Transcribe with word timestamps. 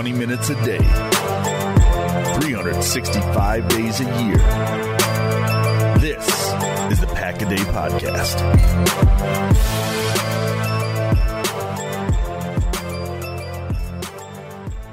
20 0.00 0.18
minutes 0.18 0.48
a 0.48 0.54
day, 0.64 0.78
365 2.40 3.68
days 3.68 4.00
a 4.00 4.04
year. 4.04 4.38
This 5.98 6.26
is 6.90 7.00
the 7.00 7.06
Pack 7.08 7.42
a 7.42 7.44
Day 7.44 7.56
Podcast. 7.56 8.40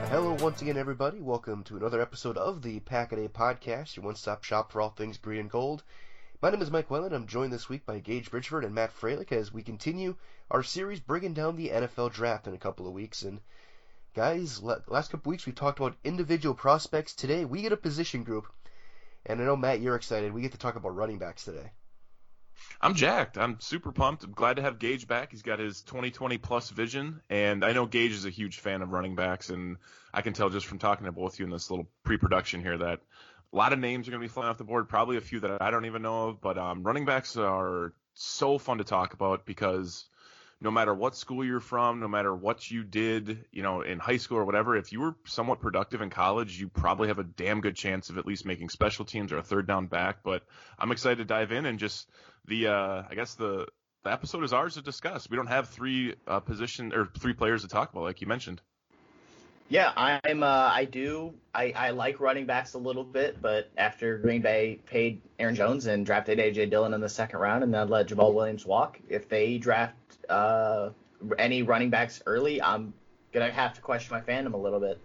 Hello, 0.10 0.36
once 0.42 0.62
again, 0.62 0.76
everybody. 0.76 1.22
Welcome 1.22 1.64
to 1.64 1.78
another 1.78 2.02
episode 2.02 2.36
of 2.36 2.62
the 2.62 2.82
Pack 2.82 3.14
a 3.14 3.16
Day 3.16 3.30
Podcast, 3.30 3.96
your 3.96 4.04
one 4.04 4.16
stop 4.16 4.44
shop 4.44 4.74
for 4.74 4.82
all 4.82 4.90
things 4.90 5.18
green 5.18 5.40
and 5.40 5.50
gold. 5.50 5.84
My 6.42 6.50
name 6.50 6.62
is 6.62 6.70
Mike 6.70 6.90
Wellen. 6.90 7.14
I'm 7.14 7.28
joined 7.28 7.54
this 7.54 7.70
week 7.70 7.86
by 7.86 8.00
Gage 8.00 8.30
Bridgeford 8.30 8.66
and 8.66 8.76
Matt 8.76 8.94
Freilich 8.94 9.32
as 9.32 9.54
we 9.54 9.64
continue 9.64 10.18
our 10.52 10.64
series 10.64 11.00
bringing 11.00 11.34
down 11.34 11.56
the 11.56 11.70
NFL 11.70 12.12
draft 12.12 12.46
in 12.46 12.54
a 12.54 12.58
couple 12.58 12.86
of 12.86 12.94
weeks. 12.94 13.22
And 13.22 13.40
guys, 14.18 14.64
last 14.64 15.12
couple 15.12 15.30
weeks 15.30 15.46
we 15.46 15.52
talked 15.52 15.78
about 15.78 15.96
individual 16.04 16.56
prospects. 16.56 17.14
Today 17.14 17.46
we 17.46 17.62
get 17.62 17.72
a 17.72 17.78
position 17.78 18.24
group, 18.24 18.48
and 19.28 19.40
I 19.40 19.46
know 19.46 19.56
Matt, 19.56 19.80
you're 19.80 19.96
excited. 19.96 20.34
We 20.34 20.42
get 20.42 20.54
to 20.54 20.58
talk 20.58 20.76
about 20.76 20.96
running 20.96 21.20
backs 21.20 21.46
today. 21.46 21.70
I'm 22.82 22.96
jacked. 22.96 23.38
I'm 23.38 23.60
super 23.60 23.92
pumped. 23.92 24.24
I'm 24.24 24.32
glad 24.32 24.56
to 24.56 24.64
have 24.64 24.80
Gage 24.80 25.08
back. 25.08 25.30
He's 25.30 25.44
got 25.44 25.60
his 25.60 25.84
2020 25.84 26.40
plus 26.40 26.72
vision, 26.72 27.22
and 27.30 27.64
I 27.64 27.74
know 27.74 27.86
Gage 27.86 28.14
is 28.14 28.26
a 28.26 28.32
huge 28.32 28.58
fan 28.58 28.82
of 28.82 28.92
running 28.92 29.16
backs, 29.16 29.52
and 29.52 29.78
I 30.12 30.24
can 30.24 30.34
tell 30.34 30.50
just 30.50 30.66
from 30.66 30.80
talking 30.80 31.06
to 31.06 31.12
both 31.12 31.34
of 31.34 31.40
you 31.40 31.46
in 31.46 31.52
this 31.52 31.70
little 31.70 31.88
pre-production 32.04 32.64
here 32.64 32.80
that 32.80 33.02
a 33.54 33.56
lot 33.56 33.72
of 33.72 33.78
names 33.78 34.08
are 34.08 34.12
going 34.12 34.22
to 34.22 34.28
be 34.28 34.34
flying 34.34 34.50
off 34.50 34.58
the 34.58 34.64
board. 34.64 34.90
Probably 34.90 35.18
a 35.18 35.22
few 35.22 35.42
that 35.42 35.62
I 35.62 35.70
don't 35.70 35.86
even 35.86 36.02
know 36.02 36.30
of, 36.30 36.42
but 36.42 36.58
um, 36.58 36.82
running 36.82 37.06
backs 37.06 37.38
are 37.38 37.94
so 38.16 38.58
fun 38.58 38.80
to 38.80 38.84
talk 38.84 39.14
about 39.14 39.46
because 39.46 40.06
no 40.60 40.72
matter 40.72 40.94
what 40.94 41.16
school 41.16 41.46
you're 41.46 41.60
from, 41.60 42.00
no 42.00 42.08
matter 42.08 42.34
what 42.36 42.70
you 42.72 42.84
did, 42.84 43.46
you 43.52 43.62
know, 43.62 43.82
in 43.82 44.00
high 44.00 44.18
school 44.18 44.38
or 44.38 44.46
whatever, 44.46 44.76
if 44.76 44.92
you 44.92 45.00
were 45.00 45.16
somewhat 45.26 45.60
productive 45.60 46.02
in 46.02 46.10
college, 46.10 46.60
you 46.60 46.68
probably 46.68 47.10
have 47.10 47.20
a 47.20 47.24
damn 47.24 47.62
good 47.62 47.76
chance 47.76 48.10
of 48.10 48.18
at 48.18 48.26
least 48.26 48.46
making 48.46 48.70
special 48.70 49.06
teams 49.06 49.32
or 49.32 49.38
a 49.38 49.44
third 49.44 49.68
down 49.68 49.86
back. 49.86 50.18
But 50.24 50.44
I'm 50.80 50.92
excited 50.92 51.20
to 51.20 51.26
dive 51.26 51.52
in 51.52 51.66
and 51.66 51.78
just 51.78 52.10
the, 52.46 52.68
uh, 52.68 53.04
I 53.10 53.14
guess 53.14 53.36
the, 53.36 53.68
the 54.04 54.12
episode 54.12 54.44
is 54.44 54.54
ours 54.54 54.74
to 54.76 54.82
discuss. 54.82 55.30
We 55.30 55.38
don't 55.38 55.48
have 55.48 55.70
three 55.70 56.16
uh, 56.26 56.40
position 56.40 56.94
or 56.94 57.08
three 57.20 57.34
players 57.34 57.62
to 57.62 57.68
talk 57.68 57.92
about, 57.92 58.04
like 58.04 58.22
you 58.22 58.28
mentioned. 58.28 58.62
Yeah, 59.70 59.92
I'm. 59.98 60.44
Uh, 60.44 60.48
I 60.74 60.86
do. 60.86 61.34
I, 61.54 61.74
I 61.76 61.90
like 61.90 62.22
running 62.22 62.46
backs 62.46 62.74
a 62.74 62.78
little 62.78 63.04
bit, 63.04 63.42
but 63.42 63.70
after 63.78 64.18
Green 64.18 64.42
Bay 64.42 64.80
paid 64.86 65.22
Aaron 65.40 65.56
Jones 65.56 65.88
and 65.88 66.06
drafted 66.06 66.40
AJ 66.40 66.70
Dillon 66.70 66.94
in 66.94 67.02
the 67.02 67.10
second 67.10 67.40
round 67.40 67.66
and 67.66 67.74
then 67.74 67.90
let 67.90 68.08
Jamaal 68.08 68.34
Williams 68.34 68.66
walk, 68.66 68.98
if 69.10 69.28
they 69.28 69.58
draft 69.58 70.07
uh, 70.30 70.90
any 71.38 71.64
running 71.64 71.90
backs 71.90 72.22
early, 72.26 72.62
I'm 72.62 72.94
gonna 73.32 73.52
have 73.52 73.74
to 73.74 73.82
question 73.82 74.16
my 74.16 74.22
fandom 74.22 74.54
a 74.54 74.58
little 74.58 74.80
bit. 74.80 75.00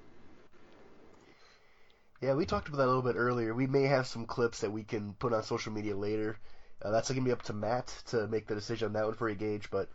Yeah, 2.21 2.35
we 2.35 2.47
talked 2.47 2.69
about 2.69 2.79
that 2.79 2.87
a 2.87 2.93
little 2.93 3.03
bit 3.03 3.17
earlier. 3.17 3.55
We 3.55 3.67
may 3.67 3.83
have 3.85 4.07
some 4.07 4.27
clips 4.27 4.61
that 4.61 4.71
we 4.71 4.85
can 4.85 5.13
put 5.15 5.33
on 5.33 5.43
social 5.43 5.73
media 5.73 5.97
later. 5.97 6.37
Uh, 6.81 6.91
that's 6.91 7.11
gonna 7.11 7.23
be 7.23 7.33
up 7.33 7.43
to 7.43 7.53
Matt 7.53 7.89
to 8.07 8.27
make 8.29 8.47
the 8.47 8.55
decision 8.55 8.87
on 8.87 8.93
that 8.95 9.07
one 9.07 9.15
for 9.15 9.29
a 9.29 9.35
gauge, 9.35 9.71
but 9.71 9.89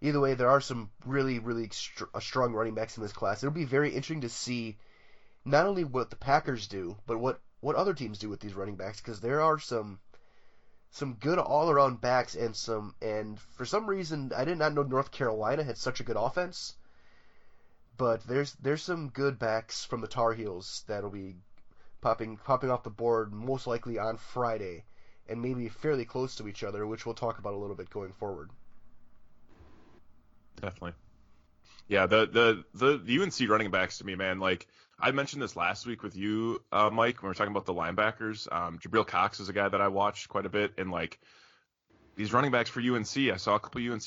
either 0.00 0.20
way, 0.20 0.34
there 0.34 0.50
are 0.50 0.60
some 0.60 0.90
really, 1.06 1.38
really 1.38 1.70
uh, 2.14 2.20
strong 2.20 2.52
running 2.52 2.74
backs 2.74 2.96
in 2.96 3.02
this 3.02 3.12
class. 3.12 3.42
It'll 3.42 3.54
be 3.54 3.64
very 3.64 3.88
interesting 3.88 4.22
to 4.22 4.28
see 4.28 4.76
not 5.44 5.66
only 5.66 5.84
what 5.84 6.10
the 6.10 6.16
Packers 6.16 6.66
do, 6.66 6.96
but 7.06 7.18
what 7.18 7.40
what 7.60 7.76
other 7.76 7.94
teams 7.94 8.18
do 8.18 8.28
with 8.28 8.40
these 8.40 8.54
running 8.54 8.74
backs 8.74 9.00
because 9.00 9.20
there 9.20 9.40
are 9.40 9.58
some 9.58 10.00
some 10.92 11.14
good 11.14 11.38
all 11.38 11.70
around 11.70 12.00
backs 12.00 12.34
and 12.34 12.54
some 12.54 12.94
and 13.00 13.40
for 13.40 13.64
some 13.64 13.86
reason 13.86 14.30
I 14.36 14.44
did 14.44 14.58
not 14.58 14.74
know 14.74 14.82
North 14.82 15.10
Carolina 15.10 15.64
had 15.64 15.78
such 15.78 16.00
a 16.00 16.04
good 16.04 16.16
offense. 16.16 16.74
But 17.96 18.26
there's 18.26 18.52
there's 18.54 18.82
some 18.82 19.08
good 19.08 19.38
backs 19.38 19.84
from 19.84 20.00
the 20.00 20.06
Tar 20.06 20.32
Heels 20.32 20.84
that'll 20.86 21.10
be 21.10 21.36
popping 22.00 22.36
popping 22.36 22.70
off 22.70 22.82
the 22.82 22.90
board 22.90 23.32
most 23.32 23.66
likely 23.66 23.98
on 23.98 24.18
Friday 24.18 24.84
and 25.28 25.40
maybe 25.40 25.68
fairly 25.68 26.04
close 26.04 26.36
to 26.36 26.48
each 26.48 26.62
other, 26.62 26.86
which 26.86 27.06
we'll 27.06 27.14
talk 27.14 27.38
about 27.38 27.54
a 27.54 27.56
little 27.58 27.76
bit 27.76 27.88
going 27.88 28.12
forward. 28.12 28.50
Definitely. 30.60 30.92
Yeah, 31.88 32.06
the 32.06 32.26
the 32.26 32.64
the, 32.74 32.98
the 32.98 33.22
UNC 33.22 33.48
running 33.48 33.70
backs 33.70 33.98
to 33.98 34.04
me, 34.04 34.14
man, 34.14 34.40
like 34.40 34.66
I 35.02 35.10
mentioned 35.10 35.42
this 35.42 35.56
last 35.56 35.84
week 35.84 36.04
with 36.04 36.16
you, 36.16 36.62
uh, 36.70 36.88
Mike, 36.88 37.20
when 37.20 37.26
we 37.26 37.30
were 37.30 37.34
talking 37.34 37.50
about 37.50 37.66
the 37.66 37.74
linebackers. 37.74 38.50
Um, 38.52 38.78
Jabril 38.78 39.04
Cox 39.04 39.40
is 39.40 39.48
a 39.48 39.52
guy 39.52 39.68
that 39.68 39.80
I 39.80 39.88
watched 39.88 40.28
quite 40.28 40.46
a 40.46 40.48
bit, 40.48 40.74
and 40.78 40.92
like 40.92 41.18
these 42.14 42.32
running 42.32 42.52
backs 42.52 42.70
for 42.70 42.80
UNC, 42.80 43.16
I 43.16 43.36
saw 43.36 43.56
a 43.56 43.60
couple 43.60 43.80
UNC 43.80 44.04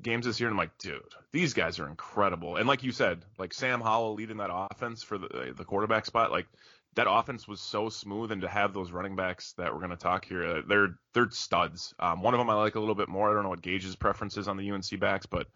games 0.00 0.24
this 0.24 0.38
year, 0.38 0.48
and 0.48 0.54
I'm 0.54 0.58
like, 0.58 0.78
dude, 0.78 1.02
these 1.32 1.52
guys 1.52 1.80
are 1.80 1.88
incredible. 1.88 2.56
And 2.56 2.68
like 2.68 2.84
you 2.84 2.92
said, 2.92 3.24
like 3.38 3.52
Sam 3.52 3.80
Howell 3.80 4.14
leading 4.14 4.36
that 4.36 4.50
offense 4.52 5.02
for 5.02 5.18
the 5.18 5.52
the 5.56 5.64
quarterback 5.64 6.06
spot, 6.06 6.30
like 6.30 6.46
that 6.94 7.10
offense 7.10 7.48
was 7.48 7.60
so 7.60 7.88
smooth, 7.88 8.30
and 8.30 8.42
to 8.42 8.48
have 8.48 8.72
those 8.72 8.92
running 8.92 9.16
backs 9.16 9.52
that 9.54 9.72
we're 9.72 9.80
going 9.80 9.90
to 9.90 9.96
talk 9.96 10.24
here, 10.26 10.44
uh, 10.44 10.62
they're 10.68 10.98
they're 11.12 11.30
studs. 11.30 11.92
Um, 11.98 12.22
one 12.22 12.34
of 12.34 12.38
them 12.38 12.50
I 12.50 12.54
like 12.54 12.76
a 12.76 12.80
little 12.80 12.94
bit 12.94 13.08
more. 13.08 13.30
I 13.30 13.34
don't 13.34 13.42
know 13.42 13.48
what 13.48 13.62
Gage's 13.62 13.96
preference 13.96 14.36
is 14.36 14.46
on 14.46 14.56
the 14.56 14.70
UNC 14.70 15.00
backs, 15.00 15.26
but 15.26 15.48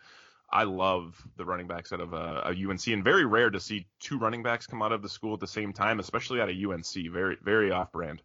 I 0.52 0.64
love 0.64 1.20
the 1.36 1.44
running 1.44 1.66
backs 1.66 1.92
out 1.92 2.00
of 2.00 2.12
uh, 2.12 2.42
a, 2.44 2.50
UNC, 2.50 2.86
and 2.88 3.04
very 3.04 3.24
rare 3.24 3.50
to 3.50 3.60
see 3.60 3.86
two 4.00 4.18
running 4.18 4.42
backs 4.42 4.66
come 4.66 4.82
out 4.82 4.92
of 4.92 5.02
the 5.02 5.08
school 5.08 5.34
at 5.34 5.40
the 5.40 5.46
same 5.46 5.72
time, 5.72 6.00
especially 6.00 6.40
out 6.40 6.50
of 6.50 6.56
UNC. 6.56 7.12
Very, 7.12 7.36
very 7.42 7.70
off-brand. 7.70 8.20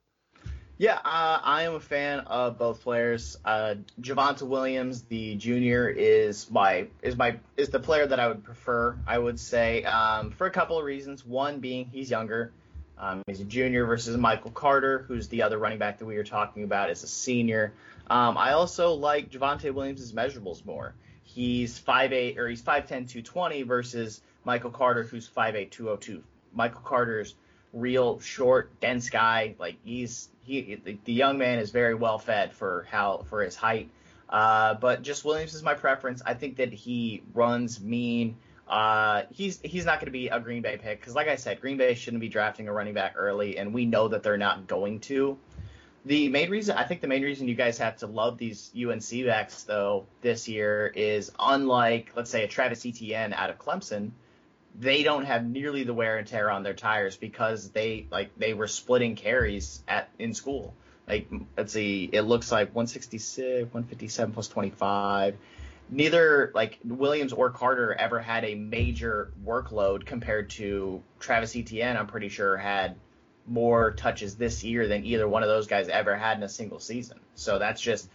Yeah, 0.78 0.96
uh, 0.96 1.40
I 1.42 1.64
am 1.64 1.76
a 1.76 1.80
fan 1.80 2.20
of 2.22 2.58
both 2.58 2.82
players. 2.82 3.38
Uh, 3.46 3.76
Javonte 4.02 4.42
Williams, 4.42 5.04
the 5.04 5.36
junior, 5.36 5.88
is 5.88 6.52
my 6.52 6.88
is 7.02 7.16
my 7.16 7.38
is 7.56 7.70
the 7.70 7.80
player 7.80 8.06
that 8.06 8.20
I 8.20 8.28
would 8.28 8.44
prefer. 8.44 8.98
I 9.08 9.18
would 9.18 9.40
say 9.40 9.84
um, 9.86 10.32
for 10.32 10.48
a 10.48 10.52
couple 10.52 10.78
of 10.78 10.84
reasons. 10.84 11.26
One 11.26 11.60
being 11.60 11.86
he's 11.86 12.10
younger. 12.10 12.52
Um, 12.98 13.24
he's 13.26 13.40
a 13.40 13.46
junior 13.46 13.86
versus 13.86 14.18
Michael 14.18 14.52
Carter, 14.52 15.06
who's 15.08 15.30
the 15.30 15.44
other 15.44 15.58
running 15.58 15.80
back 15.80 16.00
that 16.00 16.06
we 16.06 16.16
were 16.16 16.24
talking 16.24 16.64
about, 16.64 16.90
is 16.90 17.04
a 17.04 17.08
senior. 17.08 17.74
Um, 18.10 18.38
I 18.38 18.52
also 18.52 18.94
like 18.94 19.30
Javonte 19.30 19.74
Williams' 19.74 20.12
measurables 20.12 20.66
more 20.66 20.94
he's 21.36 21.80
5'8 21.80 22.38
or 22.38 22.48
he's 22.48 22.62
5'10 22.62 22.88
220 22.88 23.64
versus 23.64 24.22
Michael 24.46 24.72
Carter 24.72 25.04
who's 25.04 25.30
5'8 25.30 25.70
202. 25.70 26.24
Michael 26.54 26.82
Carter's 26.82 27.36
real 27.74 28.20
short, 28.22 28.80
dense 28.80 29.10
guy. 29.10 29.56
Like 29.60 29.76
he's 29.84 30.30
he 30.44 30.80
the 31.04 31.14
young 31.14 31.38
man 31.38 31.60
is 31.60 31.72
very 31.72 31.94
well 31.94 32.18
fed 32.18 32.54
for 32.54 32.88
how 32.90 33.26
for 33.30 33.44
his 33.44 33.56
height. 33.56 33.90
Uh, 34.30 34.74
but 34.76 35.04
just 35.04 35.24
Williams 35.24 35.54
is 35.54 35.62
my 35.62 35.76
preference. 35.76 36.22
I 36.26 36.34
think 36.34 36.58
that 36.58 36.74
he 36.74 37.22
runs 37.34 37.80
mean. 37.80 38.38
Uh, 38.68 39.24
he's 39.32 39.60
he's 39.62 39.86
not 39.86 40.00
going 40.00 40.06
to 40.06 40.12
be 40.12 40.30
a 40.30 40.40
Green 40.40 40.64
Bay 40.64 40.78
pick 40.78 41.00
because, 41.00 41.14
like 41.14 41.28
I 41.28 41.36
said, 41.36 41.62
Green 41.62 41.78
Bay 41.78 41.94
shouldn't 41.94 42.22
be 42.22 42.30
drafting 42.30 42.68
a 42.68 42.74
running 42.74 42.96
back 42.96 43.14
early, 43.16 43.60
and 43.60 43.74
we 43.74 43.86
know 43.86 44.08
that 44.08 44.24
they're 44.24 44.38
not 44.38 44.66
going 44.66 45.02
to. 45.02 45.38
The 46.06 46.30
main 46.30 46.52
reason 46.52 46.78
I 46.78 46.84
think 46.84 47.02
the 47.02 47.08
main 47.08 47.24
reason 47.24 47.48
you 47.48 47.56
guys 47.56 47.80
have 47.80 47.98
to 47.98 48.08
love 48.08 48.38
these 48.38 48.72
UNC 48.76 49.26
backs 49.26 49.64
though 49.64 50.06
this 50.22 50.48
year 50.48 50.92
is 50.96 51.32
unlike 51.40 52.12
let's 52.16 52.30
say 52.30 52.44
a 52.44 52.48
Travis 52.48 52.86
Etienne 52.86 53.34
out 53.34 53.50
of 53.50 53.58
Clemson, 53.58 54.12
they 54.78 55.02
don't 55.02 55.26
have 55.26 55.44
nearly 55.44 55.84
the 55.84 55.96
wear 55.96 56.18
and 56.18 56.28
tear 56.28 56.52
on 56.52 56.62
their 56.62 56.76
tires 56.76 57.18
because 57.18 57.72
they 57.72 58.06
like 58.12 58.30
they 58.38 58.54
were 58.54 58.68
splitting 58.68 59.16
carries 59.16 59.82
at 59.88 60.10
in 60.20 60.36
school. 60.36 60.76
Like 61.08 61.28
let's 61.58 61.74
see, 61.74 62.08
it 62.12 62.22
looks 62.22 62.52
like 62.52 62.76
166, 62.76 63.74
157 63.74 64.32
plus 64.32 64.48
25. 64.48 65.36
Neither 65.90 66.52
like 66.54 66.78
Williams 66.84 67.34
or 67.34 67.50
Carter 67.50 67.94
ever 67.94 68.20
had 68.20 68.46
a 68.46 68.54
major 68.54 69.32
workload 69.44 70.06
compared 70.06 70.52
to 70.52 71.02
Travis 71.20 71.56
Etienne. 71.56 71.98
I'm 71.98 72.08
pretty 72.08 72.30
sure 72.30 72.58
had 72.58 72.96
more 73.48 73.92
touches 73.92 74.36
this 74.36 74.64
year 74.64 74.88
than 74.88 75.06
either 75.06 75.28
one 75.28 75.44
of 75.44 75.50
those 75.50 75.68
guys 75.68 75.88
ever 75.88 76.16
had 76.16 76.38
in 76.38 76.44
a 76.44 76.50
single 76.50 76.80
season. 76.80 77.20
So 77.36 77.60
that's 77.60 77.82
just 77.82 78.10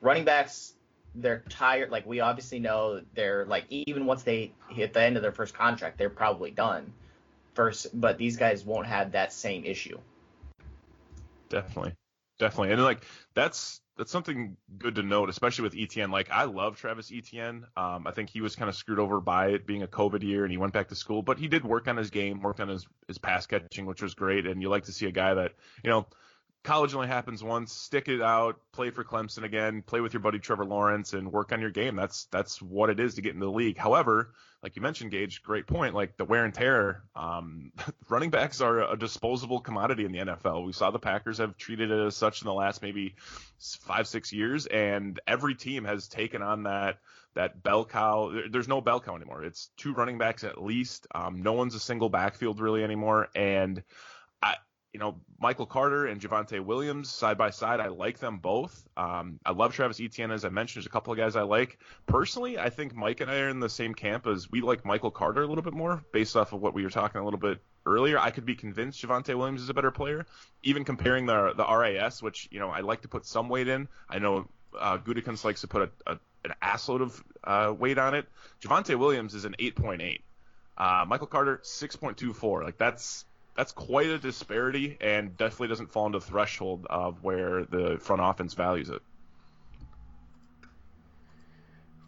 running 0.00 0.24
backs. 0.24 0.74
They're 1.14 1.42
tired. 1.48 1.90
Like 1.90 2.06
we 2.06 2.20
obviously 2.20 2.58
know 2.58 3.00
they're 3.14 3.44
like 3.46 3.64
even 3.70 4.06
once 4.06 4.22
they 4.22 4.52
hit 4.68 4.92
the 4.92 5.02
end 5.02 5.16
of 5.16 5.22
their 5.22 5.32
first 5.32 5.54
contract, 5.54 5.98
they're 5.98 6.10
probably 6.10 6.50
done. 6.50 6.92
First, 7.54 7.88
but 7.98 8.16
these 8.16 8.36
guys 8.36 8.64
won't 8.64 8.86
have 8.86 9.12
that 9.12 9.32
same 9.32 9.64
issue. 9.64 9.98
Definitely, 11.48 11.94
definitely, 12.38 12.72
and 12.72 12.84
like 12.84 13.02
that's 13.34 13.80
that's 14.00 14.10
something 14.10 14.56
good 14.78 14.94
to 14.94 15.02
note, 15.02 15.28
especially 15.28 15.64
with 15.64 15.74
Etienne. 15.76 16.10
Like 16.10 16.30
I 16.30 16.44
love 16.44 16.78
Travis 16.78 17.12
Etienne. 17.14 17.66
Um, 17.76 18.06
I 18.06 18.12
think 18.12 18.30
he 18.30 18.40
was 18.40 18.56
kind 18.56 18.70
of 18.70 18.74
screwed 18.74 18.98
over 18.98 19.20
by 19.20 19.48
it 19.48 19.66
being 19.66 19.82
a 19.82 19.86
COVID 19.86 20.22
year, 20.22 20.42
and 20.42 20.50
he 20.50 20.56
went 20.56 20.72
back 20.72 20.88
to 20.88 20.94
school. 20.94 21.20
But 21.20 21.38
he 21.38 21.48
did 21.48 21.66
work 21.66 21.86
on 21.86 21.98
his 21.98 22.08
game, 22.08 22.40
worked 22.40 22.60
on 22.60 22.68
his 22.68 22.88
his 23.08 23.18
pass 23.18 23.44
catching, 23.44 23.84
which 23.84 24.00
was 24.00 24.14
great. 24.14 24.46
And 24.46 24.62
you 24.62 24.70
like 24.70 24.84
to 24.84 24.92
see 24.92 25.04
a 25.04 25.12
guy 25.12 25.34
that 25.34 25.52
you 25.84 25.90
know 25.90 26.06
college 26.62 26.94
only 26.94 27.08
happens 27.08 27.42
once. 27.42 27.72
Stick 27.72 28.08
it 28.08 28.20
out, 28.20 28.60
play 28.72 28.90
for 28.90 29.04
Clemson 29.04 29.44
again, 29.44 29.82
play 29.82 30.00
with 30.00 30.12
your 30.12 30.20
buddy 30.20 30.38
Trevor 30.38 30.64
Lawrence, 30.64 31.12
and 31.12 31.32
work 31.32 31.52
on 31.52 31.60
your 31.60 31.70
game. 31.70 31.96
That's 31.96 32.24
that's 32.26 32.60
what 32.60 32.90
it 32.90 33.00
is 33.00 33.14
to 33.14 33.22
get 33.22 33.34
into 33.34 33.46
the 33.46 33.52
league. 33.52 33.78
However, 33.78 34.32
like 34.62 34.76
you 34.76 34.82
mentioned, 34.82 35.10
Gage, 35.10 35.42
great 35.42 35.66
point. 35.66 35.94
Like 35.94 36.16
the 36.16 36.24
wear 36.24 36.44
and 36.44 36.52
tear, 36.52 37.02
um, 37.16 37.72
running 38.08 38.30
backs 38.30 38.60
are 38.60 38.92
a 38.92 38.96
disposable 38.96 39.60
commodity 39.60 40.04
in 40.04 40.12
the 40.12 40.18
NFL. 40.18 40.66
We 40.66 40.72
saw 40.72 40.90
the 40.90 40.98
Packers 40.98 41.38
have 41.38 41.56
treated 41.56 41.90
it 41.90 42.06
as 42.06 42.16
such 42.16 42.42
in 42.42 42.46
the 42.46 42.54
last 42.54 42.82
maybe 42.82 43.14
five 43.58 44.06
six 44.06 44.32
years, 44.32 44.66
and 44.66 45.18
every 45.26 45.54
team 45.54 45.84
has 45.84 46.08
taken 46.08 46.42
on 46.42 46.64
that 46.64 46.98
that 47.34 47.62
bell 47.62 47.84
cow. 47.84 48.32
There's 48.50 48.68
no 48.68 48.80
bell 48.80 49.00
cow 49.00 49.16
anymore. 49.16 49.44
It's 49.44 49.70
two 49.76 49.94
running 49.94 50.18
backs 50.18 50.44
at 50.44 50.62
least. 50.62 51.06
Um, 51.14 51.42
no 51.42 51.52
one's 51.52 51.74
a 51.74 51.80
single 51.80 52.10
backfield 52.10 52.60
really 52.60 52.84
anymore, 52.84 53.28
and 53.34 53.82
you 54.92 54.98
know, 54.98 55.16
Michael 55.38 55.66
Carter 55.66 56.06
and 56.06 56.20
Javonte 56.20 56.64
Williams 56.64 57.10
side 57.10 57.38
by 57.38 57.50
side. 57.50 57.80
I 57.80 57.88
like 57.88 58.18
them 58.18 58.38
both. 58.38 58.88
Um, 58.96 59.38
I 59.46 59.52
love 59.52 59.72
Travis 59.72 60.00
Etienne, 60.00 60.32
as 60.32 60.44
I 60.44 60.48
mentioned. 60.48 60.80
There's 60.82 60.86
a 60.86 60.90
couple 60.90 61.12
of 61.12 61.18
guys 61.18 61.36
I 61.36 61.42
like. 61.42 61.78
Personally, 62.06 62.58
I 62.58 62.70
think 62.70 62.94
Mike 62.94 63.20
and 63.20 63.30
I 63.30 63.38
are 63.38 63.48
in 63.48 63.60
the 63.60 63.68
same 63.68 63.94
camp 63.94 64.26
as 64.26 64.50
we 64.50 64.60
like 64.60 64.84
Michael 64.84 65.10
Carter 65.12 65.42
a 65.42 65.46
little 65.46 65.62
bit 65.62 65.74
more 65.74 66.02
based 66.12 66.36
off 66.36 66.52
of 66.52 66.60
what 66.60 66.74
we 66.74 66.82
were 66.82 66.90
talking 66.90 67.20
a 67.20 67.24
little 67.24 67.38
bit 67.38 67.60
earlier. 67.86 68.18
I 68.18 68.30
could 68.30 68.44
be 68.44 68.56
convinced 68.56 69.00
Javonte 69.00 69.34
Williams 69.36 69.62
is 69.62 69.68
a 69.68 69.74
better 69.74 69.92
player. 69.92 70.26
Even 70.64 70.84
comparing 70.84 71.26
the 71.26 71.52
the 71.56 71.64
RAS, 71.64 72.22
which, 72.22 72.48
you 72.50 72.58
know, 72.58 72.70
I 72.70 72.80
like 72.80 73.02
to 73.02 73.08
put 73.08 73.24
some 73.26 73.48
weight 73.48 73.68
in. 73.68 73.88
I 74.08 74.18
know 74.18 74.48
uh, 74.78 74.98
likes 75.44 75.60
to 75.60 75.68
put 75.68 75.82
a, 75.82 76.12
a 76.12 76.18
an 76.44 76.54
assload 76.62 77.02
of 77.02 77.22
uh, 77.44 77.72
weight 77.72 77.98
on 77.98 78.14
it. 78.14 78.26
Javonte 78.62 78.98
Williams 78.98 79.34
is 79.34 79.44
an 79.44 79.54
8.8. 79.58 80.20
Uh, 80.76 81.04
Michael 81.06 81.26
Carter 81.26 81.60
6.24. 81.62 82.64
Like 82.64 82.78
that's 82.78 83.26
that's 83.60 83.72
quite 83.72 84.06
a 84.06 84.18
disparity, 84.18 84.96
and 85.02 85.36
definitely 85.36 85.68
doesn't 85.68 85.92
fall 85.92 86.06
into 86.06 86.18
the 86.18 86.24
threshold 86.24 86.86
of 86.88 87.22
where 87.22 87.66
the 87.66 87.98
front 88.00 88.22
offense 88.24 88.54
values 88.54 88.88
it. 88.88 89.02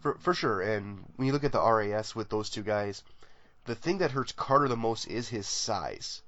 For 0.01 0.15
for 0.15 0.33
sure, 0.33 0.63
and 0.63 1.05
when 1.17 1.27
you 1.27 1.33
look 1.35 1.45
at 1.45 1.53
the 1.53 1.61
RAS 1.61 2.17
with 2.17 2.31
those 2.31 2.49
two 2.49 2.63
guys, 2.63 3.03
the 3.67 3.75
thing 3.75 3.99
that 3.99 4.13
hurts 4.13 4.33
Carter 4.33 4.67
the 4.67 4.79
most 4.79 5.07
is 5.07 5.29
his 5.29 5.47
size. 5.47 6.23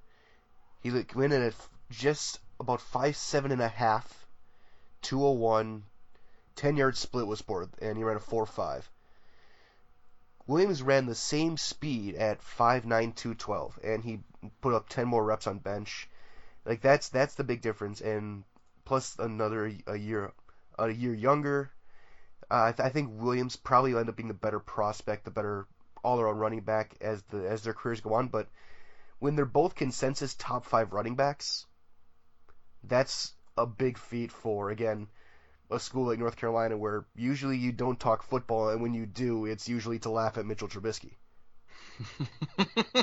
He 0.83 0.91
went 0.91 1.33
in 1.33 1.41
at 1.41 1.55
just 1.89 2.39
about 2.61 2.83
five 2.83 3.17
seven 3.17 3.51
and 3.51 3.63
a 3.63 3.69
half, 3.69 4.27
201, 5.01 5.85
10 6.57 6.77
yard 6.77 6.99
split 6.99 7.27
was 7.27 7.39
sport, 7.39 7.71
and 7.81 7.97
he 7.97 8.05
ran 8.05 8.19
a 8.19 8.21
4 8.21 8.45
5. 8.45 8.91
Williams 10.47 10.83
ran 10.83 11.07
the 11.07 11.15
same 11.15 11.57
speed 11.57 12.17
at 12.17 12.41
5'9", 12.41 12.85
212, 13.15 13.79
and 13.83 14.05
he 14.05 14.21
put 14.61 14.75
up 14.75 14.89
10 14.89 15.07
more 15.09 15.25
reps 15.25 15.47
on 15.47 15.59
bench. 15.59 16.09
Like 16.65 16.81
that's 16.81 17.09
that's 17.09 17.35
the 17.35 17.45
big 17.45 17.61
difference, 17.63 18.01
and 18.01 18.45
plus 18.85 19.17
another 19.19 19.73
a 19.87 19.97
year 19.97 20.33
a 20.79 20.91
year 20.91 21.15
younger. 21.15 21.71
Uh, 22.51 22.65
I, 22.65 22.73
th- 22.73 22.87
I 22.87 22.91
think 22.91 23.23
Williams 23.23 23.57
probably 23.57 23.93
will 23.93 24.01
end 24.01 24.09
up 24.09 24.17
being 24.17 24.29
the 24.29 24.35
better 24.35 24.61
prospect, 24.61 25.25
the 25.25 25.31
better 25.31 25.67
all-around 26.03 26.39
running 26.39 26.61
back 26.61 26.95
as 27.01 27.23
the 27.25 27.49
as 27.49 27.63
their 27.63 27.75
careers 27.75 28.01
go 28.01 28.15
on. 28.15 28.29
But 28.29 28.49
when 29.19 29.37
they're 29.37 29.47
both 29.47 29.75
consensus 29.75 30.35
top 30.35 30.67
five 30.67 30.93
running 30.93 31.17
backs, 31.17 31.67
that's 32.83 33.33
a 33.57 33.67
big 33.67 33.97
feat 33.99 34.31
for 34.31 34.71
again 34.71 35.09
a 35.75 35.81
school 35.81 36.07
like 36.07 36.19
North 36.19 36.37
Carolina 36.37 36.77
where 36.77 37.05
usually 37.17 37.59
you 37.59 37.73
don't 37.73 37.99
talk 37.99 38.23
football, 38.23 38.71
and 38.71 38.81
when 38.83 38.95
you 38.95 39.07
do, 39.07 39.47
it's 39.47 39.69
usually 39.69 39.99
to 40.01 40.11
laugh 40.11 40.39
at 40.39 40.47
Mitchell 40.47 40.69
Trubisky. 40.69 41.13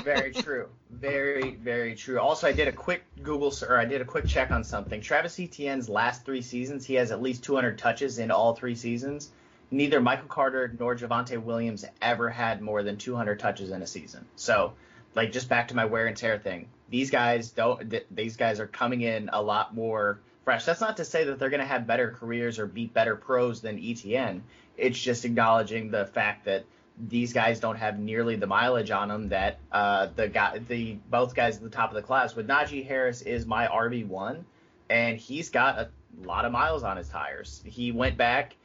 very 0.02 0.32
true. 0.32 0.68
Very, 0.90 1.54
very 1.56 1.94
true. 1.94 2.20
Also, 2.20 2.46
I 2.46 2.52
did 2.52 2.68
a 2.68 2.72
quick 2.72 3.04
Google 3.22 3.52
or 3.68 3.78
I 3.78 3.84
did 3.84 4.00
a 4.00 4.04
quick 4.04 4.26
check 4.26 4.50
on 4.50 4.64
something. 4.64 5.00
Travis 5.00 5.38
Etienne's 5.38 5.88
last 5.88 6.24
three 6.24 6.42
seasons, 6.42 6.84
he 6.84 6.94
has 6.94 7.10
at 7.10 7.22
least 7.22 7.44
200 7.44 7.78
touches 7.78 8.18
in 8.18 8.30
all 8.30 8.54
three 8.54 8.74
seasons. 8.74 9.30
Neither 9.70 10.00
Michael 10.00 10.28
Carter 10.28 10.74
nor 10.78 10.94
Javonte 10.94 11.42
Williams 11.42 11.84
ever 12.02 12.28
had 12.28 12.60
more 12.60 12.82
than 12.82 12.98
200 12.98 13.38
touches 13.38 13.70
in 13.70 13.80
a 13.80 13.86
season. 13.86 14.26
So, 14.36 14.74
like, 15.14 15.32
just 15.32 15.48
back 15.48 15.68
to 15.68 15.76
my 15.76 15.86
wear 15.86 16.06
and 16.06 16.16
tear 16.16 16.38
thing. 16.38 16.68
These 16.90 17.10
guys 17.10 17.50
don't. 17.50 17.94
These 18.14 18.36
guys 18.36 18.60
are 18.60 18.66
coming 18.66 19.00
in 19.00 19.30
a 19.32 19.40
lot 19.40 19.74
more 19.74 20.20
fresh. 20.44 20.64
That's 20.64 20.80
not 20.80 20.96
to 20.98 21.04
say 21.04 21.24
that 21.24 21.38
they're 21.38 21.50
going 21.50 21.60
to 21.60 21.66
have 21.66 21.86
better 21.86 22.10
careers 22.10 22.58
or 22.58 22.66
beat 22.66 22.92
better 22.94 23.16
pros 23.16 23.60
than 23.60 23.78
Etienne. 23.78 24.42
It's 24.76 24.98
just 24.98 25.24
acknowledging 25.24 25.90
the 25.90 26.06
fact 26.06 26.44
that 26.46 26.64
these 27.08 27.32
guys 27.32 27.60
don't 27.60 27.76
have 27.76 27.98
nearly 27.98 28.36
the 28.36 28.46
mileage 28.46 28.90
on 28.90 29.08
them 29.08 29.28
that 29.30 29.58
uh, 29.70 30.08
the 30.14 30.28
guy, 30.28 30.58
the 30.58 30.98
both 31.10 31.34
guys 31.34 31.56
at 31.56 31.62
the 31.62 31.70
top 31.70 31.90
of 31.90 31.94
the 31.94 32.02
class. 32.02 32.34
With 32.34 32.46
Najee 32.48 32.86
Harris 32.86 33.22
is 33.22 33.46
my 33.46 33.66
RB 33.66 34.06
one, 34.06 34.44
and 34.90 35.18
he's 35.18 35.48
got 35.50 35.78
a 35.78 35.88
lot 36.22 36.44
of 36.44 36.52
miles 36.52 36.82
on 36.82 36.96
his 36.96 37.08
tires. 37.08 37.62
He 37.64 37.92
went 37.92 38.16
back 38.16 38.56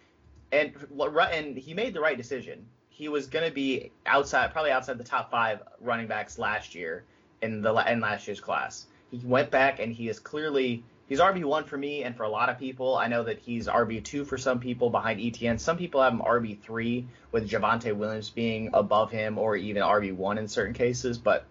and 0.51 0.73
and 1.31 1.57
he 1.57 1.73
made 1.73 1.93
the 1.93 2.01
right 2.01 2.17
decision. 2.17 2.65
He 2.89 3.09
was 3.09 3.27
going 3.27 3.47
to 3.47 3.53
be 3.53 3.91
outside, 4.05 4.51
probably 4.51 4.71
outside 4.71 4.97
the 4.97 5.03
top 5.03 5.29
five 5.29 5.61
running 5.81 6.07
backs 6.07 6.39
last 6.39 6.73
year 6.73 7.03
in 7.41 7.61
the 7.61 7.73
in 7.91 7.99
last 7.99 8.27
year's 8.27 8.39
class. 8.41 8.87
He 9.11 9.21
went 9.23 9.51
back 9.51 9.79
and 9.79 9.93
he 9.93 10.09
is 10.09 10.19
clearly 10.19 10.83
he's 11.07 11.19
RB 11.19 11.43
one 11.43 11.63
for 11.63 11.77
me 11.77 12.03
and 12.03 12.15
for 12.15 12.23
a 12.23 12.29
lot 12.29 12.49
of 12.49 12.59
people. 12.59 12.95
I 12.95 13.07
know 13.07 13.23
that 13.23 13.39
he's 13.39 13.67
RB 13.67 14.03
two 14.03 14.25
for 14.25 14.37
some 14.37 14.59
people 14.59 14.89
behind 14.89 15.19
Etienne. 15.19 15.57
Some 15.57 15.77
people 15.77 16.01
have 16.01 16.13
him 16.13 16.19
RB 16.19 16.59
three 16.59 17.07
with 17.31 17.49
Javonte 17.49 17.95
Williams 17.95 18.29
being 18.29 18.69
above 18.73 19.11
him 19.11 19.37
or 19.37 19.55
even 19.55 19.83
RB 19.83 20.15
one 20.15 20.37
in 20.37 20.47
certain 20.47 20.73
cases. 20.73 21.17
But 21.17 21.45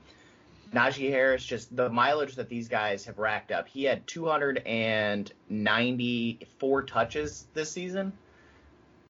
Najee 0.73 1.11
Harris, 1.11 1.45
just 1.45 1.75
the 1.75 1.89
mileage 1.89 2.37
that 2.37 2.49
these 2.49 2.69
guys 2.69 3.07
have 3.07 3.19
racked 3.19 3.51
up. 3.53 3.69
He 3.69 3.85
had 3.85 4.07
294 4.07 6.83
touches 6.83 7.47
this 7.55 7.71
season. 7.71 8.13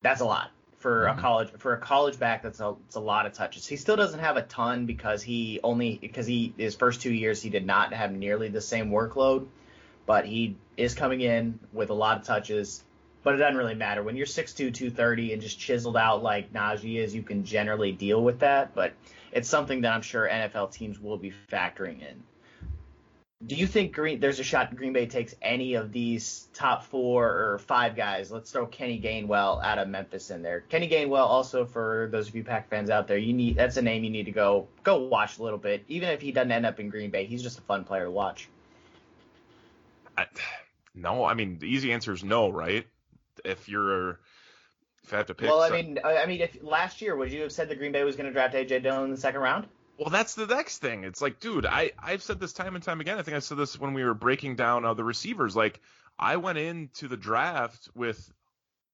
That's 0.02 0.20
a 0.20 0.24
lot 0.24 0.50
for 0.78 1.06
mm-hmm. 1.06 1.18
a 1.18 1.22
college 1.22 1.48
for 1.58 1.72
a 1.72 1.78
college 1.78 2.18
back. 2.18 2.42
That's 2.42 2.60
a, 2.60 2.74
that's 2.84 2.96
a 2.96 3.00
lot 3.00 3.26
of 3.26 3.32
touches. 3.32 3.66
He 3.66 3.76
still 3.76 3.96
doesn't 3.96 4.20
have 4.20 4.36
a 4.36 4.42
ton 4.42 4.86
because 4.86 5.22
he 5.22 5.58
only 5.64 5.98
because 6.00 6.26
he 6.26 6.54
his 6.56 6.76
first 6.76 7.00
two 7.00 7.12
years 7.12 7.42
he 7.42 7.50
did 7.50 7.66
not 7.66 7.92
have 7.92 8.12
nearly 8.12 8.48
the 8.48 8.60
same 8.60 8.90
workload 8.90 9.48
but 10.06 10.24
he 10.24 10.56
is 10.76 10.94
coming 10.94 11.20
in 11.20 11.58
with 11.72 11.90
a 11.90 11.94
lot 11.94 12.18
of 12.18 12.24
touches. 12.24 12.82
But 13.22 13.34
it 13.34 13.38
doesn't 13.38 13.56
really 13.56 13.74
matter. 13.74 14.04
When 14.04 14.16
you're 14.16 14.26
6'2", 14.26 14.72
230 14.72 15.32
and 15.32 15.42
just 15.42 15.58
chiseled 15.58 15.96
out 15.96 16.22
like 16.22 16.52
Najee 16.52 16.98
is, 16.98 17.12
you 17.12 17.22
can 17.22 17.44
generally 17.44 17.90
deal 17.90 18.22
with 18.22 18.38
that. 18.38 18.72
But 18.72 18.92
it's 19.32 19.48
something 19.48 19.80
that 19.80 19.92
I'm 19.92 20.02
sure 20.02 20.28
NFL 20.28 20.72
teams 20.72 21.00
will 21.00 21.18
be 21.18 21.32
factoring 21.50 22.00
in. 22.00 22.22
Do 23.44 23.54
you 23.54 23.66
think 23.66 23.92
Green 23.92 24.18
there's 24.18 24.40
a 24.40 24.42
shot 24.42 24.74
Green 24.74 24.94
Bay 24.94 25.04
takes 25.04 25.34
any 25.42 25.74
of 25.74 25.92
these 25.92 26.48
top 26.54 26.84
four 26.84 27.28
or 27.28 27.58
five 27.58 27.94
guys? 27.94 28.30
Let's 28.30 28.50
throw 28.50 28.64
Kenny 28.66 28.98
Gainwell 28.98 29.62
out 29.62 29.78
of 29.78 29.88
Memphis 29.88 30.30
in 30.30 30.40
there. 30.40 30.60
Kenny 30.60 30.88
Gainwell, 30.88 31.26
also 31.26 31.66
for 31.66 32.08
those 32.10 32.28
of 32.28 32.34
you 32.34 32.42
Pack 32.42 32.70
fans 32.70 32.88
out 32.88 33.06
there, 33.06 33.18
you 33.18 33.34
need 33.34 33.56
that's 33.56 33.76
a 33.76 33.82
name 33.82 34.04
you 34.04 34.10
need 34.10 34.24
to 34.24 34.32
go 34.32 34.68
go 34.84 34.96
watch 35.02 35.38
a 35.38 35.42
little 35.42 35.58
bit. 35.58 35.84
Even 35.88 36.08
if 36.08 36.22
he 36.22 36.32
doesn't 36.32 36.50
end 36.50 36.64
up 36.64 36.80
in 36.80 36.88
Green 36.88 37.10
Bay, 37.10 37.26
he's 37.26 37.42
just 37.42 37.58
a 37.58 37.62
fun 37.62 37.84
player 37.84 38.04
to 38.04 38.10
watch. 38.10 38.48
I, 40.16 40.26
no, 40.94 41.24
I 41.24 41.34
mean 41.34 41.58
the 41.58 41.66
easy 41.66 41.92
answer 41.92 42.12
is 42.12 42.24
no, 42.24 42.48
right? 42.50 42.86
If 43.44 43.68
you're 43.68 44.18
if 45.06 45.12
I 45.12 45.18
have 45.18 45.26
to 45.26 45.34
pick. 45.34 45.48
Well, 45.48 45.62
I 45.62 45.70
mean, 45.70 45.98
I 46.04 46.26
mean, 46.26 46.40
if 46.40 46.58
last 46.62 47.00
year 47.00 47.14
would 47.14 47.32
you 47.32 47.42
have 47.42 47.52
said 47.52 47.68
the 47.68 47.76
Green 47.76 47.92
Bay 47.92 48.02
was 48.02 48.16
going 48.16 48.26
to 48.26 48.32
draft 48.32 48.54
AJ 48.54 48.82
Dillon 48.82 49.04
in 49.04 49.10
the 49.12 49.16
second 49.16 49.40
round? 49.40 49.66
Well, 49.98 50.10
that's 50.10 50.34
the 50.34 50.46
next 50.46 50.78
thing. 50.78 51.04
It's 51.04 51.22
like, 51.22 51.40
dude, 51.40 51.64
I 51.64 51.92
I've 51.98 52.22
said 52.22 52.40
this 52.40 52.52
time 52.52 52.74
and 52.74 52.84
time 52.84 53.00
again. 53.00 53.18
I 53.18 53.22
think 53.22 53.36
I 53.36 53.40
said 53.40 53.56
this 53.56 53.78
when 53.78 53.94
we 53.94 54.04
were 54.04 54.14
breaking 54.14 54.56
down 54.56 54.84
uh, 54.84 54.94
the 54.94 55.04
receivers. 55.04 55.56
Like, 55.56 55.80
I 56.18 56.36
went 56.36 56.58
into 56.58 57.08
the 57.08 57.16
draft 57.16 57.88
with 57.94 58.30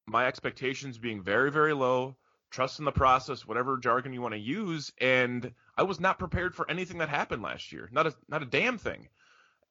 my 0.07 0.27
expectations 0.27 0.99
being 0.99 1.23
very 1.23 1.51
very 1.51 1.73
low, 1.73 2.17
trust 2.51 2.79
in 2.79 2.85
the 2.85 2.93
process, 2.93 3.47
whatever 3.47 3.79
jargon 3.79 4.13
you 4.13 4.21
want 4.21 4.35
to 4.35 4.41
use, 4.41 4.93
and 5.01 5.53
I 5.77 5.85
was 5.85 5.99
not 5.99 6.19
prepared 6.19 6.55
for 6.55 6.71
anything 6.71 6.99
that 6.99 7.09
happened 7.09 7.43
last 7.43 7.73
year. 7.73 7.89
Not 7.91 8.07
a 8.07 8.15
not 8.29 8.43
a 8.43 8.47
damn 8.47 8.79
thing. 8.79 9.09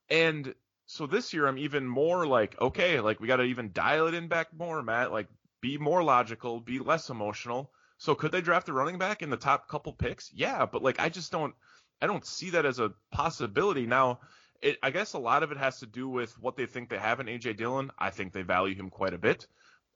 And 0.09 0.53
so 0.91 1.07
this 1.07 1.31
year 1.31 1.47
I'm 1.47 1.57
even 1.57 1.87
more 1.87 2.27
like, 2.27 2.59
okay, 2.59 2.99
like 2.99 3.21
we 3.21 3.27
got 3.27 3.37
to 3.37 3.43
even 3.43 3.71
dial 3.71 4.07
it 4.07 4.13
in 4.13 4.27
back 4.27 4.47
more, 4.53 4.83
Matt. 4.83 5.13
Like 5.13 5.29
be 5.61 5.77
more 5.77 6.03
logical, 6.03 6.59
be 6.59 6.79
less 6.79 7.09
emotional. 7.09 7.71
So 7.97 8.13
could 8.13 8.33
they 8.33 8.41
draft 8.41 8.67
a 8.67 8.73
running 8.73 8.97
back 8.97 9.21
in 9.21 9.29
the 9.29 9.37
top 9.37 9.69
couple 9.69 9.93
picks? 9.93 10.29
Yeah, 10.33 10.65
but 10.65 10.83
like 10.83 10.99
I 10.99 11.07
just 11.07 11.31
don't, 11.31 11.55
I 12.01 12.07
don't 12.07 12.25
see 12.25 12.49
that 12.49 12.65
as 12.65 12.79
a 12.79 12.91
possibility. 13.09 13.85
Now, 13.85 14.19
it, 14.61 14.79
I 14.83 14.91
guess 14.91 15.13
a 15.13 15.19
lot 15.19 15.43
of 15.43 15.51
it 15.53 15.57
has 15.57 15.79
to 15.79 15.85
do 15.85 16.09
with 16.09 16.37
what 16.41 16.57
they 16.57 16.65
think 16.65 16.89
they 16.89 16.97
have 16.97 17.21
in 17.21 17.27
AJ 17.27 17.55
Dillon. 17.55 17.91
I 17.97 18.09
think 18.09 18.33
they 18.33 18.41
value 18.41 18.75
him 18.75 18.89
quite 18.89 19.13
a 19.13 19.17
bit. 19.17 19.47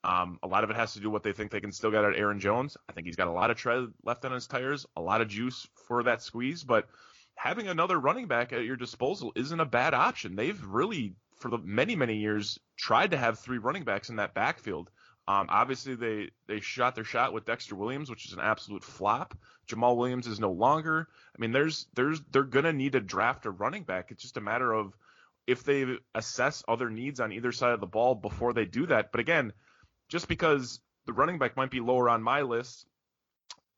Um, 0.06 0.40
a 0.44 0.48
lot 0.48 0.64
of 0.64 0.70
it 0.70 0.78
has 0.78 0.94
to 0.94 1.02
do 1.02 1.10
what 1.10 1.24
they 1.24 1.34
think 1.34 1.52
they 1.52 1.60
can 1.60 1.74
still 1.74 1.92
get 1.92 2.06
out 2.06 2.14
of 2.14 2.18
Aaron 2.18 2.40
Jones. 2.40 2.78
I 2.88 2.94
think 2.94 3.06
he's 3.06 3.18
got 3.18 3.28
a 3.28 3.32
lot 3.32 3.52
of 3.52 3.58
tread 3.58 3.88
left 4.06 4.24
on 4.24 4.32
his 4.32 4.48
tires, 4.48 4.86
a 4.96 5.02
lot 5.02 5.20
of 5.20 5.28
juice 5.28 5.68
for 5.88 6.04
that 6.04 6.22
squeeze, 6.22 6.64
but 6.64 6.88
having 7.36 7.68
another 7.68 8.00
running 8.00 8.28
back 8.28 8.54
at 8.54 8.64
your 8.64 8.76
disposal 8.76 9.32
isn't 9.36 9.60
a 9.60 9.66
bad 9.66 9.94
option. 9.94 10.36
They've 10.36 10.62
really, 10.66 11.16
for 11.38 11.50
the 11.50 11.58
many 11.58 11.96
many 11.96 12.18
years, 12.18 12.60
tried 12.78 13.12
to 13.12 13.18
have 13.18 13.40
three 13.40 13.58
running 13.58 13.84
backs 13.84 14.10
in 14.10 14.18
that 14.18 14.34
backfield. 14.34 14.90
Um, 15.28 15.48
obviously, 15.50 15.96
they 15.96 16.30
they 16.48 16.60
shot 16.60 16.96
their 16.96 17.04
shot 17.04 17.34
with 17.34 17.46
Dexter 17.46 17.76
Williams, 17.76 18.10
which 18.10 18.26
is 18.26 18.34
an 18.34 18.40
absolute 18.40 18.84
flop. 18.84 19.38
Jamaal 19.68 19.98
Williams 19.98 20.28
is 20.28 20.40
no 20.40 20.52
longer. 20.52 21.08
I 21.36 21.42
mean, 21.42 21.52
there's 21.52 21.88
there's 21.96 22.22
they're 22.32 22.44
gonna 22.44 22.74
need 22.74 22.94
to 22.94 23.02
draft 23.02 23.46
a 23.46 23.52
running 23.52 23.84
back. 23.84 24.12
It's 24.12 24.22
just 24.22 24.38
a 24.38 24.42
matter 24.42 24.72
of 24.72 24.94
if 25.48 25.64
they 25.64 25.86
assess 26.14 26.64
other 26.68 26.90
needs 26.90 27.20
on 27.20 27.32
either 27.32 27.52
side 27.52 27.74
of 27.74 27.80
the 27.80 27.88
ball 27.88 28.16
before 28.16 28.54
they 28.54 28.66
do 28.66 28.86
that. 28.88 29.12
But 29.12 29.22
again, 29.22 29.54
just 30.10 30.28
because 30.28 30.80
the 31.06 31.14
running 31.14 31.40
back 31.40 31.56
might 31.58 31.72
be 31.72 31.80
lower 31.80 32.10
on 32.10 32.24
my 32.24 32.42
list 32.42 32.86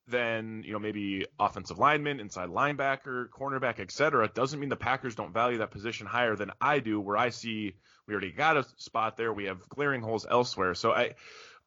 than 0.07 0.63
you 0.65 0.73
know 0.73 0.79
maybe 0.79 1.25
offensive 1.39 1.77
lineman, 1.77 2.19
inside 2.19 2.49
linebacker, 2.49 3.27
cornerback, 3.29 3.79
etc. 3.79 4.29
Doesn't 4.33 4.59
mean 4.59 4.69
the 4.69 4.75
Packers 4.75 5.15
don't 5.15 5.33
value 5.33 5.59
that 5.59 5.71
position 5.71 6.07
higher 6.07 6.35
than 6.35 6.51
I 6.61 6.79
do. 6.79 6.99
Where 6.99 7.17
I 7.17 7.29
see 7.29 7.75
we 8.07 8.13
already 8.13 8.31
got 8.31 8.57
a 8.57 8.65
spot 8.77 9.17
there, 9.17 9.33
we 9.33 9.45
have 9.45 9.67
glaring 9.69 10.01
holes 10.01 10.25
elsewhere. 10.29 10.73
So 10.73 10.91
I. 10.91 11.15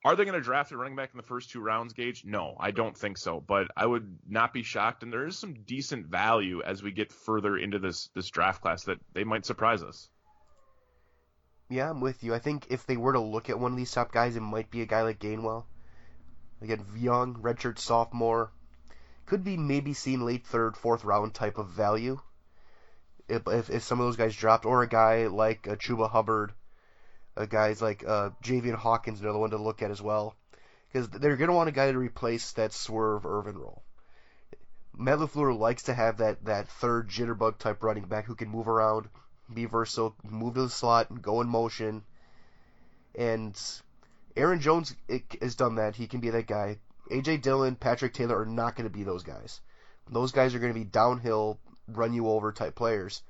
Are 0.03 0.17
they 0.17 0.25
going 0.25 0.35
to 0.35 0.41
draft 0.41 0.73
a 0.73 0.79
running 0.79 0.97
back 0.97 1.11
in 1.13 1.19
the 1.19 1.23
first 1.23 1.51
two 1.51 1.61
rounds, 1.61 1.93
Gage? 1.93 2.25
No, 2.25 2.57
I 2.59 2.71
don't 2.71 2.97
think 2.97 3.19
so. 3.19 3.39
But 3.39 3.71
I 3.77 3.85
would 3.85 4.17
not 4.27 4.55
be 4.55 4.63
shocked, 4.63 5.03
and 5.03 5.13
there 5.13 5.27
is 5.27 5.37
some 5.37 5.53
decent 5.53 6.07
value 6.07 6.63
as 6.63 6.83
we 6.83 6.91
get 6.91 7.13
further 7.13 7.59
into 7.59 7.79
this 7.79 8.09
this 8.15 8.31
draft 8.31 8.63
class 8.63 8.85
that 8.85 8.99
they 9.13 9.25
might 9.25 9.45
surprise 9.45 9.83
us. 9.83 10.09
Yeah, 11.69 11.91
I'm 11.91 12.01
with 12.01 12.25
you. 12.25 12.35
I 12.35 12.39
think 12.39 12.67
if 12.71 12.87
they 12.87 12.97
were 12.97 13.13
to 13.13 13.21
look 13.21 13.51
at 13.51 13.61
one 13.61 13.73
of 13.73 13.77
these 13.77 13.93
top 13.93 14.11
guys, 14.11 14.37
it 14.37 14.41
might 14.41 14.71
be 14.71 14.81
a 14.81 14.87
guy 14.87 15.03
like 15.03 15.21
Gainwell. 15.21 15.67
Again, 16.63 16.85
young, 16.97 17.35
redshirt 17.37 17.79
sophomore. 17.79 18.53
Could 19.27 19.45
be 19.45 19.57
maybe 19.57 19.95
seen 19.95 20.25
late 20.25 20.47
third, 20.47 20.77
fourth 20.77 21.05
round 21.05 21.35
type 21.35 21.59
of 21.59 21.69
value. 21.69 22.21
If, 23.29 23.47
if, 23.47 23.71
if 23.71 23.83
some 23.83 24.01
of 24.01 24.07
those 24.07 24.17
guys 24.17 24.35
dropped, 24.35 24.67
or 24.67 24.83
a 24.83 24.89
guy 24.89 25.29
like 25.29 25.69
uh, 25.69 25.77
Chuba 25.77 26.11
Hubbard, 26.11 26.53
a 27.37 27.47
guys 27.47 27.81
like 27.81 28.05
uh, 28.07 28.31
Javian 28.43 28.75
Hawkins, 28.75 29.21
another 29.21 29.39
one 29.39 29.51
to 29.51 29.57
look 29.57 29.83
at 29.83 29.91
as 29.91 30.03
well. 30.03 30.35
Because 30.93 31.09
they're 31.09 31.37
going 31.37 31.49
to 31.49 31.55
want 31.55 31.69
a 31.69 31.73
guy 31.73 31.93
to 31.93 31.99
replace 31.99 32.53
that 32.53 32.73
Swerve 32.73 33.25
Ervin 33.25 33.57
role. 33.57 33.83
Matt 34.97 35.21
LaFleur 35.21 35.57
likes 35.57 35.85
to 35.85 35.95
have 35.95 36.19
that, 36.19 36.45
that 36.45 36.69
third 36.69 37.09
jitterbug 37.09 37.59
type 37.59 37.83
running 37.83 38.05
back 38.05 38.27
who 38.27 38.35
can 38.35 38.49
move 38.49 38.69
around, 38.69 39.09
be 39.53 39.65
versatile, 39.65 40.15
move 40.25 40.55
to 40.55 40.63
the 40.63 40.69
slot, 40.69 41.23
go 41.23 41.41
in 41.41 41.49
motion. 41.49 42.03
And 43.15 43.59
Aaron 44.37 44.61
Jones 44.61 44.95
has 45.41 45.55
done 45.55 45.77
that. 45.77 45.97
He 45.97 46.07
can 46.07 46.21
be 46.21 46.31
that 46.31 46.47
guy. 46.47 46.79
AJ 47.11 47.43
Dillon, 47.43 47.75
Patrick 47.75 48.15
Taylor 48.15 48.41
are 48.41 48.47
not 48.47 48.77
going 48.77 48.89
to 48.89 48.97
be 48.97 49.03
those 49.03 49.25
guys. 49.25 49.61
Those 50.09 50.33
guys 50.33 50.55
are 50.55 50.59
going 50.59 50.73
to 50.73 50.79
be 50.79 50.85
downhill, 50.85 51.59
run 51.89 52.13
you 52.13 52.29
over 52.29 52.53
type 52.53 52.75
players. 52.75 53.23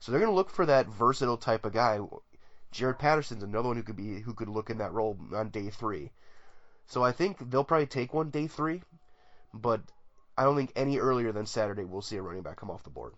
So 0.00 0.12
they're 0.12 0.20
going 0.20 0.32
to 0.32 0.36
look 0.36 0.50
for 0.50 0.66
that 0.66 0.86
versatile 0.86 1.36
type 1.36 1.64
of 1.64 1.72
guy. 1.72 2.00
Jaret 2.72 2.98
Patterson's 2.98 3.42
another 3.42 3.68
one 3.68 3.76
who 3.76 3.82
could 3.82 3.96
be 3.96 4.20
who 4.20 4.34
could 4.34 4.48
look 4.48 4.70
in 4.70 4.78
that 4.78 4.92
role 4.92 5.18
on 5.34 5.50
day 5.50 5.70
three. 5.70 6.12
So 6.86 7.02
I 7.02 7.12
think 7.12 7.50
they'll 7.50 7.64
probably 7.64 7.86
take 7.86 8.14
one 8.14 8.30
day 8.30 8.46
three, 8.46 8.82
but 9.52 9.80
I 10.36 10.44
don't 10.44 10.56
think 10.56 10.72
any 10.76 10.98
earlier 10.98 11.32
than 11.32 11.46
Saturday 11.46 11.84
we'll 11.84 12.02
see 12.02 12.16
a 12.16 12.22
running 12.22 12.42
back 12.42 12.56
come 12.56 12.70
off 12.70 12.84
the 12.84 12.90
board. 12.90 13.14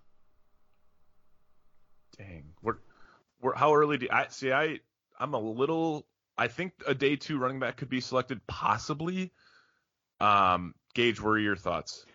Dang, 2.17 2.55
we're, 2.63 2.79
we're 3.41 3.55
how 3.55 3.75
early 3.75 3.99
do 3.99 4.09
I 4.11 4.29
see? 4.29 4.53
I 4.53 4.81
I'm 5.19 5.35
a 5.35 5.39
little 5.39 6.07
I 6.41 6.49
think 6.49 6.73
a 6.87 6.95
day 6.95 7.17
two 7.17 7.39
running 7.39 7.61
back 7.61 7.77
could 7.77 7.91
be 7.91 8.01
selected, 8.01 8.41
possibly. 8.47 9.31
Um, 10.21 10.75
Gage, 10.95 11.21
what 11.21 11.33
are 11.33 11.39
your 11.39 11.55
thoughts? 11.55 12.07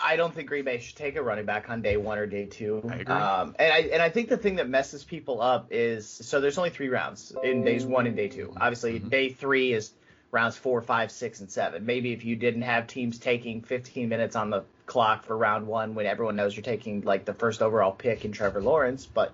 I 0.00 0.16
don't 0.16 0.34
think 0.34 0.48
Green 0.48 0.64
Bay 0.64 0.80
should 0.80 0.96
take 0.96 1.14
a 1.14 1.22
running 1.22 1.44
back 1.44 1.70
on 1.70 1.82
day 1.82 1.96
one 1.96 2.18
or 2.18 2.26
day 2.26 2.46
two. 2.46 2.82
I 2.90 2.96
agree. 2.96 3.14
Um, 3.14 3.54
and 3.60 3.72
I 3.72 3.78
and 3.92 4.02
I 4.02 4.10
think 4.10 4.28
the 4.28 4.36
thing 4.36 4.56
that 4.56 4.68
messes 4.68 5.04
people 5.04 5.40
up 5.40 5.68
is 5.70 6.08
so 6.08 6.40
there's 6.40 6.58
only 6.58 6.70
three 6.70 6.88
rounds 6.88 7.32
in 7.44 7.62
days 7.64 7.86
one 7.86 8.08
and 8.08 8.16
day 8.16 8.26
two. 8.26 8.52
Obviously, 8.60 8.98
Mhm. 8.98 9.08
day 9.08 9.28
three 9.30 9.72
is 9.72 9.92
rounds 10.32 10.56
four, 10.56 10.82
five, 10.82 11.12
six, 11.12 11.38
and 11.38 11.48
seven. 11.48 11.86
Maybe 11.86 12.12
if 12.12 12.24
you 12.24 12.34
didn't 12.34 12.62
have 12.62 12.88
teams 12.88 13.20
taking 13.20 13.62
15 13.62 14.08
minutes 14.08 14.34
on 14.34 14.50
the 14.50 14.64
clock 14.86 15.22
for 15.24 15.36
round 15.36 15.68
one, 15.68 15.94
when 15.94 16.06
everyone 16.06 16.34
knows 16.34 16.56
you're 16.56 16.64
taking 16.64 17.02
like 17.02 17.24
the 17.24 17.34
first 17.34 17.62
overall 17.62 17.92
pick 17.92 18.24
in 18.24 18.32
Trevor 18.32 18.60
Lawrence, 18.60 19.06
but 19.06 19.32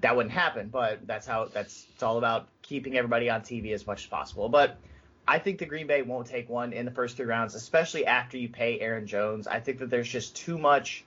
that 0.00 0.16
wouldn't 0.16 0.32
happen. 0.34 0.68
But 0.68 1.06
that's 1.06 1.26
how 1.26 1.46
that's 1.46 1.86
it's 1.94 2.02
all 2.02 2.18
about 2.18 2.48
keeping 2.68 2.96
everybody 2.96 3.30
on 3.30 3.40
TV 3.40 3.72
as 3.72 3.86
much 3.86 4.02
as 4.02 4.06
possible. 4.06 4.48
But 4.48 4.78
I 5.28 5.38
think 5.38 5.58
the 5.58 5.66
Green 5.66 5.86
Bay 5.86 6.02
won't 6.02 6.26
take 6.26 6.48
one 6.48 6.72
in 6.72 6.84
the 6.84 6.90
first 6.90 7.16
three 7.16 7.26
rounds, 7.26 7.54
especially 7.54 8.06
after 8.06 8.36
you 8.36 8.48
pay 8.48 8.78
Aaron 8.80 9.06
Jones. 9.06 9.46
I 9.46 9.60
think 9.60 9.78
that 9.78 9.90
there's 9.90 10.08
just 10.08 10.36
too 10.36 10.58
much, 10.58 11.04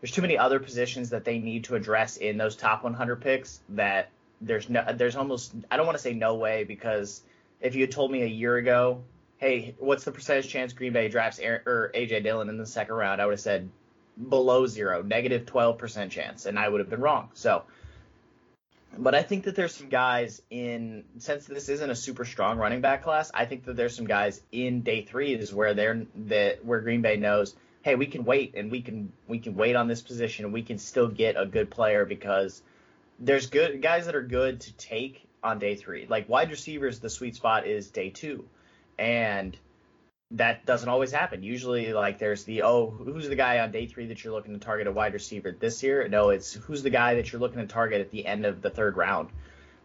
there's 0.00 0.12
too 0.12 0.22
many 0.22 0.36
other 0.36 0.58
positions 0.58 1.10
that 1.10 1.24
they 1.24 1.38
need 1.38 1.64
to 1.64 1.76
address 1.76 2.16
in 2.16 2.36
those 2.36 2.56
top 2.56 2.82
100 2.84 3.16
picks 3.20 3.60
that 3.70 4.10
there's 4.40 4.68
no, 4.68 4.84
there's 4.94 5.16
almost, 5.16 5.52
I 5.70 5.76
don't 5.76 5.86
want 5.86 5.98
to 5.98 6.02
say 6.02 6.14
no 6.14 6.34
way 6.36 6.64
because 6.64 7.22
if 7.60 7.74
you 7.74 7.82
had 7.82 7.90
told 7.90 8.10
me 8.10 8.22
a 8.22 8.26
year 8.26 8.56
ago, 8.56 9.02
hey, 9.38 9.74
what's 9.78 10.04
the 10.04 10.12
percentage 10.12 10.48
chance 10.48 10.72
Green 10.72 10.92
Bay 10.92 11.08
drafts 11.08 11.38
Aaron, 11.38 11.62
or 11.66 11.90
AJ 11.94 12.22
Dillon 12.24 12.48
in 12.48 12.58
the 12.58 12.66
second 12.66 12.94
round, 12.94 13.20
I 13.20 13.26
would 13.26 13.32
have 13.32 13.40
said 13.40 13.68
below 14.28 14.66
zero, 14.66 15.02
negative 15.02 15.46
12% 15.46 16.10
chance, 16.10 16.46
and 16.46 16.58
I 16.58 16.68
would 16.68 16.80
have 16.80 16.90
been 16.90 17.00
wrong. 17.00 17.30
So 17.34 17.62
but 18.98 19.14
I 19.14 19.22
think 19.22 19.44
that 19.44 19.54
there's 19.54 19.74
some 19.74 19.88
guys 19.88 20.42
in 20.50 21.04
since 21.18 21.46
this 21.46 21.68
isn't 21.68 21.90
a 21.90 21.94
super 21.94 22.24
strong 22.24 22.58
running 22.58 22.80
back 22.80 23.02
class. 23.02 23.30
I 23.32 23.44
think 23.44 23.64
that 23.64 23.76
there's 23.76 23.94
some 23.94 24.06
guys 24.06 24.40
in 24.52 24.82
day 24.82 25.02
three 25.02 25.34
is 25.34 25.54
where 25.54 25.74
they're 25.74 26.06
that 26.26 26.64
where 26.64 26.80
Green 26.80 27.02
Bay 27.02 27.16
knows, 27.16 27.54
hey, 27.82 27.94
we 27.94 28.06
can 28.06 28.24
wait 28.24 28.54
and 28.56 28.70
we 28.70 28.82
can 28.82 29.12
we 29.28 29.38
can 29.38 29.54
wait 29.54 29.76
on 29.76 29.88
this 29.88 30.02
position 30.02 30.44
and 30.44 30.54
we 30.54 30.62
can 30.62 30.78
still 30.78 31.08
get 31.08 31.36
a 31.40 31.46
good 31.46 31.70
player 31.70 32.04
because 32.04 32.62
there's 33.18 33.46
good 33.46 33.80
guys 33.80 34.06
that 34.06 34.14
are 34.14 34.22
good 34.22 34.60
to 34.60 34.72
take 34.74 35.26
on 35.42 35.58
day 35.58 35.76
three. 35.76 36.06
Like 36.08 36.28
wide 36.28 36.50
receivers, 36.50 37.00
the 37.00 37.10
sweet 37.10 37.36
spot 37.36 37.66
is 37.66 37.90
day 37.90 38.10
two, 38.10 38.44
and 38.98 39.56
that 40.32 40.64
doesn't 40.64 40.88
always 40.88 41.10
happen. 41.10 41.42
Usually, 41.42 41.92
like 41.92 42.18
there's 42.18 42.44
the 42.44 42.62
oh, 42.62 42.90
who's 42.90 43.28
the 43.28 43.36
guy 43.36 43.58
on 43.58 43.72
day 43.72 43.86
three 43.86 44.06
that 44.06 44.22
you're 44.22 44.32
looking 44.32 44.54
to 44.54 44.60
target 44.60 44.86
a 44.86 44.92
wide 44.92 45.12
receiver 45.12 45.54
this 45.58 45.82
year? 45.82 46.06
No, 46.08 46.30
it's 46.30 46.52
who's 46.52 46.82
the 46.82 46.90
guy 46.90 47.16
that 47.16 47.32
you're 47.32 47.40
looking 47.40 47.60
to 47.60 47.66
target 47.66 48.00
at 48.00 48.10
the 48.10 48.26
end 48.26 48.46
of 48.46 48.62
the 48.62 48.70
third 48.70 48.96
round, 48.96 49.28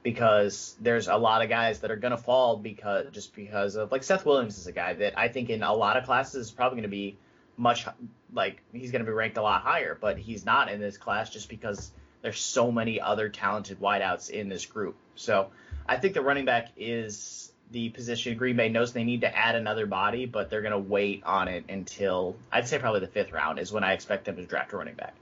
because 0.04 0.76
there's 0.80 1.08
a 1.08 1.16
lot 1.16 1.42
of 1.42 1.50
guys 1.50 1.80
that 1.80 1.90
are 1.90 1.96
gonna 1.96 2.18
fall 2.18 2.58
because 2.58 3.08
just 3.12 3.36
because 3.36 3.76
of 3.76 3.92
like 3.92 4.04
Seth 4.04 4.26
Williams 4.26 4.58
is 4.58 4.68
a 4.68 4.72
guy 4.72 4.94
that 4.94 5.18
I 5.18 5.30
think 5.30 5.50
in 5.50 5.64
a 5.64 5.74
lot 5.74 5.98
of 5.98 6.06
classes 6.06 6.48
is 6.48 6.52
probably 6.52 6.78
gonna 6.78 6.90
be 6.90 7.18
much 7.58 7.88
like 8.32 8.62
he's 8.72 8.92
gonna 8.92 9.04
be 9.04 9.12
ranked 9.12 9.38
a 9.38 9.42
lot 9.42 9.64
higher, 9.64 9.98
but 10.00 10.20
he's 10.20 10.46
not 10.46 10.72
in 10.72 10.80
this 10.80 10.98
class 10.98 11.32
just 11.32 11.50
because 11.50 11.92
there's 12.22 12.40
so 12.40 12.72
many 12.72 13.02
other 13.02 13.30
talented 13.30 13.80
wideouts 13.80 14.30
in 14.30 14.50
this 14.50 14.66
group. 14.66 14.96
So 15.16 15.50
I 15.88 15.98
think 15.98 16.14
the 16.14 16.22
running 16.22 16.46
back 16.46 16.70
is 16.78 17.52
the 17.76 17.90
position 17.90 18.38
Green 18.38 18.56
Bay 18.56 18.70
knows 18.70 18.94
they 18.94 19.04
need 19.04 19.22
to 19.22 19.38
add 19.38 19.56
another 19.56 19.86
body, 19.86 20.26
but 20.26 20.50
they're 20.50 20.62
going 20.62 20.72
to 20.72 20.80
wait 20.80 21.24
on 21.26 21.50
it 21.50 21.66
until 21.68 22.38
I'd 22.50 22.70
say 22.70 22.80
probably 22.80 23.02
the 23.02 23.08
fifth 23.08 23.34
round 23.34 23.60
is 23.60 23.70
when 23.70 23.84
I 23.84 23.92
expect 23.92 24.24
them 24.24 24.38
to 24.38 24.46
draft 24.46 24.72
a 24.72 24.78
running 24.78 24.96
back. 24.96 25.14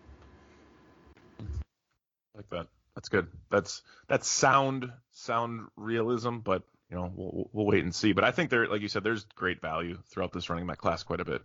like 2.35 2.47
that. 2.51 2.67
That's 2.93 3.09
good. 3.09 3.27
That's 3.49 3.81
that's 4.07 4.27
sound 4.27 4.91
sound 5.13 5.61
realism, 5.75 6.37
but 6.37 6.61
you 6.91 6.95
know 6.95 7.11
we'll 7.15 7.49
we'll 7.51 7.65
wait 7.65 7.83
and 7.83 7.93
see. 7.93 8.13
But 8.13 8.23
I 8.23 8.29
think 8.29 8.51
there, 8.51 8.67
like 8.67 8.81
you 8.81 8.87
said, 8.87 9.03
there's 9.03 9.25
great 9.35 9.59
value 9.59 9.97
throughout 10.11 10.31
this 10.31 10.47
running 10.47 10.67
back 10.67 10.77
class 10.77 11.01
quite 11.01 11.21
a 11.21 11.25
bit. 11.25 11.41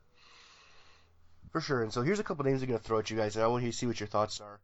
For 1.52 1.62
sure. 1.62 1.82
And 1.82 1.90
so 1.90 2.02
here's 2.02 2.20
a 2.20 2.24
couple 2.24 2.44
names 2.44 2.60
I'm 2.60 2.68
going 2.68 2.78
to 2.78 2.84
throw 2.84 2.98
at 2.98 3.08
you 3.08 3.16
guys, 3.16 3.34
and 3.34 3.42
I 3.42 3.48
want 3.48 3.64
you 3.64 3.70
to 3.70 3.76
see 3.76 3.86
what 3.86 3.98
your 3.98 4.08
thoughts 4.08 4.42
are. 4.42 4.60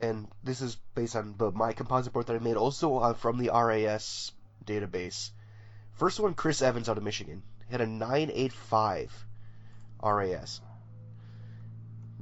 And 0.00 0.26
this 0.42 0.62
is 0.62 0.74
based 0.96 1.14
on 1.14 1.36
the, 1.38 1.52
my 1.52 1.74
composite 1.74 2.12
board 2.12 2.26
that 2.26 2.34
I 2.34 2.40
made, 2.40 2.56
also 2.56 2.98
uh, 2.98 3.14
from 3.14 3.38
the 3.38 3.50
RAS 3.50 4.32
database. 4.64 5.30
First 6.00 6.18
one, 6.18 6.32
Chris 6.32 6.62
Evans 6.62 6.88
out 6.88 6.96
of 6.96 7.04
Michigan. 7.04 7.42
He 7.66 7.72
had 7.72 7.82
a 7.82 7.86
985 7.86 9.26
RAS. 10.02 10.62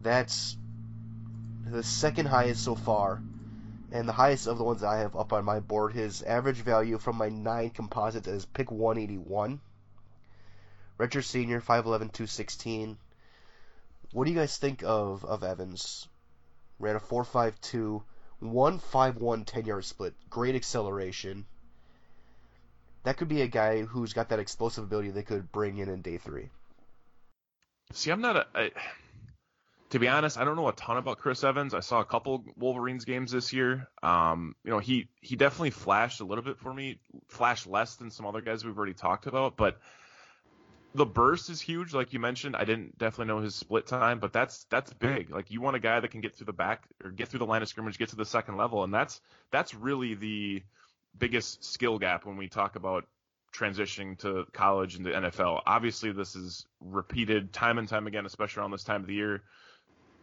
That's 0.02 0.56
the 1.64 1.84
second 1.84 2.26
highest 2.26 2.64
so 2.64 2.74
far, 2.74 3.22
and 3.92 4.08
the 4.08 4.12
highest 4.12 4.48
of 4.48 4.58
the 4.58 4.64
ones 4.64 4.82
I 4.82 4.96
have 4.96 5.14
up 5.14 5.32
on 5.32 5.44
my 5.44 5.60
board. 5.60 5.92
His 5.92 6.24
average 6.24 6.56
value 6.56 6.98
from 6.98 7.14
my 7.14 7.28
nine 7.28 7.70
composites 7.70 8.26
is 8.26 8.44
pick 8.46 8.72
181. 8.72 9.60
Redshirt 10.98 11.22
senior, 11.22 11.60
5'11", 11.60 11.84
216. 11.84 12.98
What 14.10 14.24
do 14.24 14.32
you 14.32 14.36
guys 14.36 14.56
think 14.56 14.82
of, 14.82 15.24
of 15.24 15.44
Evans? 15.44 16.08
Ran 16.80 16.96
a 16.96 16.98
4.52, 16.98 18.02
1.51 18.42 19.46
10 19.46 19.66
yard 19.66 19.84
split. 19.84 20.14
Great 20.28 20.56
acceleration. 20.56 21.46
That 23.04 23.16
could 23.16 23.28
be 23.28 23.42
a 23.42 23.48
guy 23.48 23.82
who's 23.82 24.12
got 24.12 24.28
that 24.30 24.38
explosive 24.38 24.84
ability 24.84 25.10
they 25.10 25.22
could 25.22 25.50
bring 25.52 25.78
in 25.78 25.88
in 25.88 26.02
day 26.02 26.18
three. 26.18 26.50
See, 27.92 28.10
I'm 28.10 28.20
not 28.20 28.36
a. 28.36 28.46
I, 28.54 28.70
to 29.90 29.98
be 29.98 30.08
honest, 30.08 30.36
I 30.36 30.44
don't 30.44 30.56
know 30.56 30.68
a 30.68 30.72
ton 30.72 30.98
about 30.98 31.18
Chris 31.18 31.42
Evans. 31.42 31.72
I 31.72 31.80
saw 31.80 32.00
a 32.00 32.04
couple 32.04 32.44
Wolverines 32.56 33.06
games 33.06 33.32
this 33.32 33.52
year. 33.52 33.88
Um, 34.02 34.54
you 34.62 34.70
know, 34.70 34.78
he 34.78 35.08
he 35.22 35.36
definitely 35.36 35.70
flashed 35.70 36.20
a 36.20 36.24
little 36.24 36.44
bit 36.44 36.58
for 36.58 36.72
me, 36.72 37.00
flashed 37.28 37.66
less 37.66 37.96
than 37.96 38.10
some 38.10 38.26
other 38.26 38.42
guys 38.42 38.64
we've 38.64 38.76
already 38.76 38.94
talked 38.94 39.26
about, 39.26 39.56
but 39.56 39.78
the 40.94 41.06
burst 41.06 41.48
is 41.50 41.60
huge, 41.60 41.94
like 41.94 42.12
you 42.12 42.18
mentioned. 42.18 42.56
I 42.56 42.64
didn't 42.64 42.98
definitely 42.98 43.32
know 43.32 43.40
his 43.40 43.54
split 43.54 43.86
time, 43.86 44.18
but 44.18 44.32
that's 44.32 44.64
that's 44.64 44.92
big. 44.92 45.30
Like 45.30 45.50
you 45.50 45.60
want 45.60 45.76
a 45.76 45.80
guy 45.80 46.00
that 46.00 46.10
can 46.10 46.20
get 46.20 46.34
through 46.34 46.46
the 46.46 46.52
back 46.52 46.84
or 47.02 47.10
get 47.10 47.28
through 47.28 47.40
the 47.40 47.46
line 47.46 47.62
of 47.62 47.68
scrimmage, 47.68 47.98
get 47.98 48.10
to 48.10 48.16
the 48.16 48.26
second 48.26 48.56
level, 48.56 48.84
and 48.84 48.92
that's 48.92 49.20
that's 49.50 49.74
really 49.74 50.14
the 50.14 50.62
biggest 51.18 51.64
skill 51.64 51.98
gap 51.98 52.24
when 52.24 52.36
we 52.36 52.48
talk 52.48 52.76
about 52.76 53.04
transitioning 53.54 54.18
to 54.18 54.46
college 54.52 54.96
and 54.96 55.04
the 55.04 55.10
NFL. 55.10 55.62
Obviously, 55.66 56.12
this 56.12 56.36
is 56.36 56.66
repeated 56.80 57.52
time 57.52 57.78
and 57.78 57.88
time 57.88 58.06
again, 58.06 58.26
especially 58.26 58.60
around 58.60 58.70
this 58.70 58.84
time 58.84 59.00
of 59.00 59.06
the 59.06 59.14
year. 59.14 59.42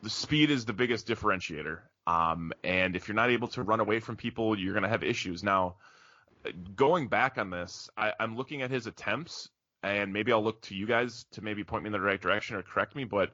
The 0.03 0.09
speed 0.09 0.51
is 0.51 0.65
the 0.65 0.73
biggest 0.73 1.07
differentiator. 1.07 1.79
Um, 2.07 2.53
and 2.63 2.95
if 2.95 3.07
you're 3.07 3.15
not 3.15 3.31
able 3.31 3.47
to 3.49 3.63
run 3.63 3.79
away 3.79 3.99
from 3.99 4.15
people, 4.15 4.57
you're 4.57 4.73
going 4.73 4.83
to 4.83 4.89
have 4.89 5.03
issues. 5.03 5.43
Now, 5.43 5.75
going 6.75 7.07
back 7.07 7.37
on 7.37 7.49
this, 7.49 7.89
I, 7.97 8.13
I'm 8.19 8.37
looking 8.37 8.61
at 8.61 8.69
his 8.69 8.85
attempts, 8.87 9.49
and 9.81 10.13
maybe 10.13 10.31
I'll 10.31 10.43
look 10.43 10.61
to 10.63 10.75
you 10.75 10.85
guys 10.85 11.25
to 11.31 11.41
maybe 11.41 11.63
point 11.63 11.83
me 11.83 11.87
in 11.87 11.93
the 11.93 11.99
right 11.99 12.21
direction 12.21 12.55
or 12.55 12.61
correct 12.61 12.95
me, 12.95 13.03
but 13.03 13.31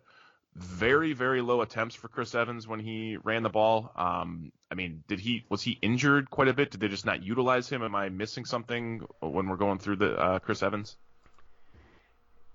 very 0.55 1.13
very 1.13 1.41
low 1.41 1.61
attempts 1.61 1.95
for 1.95 2.07
Chris 2.07 2.35
Evans 2.35 2.67
when 2.67 2.79
he 2.79 3.17
ran 3.17 3.43
the 3.43 3.49
ball. 3.49 3.91
Um, 3.95 4.51
I 4.69 4.75
mean, 4.75 5.03
did 5.07 5.19
he 5.19 5.45
was 5.49 5.61
he 5.61 5.77
injured 5.81 6.29
quite 6.29 6.47
a 6.47 6.53
bit? 6.53 6.71
Did 6.71 6.79
they 6.79 6.87
just 6.87 7.05
not 7.05 7.23
utilize 7.23 7.69
him? 7.69 7.83
Am 7.83 7.95
I 7.95 8.09
missing 8.09 8.45
something 8.45 9.05
when 9.19 9.47
we're 9.47 9.57
going 9.57 9.79
through 9.79 9.97
the 9.97 10.15
uh, 10.17 10.39
Chris 10.39 10.63
Evans? 10.63 10.97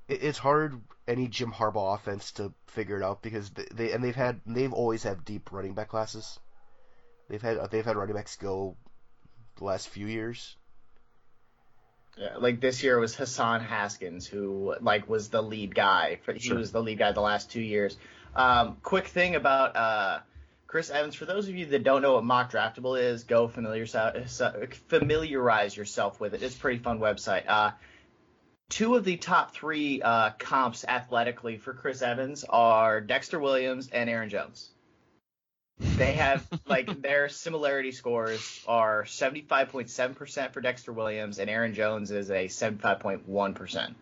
It's 0.09 0.39
hard 0.39 0.81
any 1.09 1.27
Jim 1.27 1.53
Harbaugh 1.53 1.95
offense 1.95 2.33
to 2.33 2.53
figure 2.69 2.97
it 2.97 3.03
out 3.03 3.23
because 3.23 3.51
they 3.51 3.93
and 3.93 4.05
they've 4.05 4.15
had 4.15 4.41
they've 4.47 4.73
always 4.73 5.03
had 5.03 5.25
deep 5.25 5.51
running 5.51 5.75
back 5.75 5.89
classes. 5.89 6.39
They've 7.29 7.43
had 7.43 7.71
they've 7.71 7.85
had 7.85 7.97
running 7.97 8.15
backs 8.15 8.37
go 8.37 8.77
the 9.57 9.65
last 9.65 9.89
few 9.89 10.07
years. 10.07 10.57
Yeah, 12.17 12.37
like 12.39 12.61
this 12.61 12.83
year 12.83 12.99
was 12.99 13.15
Hassan 13.15 13.61
Haskins, 13.61 14.27
who 14.27 14.75
like 14.81 15.09
was 15.09 15.29
the 15.29 15.43
lead 15.43 15.75
guy. 15.75 16.19
For, 16.25 16.33
he 16.33 16.41
sure. 16.41 16.57
was 16.57 16.73
the 16.73 16.83
lead 16.83 16.99
guy 16.99 17.13
the 17.13 17.21
last 17.21 17.51
two 17.51 17.61
years. 17.61 17.97
Um, 18.35 18.79
quick 18.83 19.09
thing 19.09 19.35
about 19.35 19.77
uh, 19.77 20.21
Chris 20.67 20.91
Evans. 20.91 21.15
For 21.15 21.27
those 21.27 21.49
of 21.49 21.55
you 21.55 21.67
that 21.67 21.85
don't 21.85 22.01
know 22.01 22.15
what 22.15 22.25
MockDraftable 22.25 23.01
is, 23.01 23.25
go 23.25 23.49
familiarize 23.49 25.77
yourself 25.77 26.19
with 26.19 26.35
it. 26.35 26.43
It's 26.43 26.57
a 26.57 26.59
pretty 26.59 26.79
fun 26.79 27.01
website. 27.01 27.45
Uh, 27.47 27.73
two 28.71 28.95
of 28.95 29.05
the 29.05 29.17
top 29.17 29.55
three 29.55 30.01
uh, 30.01 30.31
comps 30.39 30.87
athletically 30.87 31.59
for 31.59 31.75
Chris 31.75 32.01
Evans 32.01 32.45
are 32.49 33.01
Dexter 33.01 33.39
Williams 33.39 33.91
and 33.93 34.09
Aaron 34.09 34.31
Jones. 34.31 34.71
They 35.79 36.13
have 36.13 36.47
like 36.67 37.03
their 37.03 37.29
similarity 37.29 37.93
scores 37.93 38.63
are 38.67 39.05
75.7% 39.05 40.53
for 40.53 40.61
Dexter 40.61 40.93
Williams 40.93 41.39
and 41.39 41.49
Aaron 41.49 41.75
Jones 41.75 42.11
is 42.11 42.31
a 42.31 42.47
75.1%. 42.47 43.95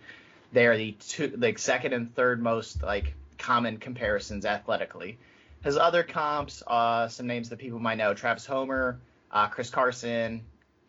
They 0.52 0.66
are 0.66 0.76
the 0.76 0.92
two 0.92 1.34
like 1.36 1.58
second 1.58 1.92
and 1.92 2.14
third 2.14 2.42
most 2.42 2.82
like 2.82 3.14
common 3.38 3.78
comparisons 3.78 4.46
athletically. 4.46 5.18
His 5.62 5.76
other 5.76 6.02
comps, 6.02 6.62
uh, 6.66 7.08
some 7.08 7.26
names 7.26 7.48
that 7.48 7.58
people 7.58 7.78
might 7.78 7.98
know: 7.98 8.14
Travis 8.14 8.46
Homer, 8.46 8.98
uh, 9.32 9.48
Chris 9.48 9.70
Carson, 9.70 10.42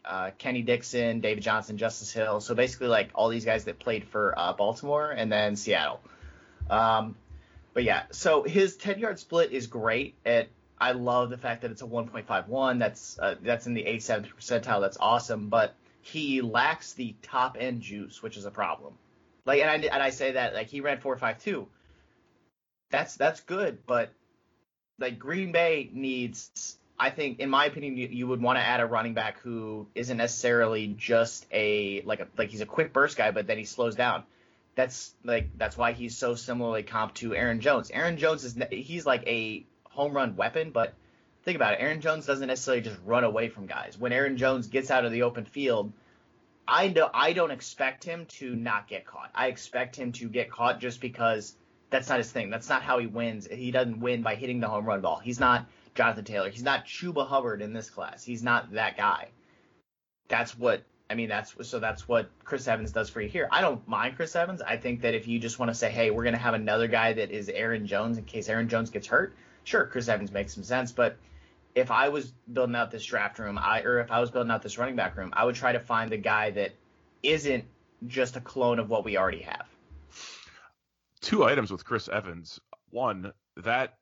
uh, 0.04 0.32
Kenny 0.38 0.62
Dixon, 0.62 1.20
David 1.20 1.44
Johnson, 1.44 1.77
Justice 1.77 2.12
Hill. 2.12 2.42
So 2.42 2.54
basically, 2.54 2.88
like 2.88 3.10
all 3.15 3.30
these 3.30 3.46
guys 3.46 3.63
that 3.65 3.80
played 3.80 4.06
for 4.06 4.38
uh, 4.38 4.54
Baltimore 4.54 5.12
and 5.12 5.32
then 5.32 5.56
Seattle. 5.56 6.00
Um, 6.70 7.15
but 7.74 7.84
yeah, 7.84 8.04
so 8.12 8.44
his 8.44 8.77
10 8.77 9.00
yard 9.00 9.20
split 9.20 9.51
is 9.51 9.68
great 9.68 10.15
at 10.25 10.48
I 10.79 10.91
love 10.91 11.29
the 11.29 11.38
fact 11.38 11.62
that 11.62 11.72
it's 11.72 11.82
a 11.82 11.86
1.51. 11.86 12.79
That's 12.79 13.17
uh, 13.20 13.36
that's 13.41 13.65
in 13.67 13.74
the 13.74 13.84
87th 13.84 14.27
percentile. 14.36 14.82
That's 14.82 14.98
awesome. 15.00 15.50
But 15.50 15.75
he 16.01 16.41
lacks 16.41 16.94
the 16.94 17.15
top 17.22 17.58
end 17.60 17.82
juice, 17.82 18.22
which 18.22 18.38
is 18.38 18.46
a 18.46 18.51
problem. 18.51 18.94
Like, 19.46 19.62
and 19.62 19.70
I 19.70 19.75
and 19.75 20.03
I 20.03 20.10
say 20.10 20.34
that 20.34 20.53
like 20.53 20.67
he 20.67 20.82
ran 20.82 20.98
4.52. 20.98 21.67
That's 22.91 23.15
that's 23.15 23.41
good, 23.41 23.79
but 23.86 24.12
like 25.00 25.20
Green 25.20 25.51
Bay 25.51 25.89
needs. 25.94 26.77
I 26.98 27.10
think, 27.10 27.39
in 27.39 27.50
my 27.50 27.65
opinion, 27.65 27.98
you, 27.98 28.08
you 28.08 28.27
would 28.27 28.41
want 28.41 28.58
to 28.58 28.63
add 28.63 28.79
a 28.79 28.86
running 28.86 29.13
back 29.13 29.39
who 29.41 29.86
isn't 29.96 30.15
necessarily 30.15 30.88
just 30.98 31.46
a 31.51 32.01
like 32.03 32.20
a 32.20 32.27
like 32.38 32.50
he's 32.50 32.62
a 32.62 32.65
quick 32.65 32.94
burst 32.94 33.17
guy, 33.17 33.32
but 33.32 33.48
then 33.48 33.58
he 33.58 33.65
slows 33.65 33.96
down. 33.96 34.24
That's 34.75 35.13
like 35.24 35.50
that's 35.58 35.77
why 35.77 35.94
he's 35.94 36.17
so 36.17 36.36
similarly 36.36 36.84
comp 36.84 37.13
to 37.15 37.36
Aaron 37.36 37.62
Jones. 37.62 37.91
Aaron 37.91 38.17
Jones 38.17 38.44
is 38.44 38.58
he's 38.72 39.05
like 39.05 39.25
a 39.27 39.65
home 39.96 40.14
run 40.14 40.36
weapon, 40.36 40.72
but 40.72 40.94
think 41.44 41.56
about 41.56 41.74
it. 41.74 41.80
Aaron 41.82 42.02
Jones 42.02 42.25
doesn't 42.25 42.48
necessarily 42.48 42.82
just 42.82 42.98
run 43.06 43.24
away 43.24 43.50
from 43.50 43.66
guys. 43.66 43.98
When 43.98 44.12
Aaron 44.12 44.38
Jones 44.38 44.68
gets 44.68 44.92
out 44.92 45.06
of 45.06 45.12
the 45.12 45.24
open 45.24 45.46
field, 45.46 45.92
I 46.68 46.88
know 46.90 47.10
I 47.14 47.34
don't 47.34 47.52
expect 47.52 48.04
him 48.04 48.25
to 48.38 48.56
not 48.56 48.88
get 48.88 49.06
caught. 49.06 49.32
I 49.34 49.48
expect 49.48 49.96
him 49.96 50.12
to 50.14 50.28
get 50.28 50.52
caught 50.52 50.80
just 50.80 51.00
because 51.00 51.56
that's 51.90 52.10
not 52.10 52.18
his 52.18 52.32
thing. 52.32 52.50
That's 52.50 52.70
not 52.70 52.82
how 52.82 53.00
he 53.00 53.08
wins. 53.08 53.48
He 53.48 53.72
doesn't 53.72 54.00
win 54.00 54.22
by 54.22 54.36
hitting 54.36 54.60
the 54.60 54.68
home 54.68 54.86
run 54.86 55.02
ball. 55.02 55.20
He's 55.20 55.40
not 55.40 55.68
Jonathan 55.94 56.25
Taylor. 56.25 56.50
He's 56.50 56.64
not 56.64 56.86
Chuba 56.86 57.28
Hubbard 57.28 57.62
in 57.62 57.74
this 57.74 57.90
class. 57.90 58.24
He's 58.24 58.44
not 58.44 58.74
that 58.74 58.98
guy. 58.98 59.30
That's 60.28 60.58
what 60.58 60.84
I 61.10 61.14
mean. 61.14 61.30
That's 61.30 61.56
so. 61.68 61.80
That's 61.80 62.08
what 62.08 62.32
Chris 62.44 62.68
Evans 62.68 62.92
does 62.92 63.10
for 63.12 63.22
you 63.22 63.30
here. 63.30 63.48
I 63.52 63.62
don't 63.62 63.88
mind 63.88 64.16
Chris 64.16 64.36
Evans. 64.36 64.62
I 64.62 64.78
think 64.78 65.02
that 65.02 65.14
if 65.14 65.28
you 65.28 65.38
just 65.38 65.60
want 65.60 65.70
to 65.70 65.75
say, 65.75 65.92
hey, 65.92 66.10
we're 66.10 66.24
gonna 66.24 66.38
have 66.38 66.56
another 66.56 66.88
guy 66.88 67.14
that 67.14 67.30
is 67.30 67.48
Aaron 67.50 67.86
Jones 67.86 68.18
in 68.18 68.25
case 68.25 68.50
Aaron 68.50 68.68
Jones 68.68 68.90
gets 68.90 69.05
hurt, 69.05 69.36
sure, 69.66 69.86
Chris 69.86 70.08
Evans 70.08 70.32
makes 70.32 70.54
some 70.54 70.64
sense, 70.64 70.92
but 70.94 71.18
if 71.75 71.92
I 71.92 72.08
was 72.08 72.32
building 72.54 72.75
out 72.75 72.90
this 72.90 73.04
draft 73.04 73.38
room, 73.38 73.60
I 73.62 73.82
or 73.82 74.00
if 74.00 74.10
I 74.10 74.22
was 74.22 74.32
building 74.32 74.51
out 74.51 74.62
this 74.62 74.78
running 74.78 74.96
back 74.96 75.18
room, 75.18 75.32
I 75.34 75.44
would 75.44 75.56
try 75.56 75.74
to 75.74 75.80
find 75.80 76.10
the 76.10 76.18
guy 76.18 76.51
that 76.51 76.72
isn't 77.22 77.66
just 78.08 78.38
a 78.38 78.42
clone 78.42 78.80
of 78.80 78.90
what 78.90 79.04
we 79.04 79.18
already 79.18 79.42
have. 79.42 79.66
Two 81.20 81.44
items 81.44 81.72
with 81.72 81.84
Chris 81.84 82.08
Evans. 82.08 82.62
One, 82.92 83.34
that 83.58 83.96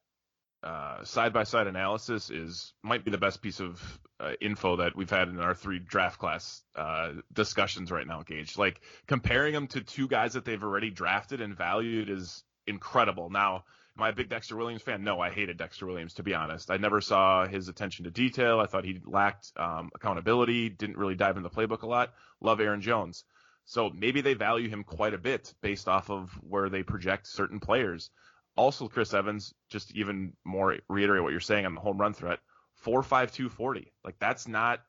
side 1.03 1.33
by 1.33 1.43
side 1.43 1.67
analysis 1.67 2.29
is 2.29 2.73
might 2.83 3.03
be 3.03 3.11
the 3.11 3.17
best 3.17 3.41
piece 3.41 3.59
of 3.59 3.99
uh, 4.19 4.31
info 4.39 4.77
that 4.77 4.95
we've 4.95 5.09
had 5.09 5.27
in 5.27 5.39
our 5.39 5.53
three 5.53 5.79
draft 5.79 6.19
class 6.19 6.61
uh, 6.75 7.11
discussions 7.33 7.91
right 7.91 8.07
now, 8.07 8.21
Gage. 8.23 8.57
Like 8.57 8.81
comparing 9.07 9.53
them 9.53 9.67
to 9.67 9.81
two 9.81 10.07
guys 10.07 10.33
that 10.33 10.45
they've 10.45 10.63
already 10.63 10.89
drafted 10.89 11.41
and 11.41 11.55
valued 11.55 12.09
is 12.09 12.43
incredible. 12.67 13.29
Now, 13.29 13.65
Am 13.97 14.03
I 14.03 14.09
a 14.09 14.13
big 14.13 14.29
Dexter 14.29 14.55
Williams 14.55 14.81
fan? 14.81 15.03
No, 15.03 15.19
I 15.19 15.29
hated 15.29 15.57
Dexter 15.57 15.85
Williams 15.85 16.15
to 16.15 16.23
be 16.23 16.33
honest. 16.33 16.71
I 16.71 16.77
never 16.77 16.99
saw 16.99 17.45
his 17.45 17.67
attention 17.67 18.05
to 18.05 18.11
detail. 18.11 18.59
I 18.59 18.65
thought 18.65 18.85
he 18.85 18.99
lacked 19.05 19.51
um, 19.55 19.91
accountability. 19.93 20.69
Didn't 20.69 20.97
really 20.97 21.15
dive 21.15 21.37
in 21.37 21.43
the 21.43 21.49
playbook 21.49 21.83
a 21.83 21.87
lot. 21.87 22.13
Love 22.41 22.59
Aaron 22.59 22.81
Jones. 22.81 23.23
So 23.65 23.91
maybe 23.91 24.21
they 24.21 24.33
value 24.33 24.67
him 24.67 24.83
quite 24.83 25.13
a 25.13 25.19
bit 25.19 25.53
based 25.61 25.87
off 25.87 26.09
of 26.09 26.31
where 26.41 26.69
they 26.69 26.83
project 26.83 27.27
certain 27.27 27.59
players. 27.59 28.09
Also, 28.55 28.87
Chris 28.87 29.13
Evans, 29.13 29.53
just 29.69 29.95
even 29.95 30.33
more 30.43 30.77
reiterate 30.89 31.23
what 31.23 31.31
you're 31.31 31.39
saying 31.39 31.65
on 31.65 31.75
the 31.75 31.81
home 31.81 31.97
run 31.97 32.13
threat, 32.13 32.39
four 32.75 33.03
five 33.03 33.31
two 33.31 33.49
forty. 33.49 33.93
Like 34.03 34.15
that's 34.19 34.47
not 34.47 34.79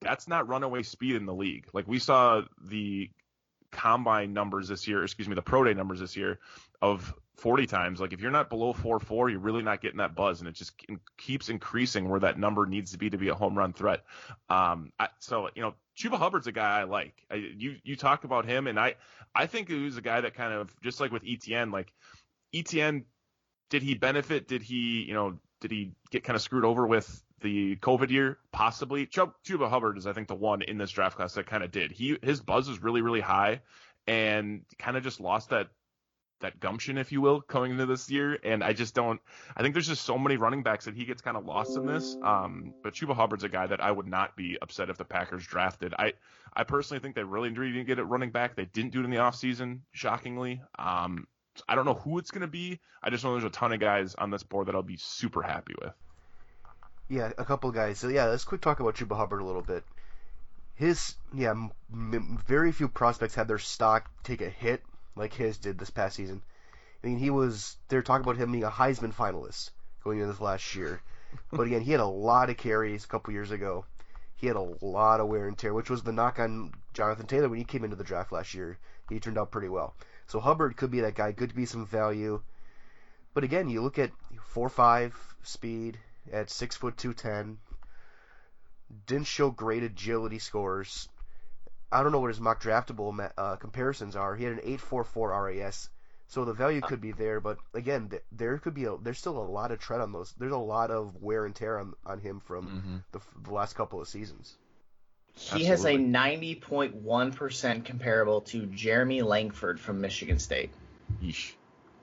that's 0.00 0.28
not 0.28 0.48
runaway 0.48 0.82
speed 0.82 1.16
in 1.16 1.26
the 1.26 1.34
league. 1.34 1.66
Like 1.72 1.86
we 1.86 1.98
saw 1.98 2.42
the 2.62 3.10
combine 3.70 4.32
numbers 4.32 4.68
this 4.68 4.86
year, 4.86 5.02
excuse 5.02 5.28
me, 5.28 5.34
the 5.34 5.42
pro 5.42 5.64
day 5.64 5.74
numbers 5.74 6.00
this 6.00 6.16
year 6.16 6.38
of 6.84 7.14
40 7.36 7.66
times. 7.66 8.00
Like 8.00 8.12
if 8.12 8.20
you're 8.20 8.30
not 8.30 8.50
below 8.50 8.74
4-4, 8.74 9.30
you're 9.30 9.40
really 9.40 9.62
not 9.62 9.80
getting 9.80 9.98
that 9.98 10.14
buzz, 10.14 10.40
and 10.40 10.48
it 10.48 10.54
just 10.54 10.72
keeps 11.16 11.48
increasing 11.48 12.08
where 12.08 12.20
that 12.20 12.38
number 12.38 12.66
needs 12.66 12.92
to 12.92 12.98
be 12.98 13.10
to 13.10 13.16
be 13.16 13.28
a 13.28 13.34
home 13.34 13.56
run 13.56 13.72
threat. 13.72 14.04
Um, 14.50 14.92
I, 14.98 15.08
so 15.18 15.48
you 15.54 15.62
know, 15.62 15.74
Chuba 15.96 16.18
Hubbard's 16.18 16.46
a 16.46 16.52
guy 16.52 16.80
I 16.80 16.84
like. 16.84 17.14
I, 17.30 17.36
you 17.36 17.76
you 17.82 17.96
talk 17.96 18.24
about 18.24 18.44
him, 18.44 18.66
and 18.66 18.78
I 18.78 18.96
I 19.34 19.46
think 19.46 19.68
he 19.68 19.82
was 19.82 19.96
a 19.96 20.02
guy 20.02 20.20
that 20.20 20.34
kind 20.34 20.52
of 20.52 20.74
just 20.82 21.00
like 21.00 21.10
with 21.10 21.22
Etienne, 21.26 21.70
like 21.70 21.92
Etienne, 22.54 23.04
did 23.70 23.82
he 23.82 23.94
benefit? 23.94 24.46
Did 24.46 24.62
he 24.62 25.04
you 25.08 25.14
know 25.14 25.38
did 25.60 25.70
he 25.70 25.92
get 26.10 26.22
kind 26.22 26.36
of 26.36 26.42
screwed 26.42 26.64
over 26.64 26.86
with 26.86 27.22
the 27.40 27.76
COVID 27.76 28.10
year? 28.10 28.38
Possibly. 28.52 29.06
Chuba 29.06 29.68
Hubbard 29.70 29.96
is 29.96 30.06
I 30.06 30.12
think 30.12 30.28
the 30.28 30.34
one 30.34 30.62
in 30.62 30.78
this 30.78 30.90
draft 30.90 31.16
class 31.16 31.34
that 31.34 31.46
kind 31.46 31.64
of 31.64 31.70
did. 31.70 31.92
He 31.92 32.18
his 32.22 32.40
buzz 32.40 32.68
was 32.68 32.82
really 32.82 33.00
really 33.00 33.20
high, 33.20 33.62
and 34.06 34.62
kind 34.78 34.96
of 34.96 35.02
just 35.02 35.20
lost 35.20 35.50
that 35.50 35.68
that 36.44 36.60
gumption, 36.60 36.96
if 36.96 37.12
you 37.12 37.20
will, 37.20 37.40
coming 37.40 37.72
into 37.72 37.86
this 37.86 38.10
year. 38.10 38.38
And 38.42 38.62
I 38.62 38.72
just 38.72 38.94
don't. 38.94 39.20
I 39.56 39.62
think 39.62 39.74
there's 39.74 39.88
just 39.88 40.04
so 40.04 40.16
many 40.16 40.36
running 40.36 40.62
backs 40.62 40.84
that 40.84 40.94
he 40.94 41.04
gets 41.04 41.20
kind 41.20 41.36
of 41.36 41.44
lost 41.44 41.76
in 41.76 41.86
this. 41.86 42.16
Um, 42.22 42.72
but 42.82 42.94
Chuba 42.94 43.14
Hubbard's 43.14 43.44
a 43.44 43.48
guy 43.48 43.66
that 43.66 43.82
I 43.82 43.90
would 43.90 44.06
not 44.06 44.36
be 44.36 44.58
upset 44.60 44.90
if 44.90 44.96
the 44.96 45.04
Packers 45.04 45.46
drafted. 45.46 45.94
I 45.98 46.12
I 46.54 46.64
personally 46.64 47.00
think 47.00 47.14
they 47.14 47.24
really 47.24 47.50
didn't 47.50 47.86
get 47.86 47.98
it 47.98 48.04
running 48.04 48.30
back. 48.30 48.56
They 48.56 48.66
didn't 48.66 48.92
do 48.92 49.00
it 49.00 49.04
in 49.04 49.10
the 49.10 49.16
offseason, 49.18 49.80
shockingly. 49.92 50.62
Um, 50.78 51.26
I 51.68 51.74
don't 51.74 51.84
know 51.84 51.94
who 51.94 52.18
it's 52.18 52.30
going 52.30 52.42
to 52.42 52.48
be. 52.48 52.80
I 53.02 53.10
just 53.10 53.24
know 53.24 53.32
there's 53.32 53.44
a 53.44 53.50
ton 53.50 53.72
of 53.72 53.80
guys 53.80 54.14
on 54.14 54.30
this 54.30 54.42
board 54.42 54.68
that 54.68 54.74
I'll 54.74 54.82
be 54.82 54.96
super 54.96 55.42
happy 55.42 55.74
with. 55.80 55.92
Yeah, 57.08 57.30
a 57.36 57.44
couple 57.44 57.68
of 57.68 57.76
guys. 57.76 57.98
So 57.98 58.08
yeah, 58.08 58.26
let's 58.26 58.44
quick 58.44 58.60
talk 58.60 58.80
about 58.80 58.96
Chuba 58.96 59.16
Hubbard 59.16 59.40
a 59.40 59.44
little 59.44 59.62
bit. 59.62 59.84
His 60.74 61.14
yeah, 61.32 61.50
m- 61.50 62.38
very 62.46 62.72
few 62.72 62.88
prospects 62.88 63.34
had 63.34 63.46
their 63.46 63.58
stock 63.58 64.10
take 64.24 64.40
a 64.40 64.48
hit 64.48 64.82
like 65.16 65.32
his 65.32 65.58
did 65.58 65.78
this 65.78 65.90
past 65.90 66.16
season. 66.16 66.42
I 67.02 67.06
mean, 67.06 67.18
he 67.18 67.30
was 67.30 67.76
they're 67.88 68.02
talking 68.02 68.24
about 68.24 68.36
him 68.36 68.52
being 68.52 68.64
a 68.64 68.70
Heisman 68.70 69.14
finalist 69.14 69.70
going 70.02 70.18
into 70.18 70.32
this 70.32 70.40
last 70.40 70.74
year. 70.74 71.02
but 71.52 71.66
again, 71.66 71.82
he 71.82 71.92
had 71.92 72.00
a 72.00 72.06
lot 72.06 72.50
of 72.50 72.56
carries 72.56 73.04
a 73.04 73.08
couple 73.08 73.32
years 73.32 73.50
ago. 73.50 73.84
He 74.36 74.46
had 74.46 74.56
a 74.56 74.74
lot 74.80 75.20
of 75.20 75.28
wear 75.28 75.46
and 75.46 75.56
tear, 75.56 75.72
which 75.72 75.90
was 75.90 76.02
the 76.02 76.12
knock 76.12 76.38
on 76.38 76.72
Jonathan 76.92 77.26
Taylor 77.26 77.48
when 77.48 77.58
he 77.58 77.64
came 77.64 77.84
into 77.84 77.96
the 77.96 78.04
draft 78.04 78.32
last 78.32 78.54
year. 78.54 78.78
He 79.08 79.20
turned 79.20 79.38
out 79.38 79.50
pretty 79.50 79.68
well. 79.68 79.94
So 80.26 80.40
Hubbard 80.40 80.76
could 80.76 80.90
be 80.90 81.00
that 81.00 81.14
guy, 81.14 81.32
could 81.32 81.54
be 81.54 81.66
some 81.66 81.86
value. 81.86 82.42
But 83.34 83.44
again, 83.44 83.68
you 83.68 83.82
look 83.82 83.98
at 83.98 84.12
four 84.42 84.68
five 84.68 85.14
speed 85.42 85.98
at 86.32 86.50
six 86.50 86.76
foot 86.76 86.96
two 86.96 87.12
ten. 87.12 87.58
Didn't 89.06 89.26
show 89.26 89.50
great 89.50 89.82
agility 89.82 90.38
scores. 90.38 91.08
I 91.92 92.02
don't 92.02 92.12
know 92.12 92.20
what 92.20 92.28
his 92.28 92.40
MockDraftable 92.40 93.30
uh, 93.38 93.56
comparisons 93.56 94.16
are. 94.16 94.34
He 94.34 94.44
had 94.44 94.54
an 94.54 94.60
8.44 94.78 95.44
RAS 95.44 95.88
So 96.26 96.44
the 96.44 96.52
value 96.52 96.80
could 96.80 97.00
be 97.00 97.12
there, 97.12 97.40
but 97.40 97.58
again, 97.74 98.08
th- 98.08 98.22
there 98.32 98.58
could 98.58 98.74
be 98.74 98.84
a 98.84 98.96
there's 98.96 99.18
still 99.18 99.38
a 99.38 99.44
lot 99.44 99.70
of 99.70 99.78
tread 99.78 100.00
on 100.00 100.12
those. 100.12 100.32
There's 100.38 100.52
a 100.52 100.56
lot 100.58 100.90
of 100.90 101.16
wear 101.22 101.44
and 101.44 101.54
tear 101.54 101.78
on, 101.78 101.94
on 102.04 102.20
him 102.20 102.40
from 102.40 102.66
Mm-hmm. 102.66 102.96
the, 103.12 103.20
the 103.48 103.54
last 103.54 103.74
couple 103.74 104.00
of 104.00 104.08
seasons. 104.08 104.56
He 105.36 105.64
has 105.64 105.84
a 105.84 105.94
90.1% 105.96 107.84
comparable 107.84 108.42
to 108.42 108.66
Jeremy 108.66 109.22
Langford 109.22 109.80
from 109.80 110.00
Michigan 110.00 110.38
State. 110.38 110.70
Yeesh. 111.22 111.52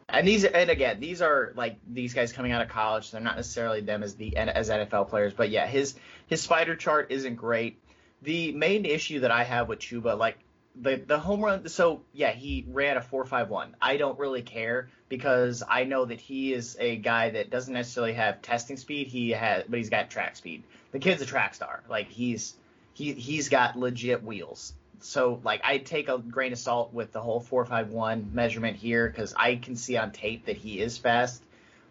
And 0.09 0.27
these, 0.27 0.43
and 0.43 0.69
again, 0.69 0.99
these 0.99 1.21
are 1.21 1.53
like 1.55 1.77
these 1.87 2.13
guys 2.13 2.33
coming 2.33 2.51
out 2.51 2.61
of 2.61 2.67
college. 2.67 3.11
They're 3.11 3.21
not 3.21 3.37
necessarily 3.37 3.79
them 3.79 4.03
as 4.03 4.15
the 4.15 4.35
as 4.35 4.69
NFL 4.69 5.07
players, 5.09 5.33
but 5.33 5.49
yeah, 5.49 5.65
his 5.67 5.95
his 6.27 6.41
spider 6.41 6.75
chart 6.75 7.07
isn't 7.11 7.35
great. 7.35 7.80
The 8.21 8.51
main 8.51 8.85
issue 8.85 9.21
that 9.21 9.31
I 9.31 9.43
have 9.43 9.67
with 9.67 9.79
Chuba, 9.79 10.17
like 10.17 10.37
the 10.75 10.95
the 10.95 11.19
home 11.19 11.41
run, 11.41 11.67
so 11.67 12.01
yeah, 12.13 12.31
he 12.31 12.65
ran 12.69 12.97
a 12.97 13.01
four 13.01 13.25
five 13.25 13.49
one. 13.49 13.75
I 13.81 13.97
don't 13.97 14.17
really 14.17 14.41
care 14.41 14.89
because 15.09 15.63
I 15.67 15.83
know 15.83 16.05
that 16.05 16.21
he 16.21 16.53
is 16.53 16.77
a 16.79 16.95
guy 16.97 17.31
that 17.31 17.49
doesn't 17.49 17.73
necessarily 17.73 18.13
have 18.13 18.41
testing 18.41 18.77
speed. 18.77 19.07
He 19.07 19.31
has, 19.31 19.65
but 19.67 19.77
he's 19.77 19.89
got 19.89 20.09
track 20.09 20.35
speed. 20.35 20.63
The 20.91 20.99
kid's 20.99 21.21
a 21.21 21.25
track 21.25 21.55
star. 21.55 21.83
Like 21.89 22.09
he's 22.09 22.55
he 22.93 23.13
he's 23.13 23.49
got 23.49 23.77
legit 23.77 24.23
wheels. 24.23 24.73
So 24.99 25.41
like 25.43 25.61
I 25.63 25.79
take 25.79 26.09
a 26.09 26.17
grain 26.19 26.53
of 26.53 26.59
salt 26.59 26.93
with 26.93 27.11
the 27.11 27.21
whole 27.21 27.39
451 27.39 28.29
measurement 28.33 28.77
here 28.77 29.09
because 29.09 29.33
I 29.35 29.55
can 29.55 29.75
see 29.75 29.97
on 29.97 30.11
tape 30.11 30.45
that 30.45 30.57
he 30.57 30.79
is 30.79 30.97
fast, 30.97 31.43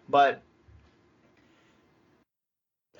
but 0.08 0.42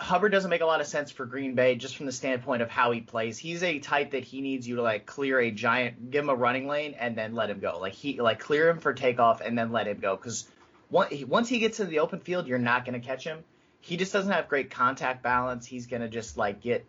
Hubbard 0.01 0.33
doesn't 0.33 0.49
make 0.49 0.63
a 0.63 0.67
lot 0.67 0.81
of 0.81 0.87
sense 0.87 1.11
for 1.11 1.27
Green 1.27 1.55
Bay 1.55 1.75
just 1.75 1.97
from 1.97 2.07
the 2.07 2.13
standpoint 2.13 2.63
of 2.63 2.71
how 2.71 2.91
he 2.91 3.03
plays. 3.03 3.37
He's 3.37 3.63
a 3.63 3.79
type 3.79 4.13
that 4.13 4.25
he 4.25 4.41
needs 4.41 4.67
you 4.67 4.77
to 4.77 4.83
like 4.83 5.05
clear 5.05 5.39
a 5.39 5.51
giant, 5.51 6.11
give 6.11 6.25
him 6.25 6.31
a 6.31 6.35
running 6.35 6.67
lane 6.67 6.95
and 6.99 7.15
then 7.15 7.35
let 7.35 7.51
him 7.51 7.61
go. 7.61 7.79
Like 7.79 7.93
he 7.93 8.21
like 8.21 8.41
clear 8.41 8.71
him 8.71 8.79
for 8.79 8.95
takeoff 8.95 9.43
and 9.43 9.59
then 9.59 9.73
let 9.73 9.87
him 9.87 9.99
go 9.99 10.17
because 10.17 10.49
once 10.91 11.49
he 11.49 11.59
gets 11.59 11.79
into 11.79 11.91
the 11.91 12.01
open 12.01 12.19
field, 12.19 12.47
you're 12.47 12.59
not 12.59 12.85
going 12.85 12.99
to 12.99 13.07
catch 13.07 13.25
him. 13.25 13.45
He 13.81 13.97
just 13.97 14.13
doesn't 14.13 14.33
have 14.33 14.49
great 14.49 14.71
contact 14.71 15.23
balance. 15.23 15.67
He's 15.67 15.87
going 15.87 16.03
to 16.03 16.09
just 16.09 16.37
like 16.37 16.61
get 16.61 16.85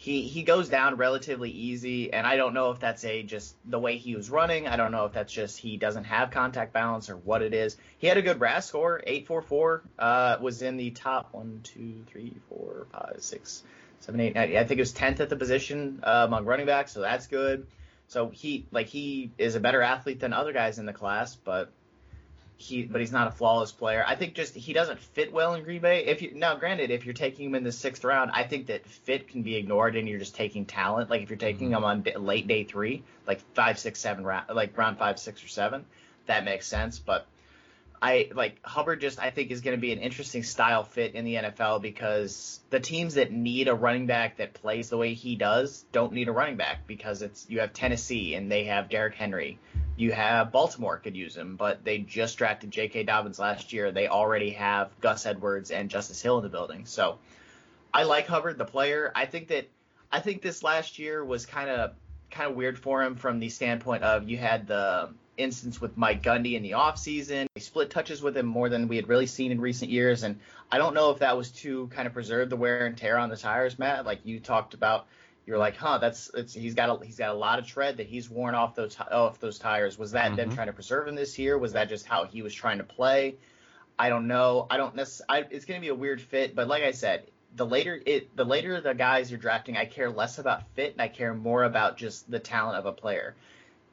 he 0.00 0.22
he 0.22 0.42
goes 0.44 0.70
down 0.70 0.96
relatively 0.96 1.50
easy 1.50 2.10
and 2.10 2.26
i 2.26 2.34
don't 2.34 2.54
know 2.54 2.70
if 2.70 2.80
that's 2.80 3.04
a 3.04 3.22
just 3.22 3.54
the 3.66 3.78
way 3.78 3.98
he 3.98 4.16
was 4.16 4.30
running. 4.30 4.66
I 4.66 4.76
don't 4.76 4.92
know 4.92 5.04
if 5.04 5.12
that's 5.12 5.30
just 5.30 5.58
he 5.58 5.76
doesn't 5.76 6.04
have 6.04 6.30
contact 6.30 6.72
balance 6.72 7.10
or 7.10 7.16
what 7.16 7.42
it 7.42 7.52
is. 7.52 7.76
He 7.98 8.06
had 8.06 8.16
a 8.16 8.22
good 8.22 8.40
RAS 8.40 8.64
score 8.64 9.02
844 9.06 9.82
uh 9.98 10.38
was 10.40 10.62
in 10.62 10.78
the 10.78 10.90
top 10.90 11.34
one 11.34 11.60
two 11.62 12.02
three 12.10 12.32
four 12.48 12.86
five 12.90 13.18
six 13.18 13.62
seven 14.00 14.20
eight 14.22 14.34
nine 14.34 14.56
i 14.56 14.64
think 14.64 14.78
it 14.78 14.82
was 14.82 14.94
10th 14.94 15.20
at 15.20 15.28
the 15.28 15.36
position 15.36 16.00
uh, 16.02 16.24
among 16.26 16.46
running 16.46 16.66
backs 16.66 16.92
so 16.92 17.00
that's 17.02 17.26
good. 17.26 17.66
So 18.08 18.30
he 18.30 18.66
like 18.72 18.86
he 18.86 19.30
is 19.36 19.54
a 19.54 19.60
better 19.60 19.82
athlete 19.82 20.18
than 20.18 20.32
other 20.32 20.54
guys 20.54 20.78
in 20.78 20.86
the 20.86 20.94
class 20.94 21.36
but 21.36 21.70
he 22.60 22.82
but 22.82 23.00
he's 23.00 23.10
not 23.10 23.26
a 23.26 23.30
flawless 23.30 23.72
player. 23.72 24.04
I 24.06 24.16
think 24.16 24.34
just 24.34 24.54
he 24.54 24.74
doesn't 24.74 25.00
fit 25.00 25.32
well 25.32 25.54
in 25.54 25.64
Green 25.64 25.80
Bay. 25.80 26.04
If 26.04 26.20
you 26.20 26.32
now 26.34 26.56
granted, 26.56 26.90
if 26.90 27.06
you're 27.06 27.14
taking 27.14 27.46
him 27.46 27.54
in 27.54 27.64
the 27.64 27.72
sixth 27.72 28.04
round, 28.04 28.30
I 28.34 28.44
think 28.44 28.66
that 28.66 28.86
fit 28.86 29.28
can 29.28 29.42
be 29.42 29.56
ignored 29.56 29.96
and 29.96 30.06
you're 30.06 30.18
just 30.18 30.34
taking 30.34 30.66
talent. 30.66 31.08
Like 31.08 31.22
if 31.22 31.30
you're 31.30 31.38
taking 31.38 31.68
mm-hmm. 31.68 31.76
him 31.76 31.84
on 31.84 32.02
d- 32.02 32.16
late 32.16 32.46
day 32.46 32.64
three, 32.64 33.02
like 33.26 33.40
five, 33.54 33.78
six, 33.78 33.98
seven 33.98 34.24
round, 34.24 34.54
like 34.54 34.76
round 34.76 34.98
five, 34.98 35.18
six 35.18 35.42
or 35.42 35.48
seven, 35.48 35.86
that 36.26 36.44
makes 36.44 36.66
sense. 36.66 36.98
But 36.98 37.26
I 38.02 38.30
like 38.34 38.58
Hubbard. 38.62 39.00
Just 39.00 39.18
I 39.18 39.30
think 39.30 39.50
is 39.50 39.62
going 39.62 39.76
to 39.76 39.80
be 39.80 39.92
an 39.92 39.98
interesting 39.98 40.42
style 40.42 40.84
fit 40.84 41.14
in 41.14 41.24
the 41.24 41.36
NFL 41.36 41.80
because 41.80 42.60
the 42.68 42.80
teams 42.80 43.14
that 43.14 43.32
need 43.32 43.68
a 43.68 43.74
running 43.74 44.06
back 44.06 44.36
that 44.36 44.52
plays 44.52 44.90
the 44.90 44.98
way 44.98 45.14
he 45.14 45.34
does 45.34 45.84
don't 45.92 46.12
need 46.12 46.28
a 46.28 46.32
running 46.32 46.56
back 46.56 46.86
because 46.86 47.22
it's 47.22 47.46
you 47.48 47.60
have 47.60 47.72
Tennessee 47.72 48.34
and 48.34 48.50
they 48.50 48.64
have 48.64 48.90
Derrick 48.90 49.14
Henry. 49.14 49.58
You 49.96 50.12
have 50.12 50.50
Baltimore 50.50 50.98
could 50.98 51.16
use 51.16 51.36
him, 51.36 51.56
but 51.56 51.84
they 51.84 51.98
just 51.98 52.38
drafted 52.38 52.70
J.K. 52.70 53.04
Dobbins 53.04 53.38
last 53.38 53.72
year. 53.72 53.92
They 53.92 54.08
already 54.08 54.50
have 54.50 54.90
Gus 55.00 55.26
Edwards 55.26 55.70
and 55.70 55.90
Justice 55.90 56.22
Hill 56.22 56.38
in 56.38 56.42
the 56.42 56.48
building. 56.48 56.86
So 56.86 57.18
I 57.92 58.04
like 58.04 58.26
Hubbard, 58.26 58.56
the 58.56 58.64
player. 58.64 59.12
I 59.14 59.26
think 59.26 59.48
that 59.48 59.68
I 60.10 60.20
think 60.20 60.42
this 60.42 60.62
last 60.62 60.98
year 60.98 61.24
was 61.24 61.46
kind 61.46 61.68
of 61.68 61.92
kind 62.30 62.50
of 62.50 62.56
weird 62.56 62.78
for 62.78 63.02
him 63.02 63.16
from 63.16 63.40
the 63.40 63.48
standpoint 63.48 64.02
of 64.04 64.28
you 64.28 64.38
had 64.38 64.66
the 64.66 65.10
instance 65.36 65.80
with 65.80 65.96
Mike 65.96 66.22
Gundy 66.22 66.54
in 66.54 66.62
the 66.62 66.72
offseason. 66.72 67.46
He 67.54 67.60
split 67.60 67.90
touches 67.90 68.22
with 68.22 68.36
him 68.36 68.46
more 68.46 68.68
than 68.68 68.88
we 68.88 68.96
had 68.96 69.08
really 69.08 69.26
seen 69.26 69.52
in 69.52 69.60
recent 69.60 69.90
years. 69.90 70.22
And 70.22 70.38
I 70.70 70.78
don't 70.78 70.94
know 70.94 71.10
if 71.10 71.20
that 71.20 71.36
was 71.36 71.50
to 71.52 71.88
kind 71.88 72.06
of 72.06 72.12
preserve 72.12 72.50
the 72.50 72.56
wear 72.56 72.86
and 72.86 72.96
tear 72.96 73.16
on 73.16 73.30
the 73.30 73.36
tires, 73.36 73.78
Matt. 73.78 74.06
Like 74.06 74.20
you 74.24 74.38
talked 74.38 74.74
about, 74.74 75.06
you're 75.50 75.58
like, 75.58 75.76
huh, 75.76 75.98
that's 75.98 76.30
it's 76.32 76.54
he's 76.54 76.74
got 76.74 76.88
a 77.02 77.04
he's 77.04 77.18
got 77.18 77.30
a 77.30 77.38
lot 77.38 77.58
of 77.58 77.66
tread 77.66 77.96
that 77.96 78.06
he's 78.06 78.30
worn 78.30 78.54
off 78.54 78.76
those 78.76 78.96
off 79.10 79.40
those 79.40 79.58
tires. 79.58 79.98
Was 79.98 80.12
that 80.12 80.36
them 80.36 80.48
Mhm. 80.48 80.54
trying 80.54 80.68
to 80.68 80.72
preserve 80.72 81.08
him 81.08 81.16
this 81.16 81.40
year? 81.40 81.58
Was 81.58 81.72
that 81.72 81.88
just 81.88 82.06
how 82.06 82.24
he 82.24 82.40
was 82.40 82.54
trying 82.54 82.78
to 82.78 82.84
play? 82.84 83.34
I 83.98 84.10
don't 84.10 84.28
know. 84.28 84.68
I 84.70 84.76
don't 84.76 84.94
necessarily. 84.94 85.48
It's 85.50 85.64
going 85.64 85.80
to 85.80 85.84
be 85.84 85.88
a 85.88 85.94
weird 85.94 86.20
fit, 86.20 86.54
but 86.54 86.68
like 86.68 86.84
I 86.84 86.92
said, 86.92 87.26
the 87.56 87.66
later 87.66 88.00
it 88.06 88.34
the 88.36 88.44
later 88.44 88.80
the 88.80 88.94
guys 88.94 89.28
you're 89.28 89.40
drafting, 89.40 89.76
I 89.76 89.86
care 89.86 90.08
less 90.08 90.38
about 90.38 90.62
fit 90.74 90.92
and 90.92 91.02
I 91.02 91.08
care 91.08 91.34
more 91.34 91.64
about 91.64 91.96
just 91.96 92.30
the 92.30 92.38
talent 92.38 92.78
of 92.78 92.86
a 92.86 92.92
player. 92.92 93.34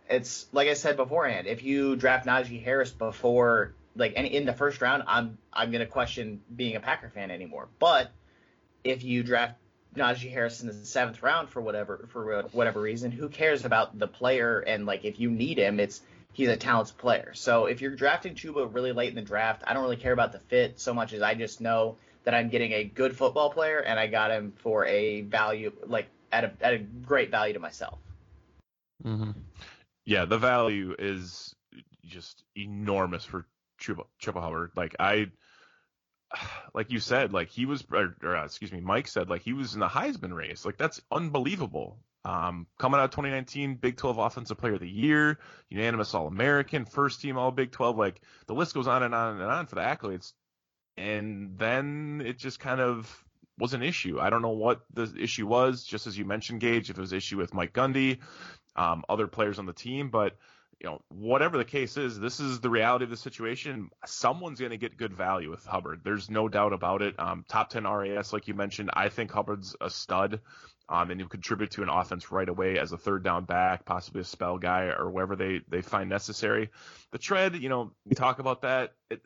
It's 0.08 0.46
like 0.52 0.68
I 0.70 0.76
said 0.76 0.96
beforehand. 0.96 1.48
If 1.48 1.64
you 1.64 1.96
draft 1.96 2.28
Najee 2.28 2.64
Harris 2.64 2.92
before 2.92 3.74
like 3.96 4.14
any 4.16 4.32
in 4.32 4.46
the 4.46 4.54
first 4.54 4.80
round, 4.80 5.04
I'm 5.08 5.40
I'm 5.52 5.72
going 5.72 5.84
to 5.84 5.92
question 5.92 6.40
being 6.56 6.76
a 6.76 6.80
Packer 6.80 7.10
fan 7.10 7.32
anymore. 7.32 7.68
But 7.80 8.12
if 8.84 9.04
you 9.04 9.24
draft 9.24 9.56
Najee 9.98 10.32
Harris 10.32 10.62
in 10.62 10.68
the 10.68 10.74
seventh 10.74 11.22
round 11.22 11.50
for 11.50 11.62
whatever 11.62 12.08
for 12.10 12.44
whatever 12.52 12.82
reason, 12.82 13.12
who 13.12 13.30
cares 13.30 13.66
about 13.66 13.98
the 13.98 14.08
player? 14.08 14.60
And 14.60 14.86
like 14.86 15.06
if 15.06 15.20
you 15.20 15.30
need 15.30 15.58
him, 15.58 15.80
it's 15.80 16.02
he's 16.34 16.50
a 16.50 16.58
talented 16.58 16.98
player. 16.98 17.34
So 17.34 17.66
if 17.66 17.82
you're 17.82 17.96
drafting 17.96 18.36
Chuba 18.36 18.74
really 18.74 18.92
late 18.92 19.10
in 19.10 19.16
the 19.16 19.22
draft, 19.22 19.64
I 19.66 19.74
don't 19.74 19.84
really 19.84 19.98
care 19.98 20.14
about 20.14 20.32
the 20.32 20.40
fit 20.40 20.80
so 20.80 20.94
much 20.94 21.14
as 21.14 21.22
I 21.22 21.34
just 21.34 21.62
know 21.62 21.98
that 22.24 22.34
I'm 22.34 22.50
getting 22.50 22.74
a 22.74 22.84
good 22.84 23.16
football 23.16 23.50
player 23.50 23.80
and 23.80 24.00
I 24.00 24.08
got 24.08 24.32
him 24.32 24.54
for 24.58 24.86
a 24.86 25.22
value 25.22 25.72
like 25.86 26.08
at 26.32 26.44
a 26.44 26.52
at 26.62 26.74
a 26.74 26.78
great 26.78 27.32
value 27.32 27.54
to 27.54 27.60
myself. 27.60 28.00
Mm-hmm. 29.04 29.32
Yeah, 30.06 30.26
the 30.26 30.38
value 30.38 30.96
is 30.98 31.54
just 32.06 32.44
enormous 32.56 33.26
for 33.26 33.46
Chuba, 33.80 34.06
Chuba 34.22 34.42
Hubbard. 34.42 34.72
Like 34.76 34.96
I, 35.00 35.28
like 36.74 36.92
you 36.92 37.00
said, 37.00 37.34
like 37.34 37.50
he 37.50 37.66
was, 37.66 37.84
or, 37.92 38.16
or 38.24 38.36
uh, 38.36 38.46
excuse 38.46 38.72
me, 38.72 38.82
Mike 38.82 39.08
said, 39.08 39.30
like 39.30 39.42
he 39.42 39.54
was 39.54 39.74
in 39.74 39.80
the 39.80 39.88
Heisman 39.88 40.34
race. 40.34 40.66
Like 40.66 40.78
that's 40.78 41.02
unbelievable. 41.12 42.00
Um, 42.26 42.68
coming 42.78 43.00
out 43.00 43.06
of 43.06 43.12
2019, 43.12 43.76
Big 43.76 43.96
12 43.96 44.18
Offensive 44.18 44.58
Player 44.58 44.74
of 44.74 44.82
the 44.82 44.90
Year, 44.90 45.40
unanimous 45.70 46.14
All 46.14 46.28
American, 46.28 46.84
first 46.84 47.22
team 47.22 47.38
All 47.38 47.52
Big 47.52 47.72
12. 47.72 47.98
Like 47.98 48.22
the 48.48 48.54
list 48.54 48.74
goes 48.74 48.88
on 48.88 49.04
and 49.04 49.16
on 49.16 49.40
and 49.40 49.50
on 49.50 49.66
for 49.66 49.76
the 49.76 49.82
accolades. 49.82 50.34
And 50.98 51.58
then 51.58 52.22
it 52.26 52.38
just 52.38 52.60
kind 52.60 52.82
of 52.82 53.24
was 53.58 53.74
an 53.74 53.82
issue. 53.82 54.20
I 54.20 54.30
don't 54.30 54.42
know 54.42 54.50
what 54.50 54.82
the 54.94 55.14
issue 55.18 55.48
was, 55.48 55.84
just 55.84 56.06
as 56.06 56.18
you 56.18 56.26
mentioned, 56.26 56.60
Gage, 56.60 56.90
if 56.90 56.98
it 56.98 57.02
was 57.02 57.14
issue 57.14 57.38
with 57.38 57.54
Mike 57.54 57.74
Gundy, 57.74 58.20
um, 58.76 59.04
other 59.08 59.28
players 59.28 59.58
on 59.58 59.66
the 59.66 59.74
team, 59.74 60.10
but 60.10 60.36
you 60.80 60.88
know, 60.88 61.02
whatever 61.10 61.58
the 61.58 61.66
case 61.66 61.98
is, 61.98 62.20
this 62.20 62.40
is 62.40 62.60
the 62.60 62.70
reality 62.70 63.04
of 63.04 63.10
the 63.10 63.18
situation. 63.18 63.90
Someone's 64.06 64.60
going 64.60 64.72
to 64.72 64.78
get 64.78 64.98
good 64.98 65.14
value 65.14 65.50
with 65.50 65.66
Hubbard. 65.66 66.02
There's 66.04 66.30
no 66.30 66.48
doubt 66.48 66.74
about 66.74 67.02
it. 67.02 67.16
Um, 67.20 67.46
top 67.48 67.70
10 67.70 67.86
RAS, 67.86 68.32
like 68.32 68.48
you 68.48 68.54
mentioned, 68.54 68.92
I 68.94 69.10
think 69.10 69.32
Hubbard's 69.32 69.76
a 69.82 69.90
stud. 69.90 70.40
Um, 70.90 71.12
and 71.12 71.20
he'll 71.20 71.28
contribute 71.28 71.72
to 71.72 71.84
an 71.84 71.90
offense 71.90 72.32
right 72.32 72.48
away 72.48 72.80
as 72.80 72.94
a 72.94 72.98
third 72.98 73.22
down 73.22 73.44
back, 73.44 73.84
possibly 73.84 74.22
a 74.22 74.24
spell 74.24 74.58
guy 74.58 74.84
or 74.84 75.10
wherever 75.10 75.36
they, 75.36 75.60
they 75.68 75.82
find 75.82 76.10
necessary. 76.10 76.70
The 77.12 77.18
tread, 77.18 77.56
you 77.56 77.68
know, 77.68 77.92
we 78.06 78.16
talk 78.16 78.40
about 78.40 78.62
that. 78.62 78.94
It, 79.10 79.22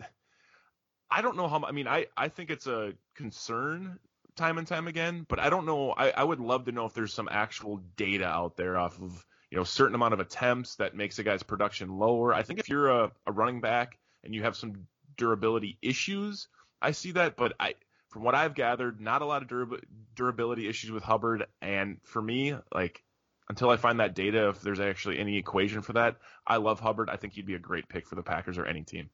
I 1.11 1.21
don't 1.21 1.37
know 1.37 1.47
how, 1.47 1.63
I 1.63 1.71
mean, 1.71 1.87
I, 1.87 2.07
I 2.17 2.29
think 2.29 2.49
it's 2.49 2.65
a 2.65 2.93
concern 3.15 3.99
time 4.35 4.57
and 4.57 4.65
time 4.65 4.87
again, 4.87 5.25
but 5.27 5.39
I 5.39 5.49
don't 5.49 5.65
know. 5.67 5.91
I, 5.91 6.09
I 6.09 6.23
would 6.23 6.39
love 6.39 6.65
to 6.65 6.71
know 6.71 6.85
if 6.85 6.93
there's 6.93 7.13
some 7.13 7.29
actual 7.29 7.81
data 7.95 8.25
out 8.25 8.57
there 8.57 8.77
off 8.77 8.99
of, 8.99 9.23
you 9.51 9.57
know, 9.57 9.63
certain 9.65 9.95
amount 9.95 10.13
of 10.13 10.19
attempts 10.21 10.75
that 10.77 10.95
makes 10.95 11.19
a 11.19 11.23
guy's 11.23 11.43
production 11.43 11.97
lower. 11.99 12.33
I 12.33 12.41
think 12.41 12.59
if 12.59 12.69
you're 12.69 12.89
a, 12.89 13.11
a 13.27 13.31
running 13.31 13.59
back 13.61 13.99
and 14.23 14.33
you 14.33 14.43
have 14.43 14.55
some 14.55 14.87
durability 15.17 15.77
issues, 15.81 16.47
I 16.81 16.91
see 16.91 17.11
that, 17.11 17.35
but 17.35 17.53
I, 17.59 17.75
from 18.09 18.23
what 18.23 18.33
I've 18.33 18.55
gathered, 18.55 19.01
not 19.01 19.21
a 19.21 19.25
lot 19.25 19.41
of 19.41 19.49
durab- 19.49 19.83
durability 20.15 20.67
issues 20.69 20.89
with 20.89 21.03
Hubbard. 21.03 21.45
And 21.61 21.97
for 22.03 22.21
me, 22.21 22.55
like, 22.73 23.03
until 23.49 23.69
I 23.69 23.75
find 23.75 23.99
that 23.99 24.15
data, 24.15 24.47
if 24.49 24.61
there's 24.61 24.79
actually 24.79 25.19
any 25.19 25.37
equation 25.37 25.81
for 25.81 25.93
that, 25.93 26.15
I 26.47 26.55
love 26.57 26.79
Hubbard. 26.79 27.09
I 27.09 27.17
think 27.17 27.33
he'd 27.33 27.45
be 27.45 27.55
a 27.55 27.59
great 27.59 27.89
pick 27.89 28.07
for 28.07 28.15
the 28.15 28.23
Packers 28.23 28.57
or 28.57 28.65
any 28.65 28.83
team. 28.83 29.09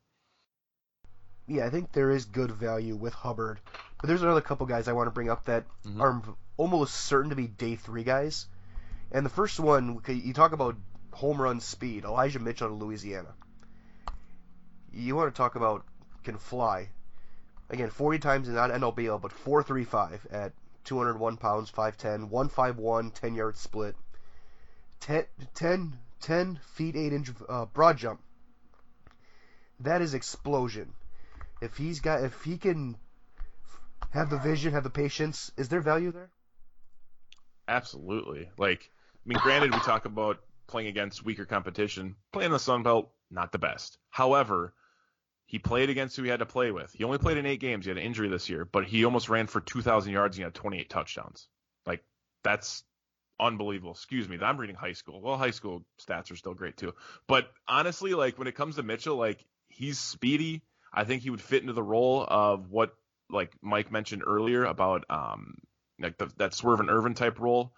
Yeah, 1.47 1.65
I 1.65 1.69
think 1.69 1.93
there 1.93 2.11
is 2.11 2.25
good 2.25 2.51
value 2.51 2.95
with 2.95 3.13
Hubbard, 3.13 3.59
but 3.99 4.07
there's 4.07 4.21
another 4.21 4.41
couple 4.41 4.65
guys 4.67 4.87
I 4.87 4.93
want 4.93 5.07
to 5.07 5.11
bring 5.11 5.29
up 5.29 5.45
that 5.45 5.63
Mhm. 5.85 6.01
are 6.01 6.21
almost 6.57 6.93
certain 6.93 7.29
to 7.29 7.35
be 7.35 7.47
day 7.47 7.75
three 7.75 8.03
guys. 8.03 8.47
And 9.11 9.25
the 9.25 9.29
first 9.29 9.59
one, 9.59 10.01
you 10.07 10.33
talk 10.33 10.51
about 10.51 10.75
home 11.11 11.41
run 11.41 11.59
speed, 11.59 12.03
Elijah 12.03 12.39
Mitchell 12.39 12.67
of 12.67 12.81
Louisiana. 12.81 13.33
You 14.91 15.15
want 15.15 15.33
to 15.33 15.37
talk 15.37 15.55
about 15.55 15.85
can 16.23 16.37
fly. 16.37 16.89
Again, 17.69 17.89
40 17.89 18.19
times 18.19 18.47
in 18.47 18.55
not 18.55 18.69
NLBL, 18.71 19.21
but 19.21 19.31
435 19.31 20.27
at 20.31 20.53
201 20.83 21.37
pounds, 21.37 21.71
5'10, 21.71 22.29
151, 22.29 23.11
10 23.11 23.35
yard 23.35 23.57
split, 23.57 23.95
10, 25.01 25.25
10, 25.53 25.97
10 26.19 26.59
feet 26.75 26.95
8 26.95 27.13
inch 27.13 27.31
uh, 27.47 27.65
broad 27.65 27.97
jump. 27.97 28.19
that 29.79 30.01
is 30.01 30.13
explosion. 30.13 30.93
If 31.61 31.77
he's 31.77 31.99
got, 31.99 32.23
if 32.23 32.43
he 32.43 32.57
can 32.57 32.97
have 34.11 34.29
the 34.29 34.37
vision, 34.37 34.73
have 34.73 34.83
the 34.83 34.89
patience, 34.89 35.51
is 35.57 35.69
there 35.69 35.81
value 35.81 36.11
there? 36.11 36.29
Absolutely. 37.67 38.49
Like, 38.57 38.89
mean, 39.27 39.39
granted, 39.39 39.73
we 39.73 39.79
talk 39.79 40.05
about 40.05 40.39
playing 40.67 40.87
against 40.87 41.23
weaker 41.23 41.45
competition. 41.45 42.15
Playing 42.31 42.51
the 42.51 42.59
Sun 42.59 42.83
Belt, 42.83 43.11
not 43.31 43.51
the 43.51 43.57
best. 43.57 43.97
However, 44.09 44.73
he 45.45 45.59
played 45.59 45.89
against 45.89 46.15
who 46.15 46.23
he 46.23 46.29
had 46.29 46.39
to 46.39 46.45
play 46.45 46.71
with. 46.71 46.91
He 46.93 47.03
only 47.03 47.17
played 47.17 47.37
in 47.37 47.45
eight 47.45 47.59
games. 47.59 47.85
He 47.85 47.89
had 47.89 47.97
an 47.97 48.03
injury 48.03 48.27
this 48.27 48.49
year, 48.49 48.65
but 48.65 48.85
he 48.85 49.05
almost 49.05 49.29
ran 49.29 49.47
for 49.47 49.61
2,000 49.61 50.11
yards 50.11 50.35
and 50.35 50.41
he 50.41 50.43
had 50.43 50.53
28 50.53 50.89
touchdowns. 50.89 51.47
Like, 51.85 52.03
that's 52.43 52.83
unbelievable. 53.39 53.91
Excuse 53.91 54.27
me, 54.27 54.37
I'm 54.41 54.57
reading 54.57 54.75
high 54.75 54.93
school. 54.93 55.21
Well, 55.21 55.37
high 55.37 55.51
school 55.51 55.85
stats 56.01 56.31
are 56.31 56.35
still 56.35 56.53
great 56.53 56.77
too. 56.77 56.93
But 57.27 57.49
honestly, 57.67 58.13
like 58.13 58.37
when 58.37 58.47
it 58.47 58.55
comes 58.55 58.75
to 58.75 58.83
Mitchell, 58.83 59.15
like 59.15 59.43
he's 59.69 59.99
speedy. 59.99 60.63
I 60.93 61.03
think 61.03 61.21
he 61.21 61.29
would 61.29 61.41
fit 61.41 61.61
into 61.61 61.73
the 61.73 61.83
role 61.83 62.25
of 62.27 62.71
what 62.71 62.95
like 63.29 63.51
Mike 63.61 63.91
mentioned 63.91 64.23
earlier 64.25 64.63
about 64.63 65.05
um 65.09 65.55
like 65.99 66.17
the, 66.17 66.31
that 66.37 66.53
Swerve 66.53 66.79
and 66.79 66.89
Ervin 66.89 67.13
type 67.13 67.39
role. 67.39 67.73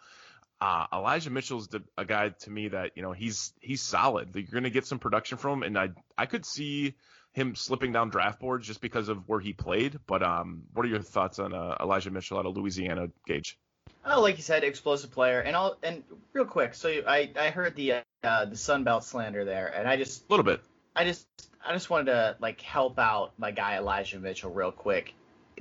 Uh, 0.61 0.85
Elijah 0.91 1.29
Mitchell's 1.29 1.69
a 1.97 2.05
guy 2.05 2.29
to 2.29 2.49
me 2.49 2.67
that 2.67 2.91
you 2.95 3.01
know 3.01 3.13
he's 3.13 3.53
he's 3.61 3.81
solid. 3.81 4.31
You're 4.33 4.43
going 4.43 4.63
to 4.63 4.69
get 4.69 4.85
some 4.85 4.99
production 4.99 5.37
from 5.37 5.59
him, 5.59 5.63
and 5.63 5.77
I 5.77 5.89
I 6.17 6.25
could 6.25 6.45
see 6.45 6.95
him 7.31 7.55
slipping 7.55 7.93
down 7.93 8.09
draft 8.09 8.39
boards 8.39 8.67
just 8.67 8.81
because 8.81 9.07
of 9.07 9.27
where 9.27 9.39
he 9.39 9.53
played. 9.53 9.99
But 10.05 10.21
um, 10.21 10.63
what 10.73 10.85
are 10.85 10.89
your 10.89 11.01
thoughts 11.01 11.39
on 11.39 11.53
uh, 11.53 11.77
Elijah 11.79 12.11
Mitchell 12.11 12.39
out 12.39 12.45
of 12.45 12.57
Louisiana, 12.57 13.09
Gage? 13.25 13.57
Oh, 14.05 14.21
like 14.21 14.37
you 14.37 14.43
said, 14.43 14.63
explosive 14.63 15.11
player, 15.11 15.39
and 15.39 15.55
all 15.55 15.77
and 15.83 16.03
real 16.33 16.45
quick. 16.45 16.73
So 16.73 16.89
I 17.07 17.31
I 17.37 17.49
heard 17.49 17.75
the 17.75 17.93
uh, 18.23 18.45
the 18.45 18.57
Sun 18.57 18.83
Belt 18.83 19.03
slander 19.03 19.45
there, 19.45 19.67
and 19.67 19.87
I 19.87 19.95
just 19.95 20.23
a 20.23 20.25
little 20.29 20.45
bit. 20.45 20.61
I 20.95 21.05
just 21.05 21.25
I 21.65 21.73
just 21.73 21.89
wanted 21.89 22.05
to 22.05 22.35
like 22.39 22.59
help 22.61 22.99
out 22.99 23.33
my 23.37 23.51
guy 23.51 23.77
Elijah 23.77 24.19
Mitchell 24.19 24.51
real 24.51 24.71
quick. 24.71 25.13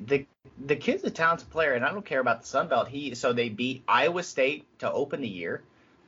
The 0.05 0.27
the 0.65 0.77
kid's 0.77 1.05
a 1.05 1.11
talented 1.11 1.51
player, 1.51 1.73
and 1.73 1.85
I 1.85 1.93
don't 1.93 2.05
care 2.05 2.21
about 2.21 2.43
the 2.43 2.47
Sun 2.47 2.69
Belt. 2.69 2.89
He 2.89 3.15
so 3.15 3.33
they 3.33 3.49
beat 3.49 3.83
Iowa 3.87 4.23
State 4.23 4.67
to 4.81 4.91
open 4.91 5.21
the 5.21 5.29
year, 5.29 5.63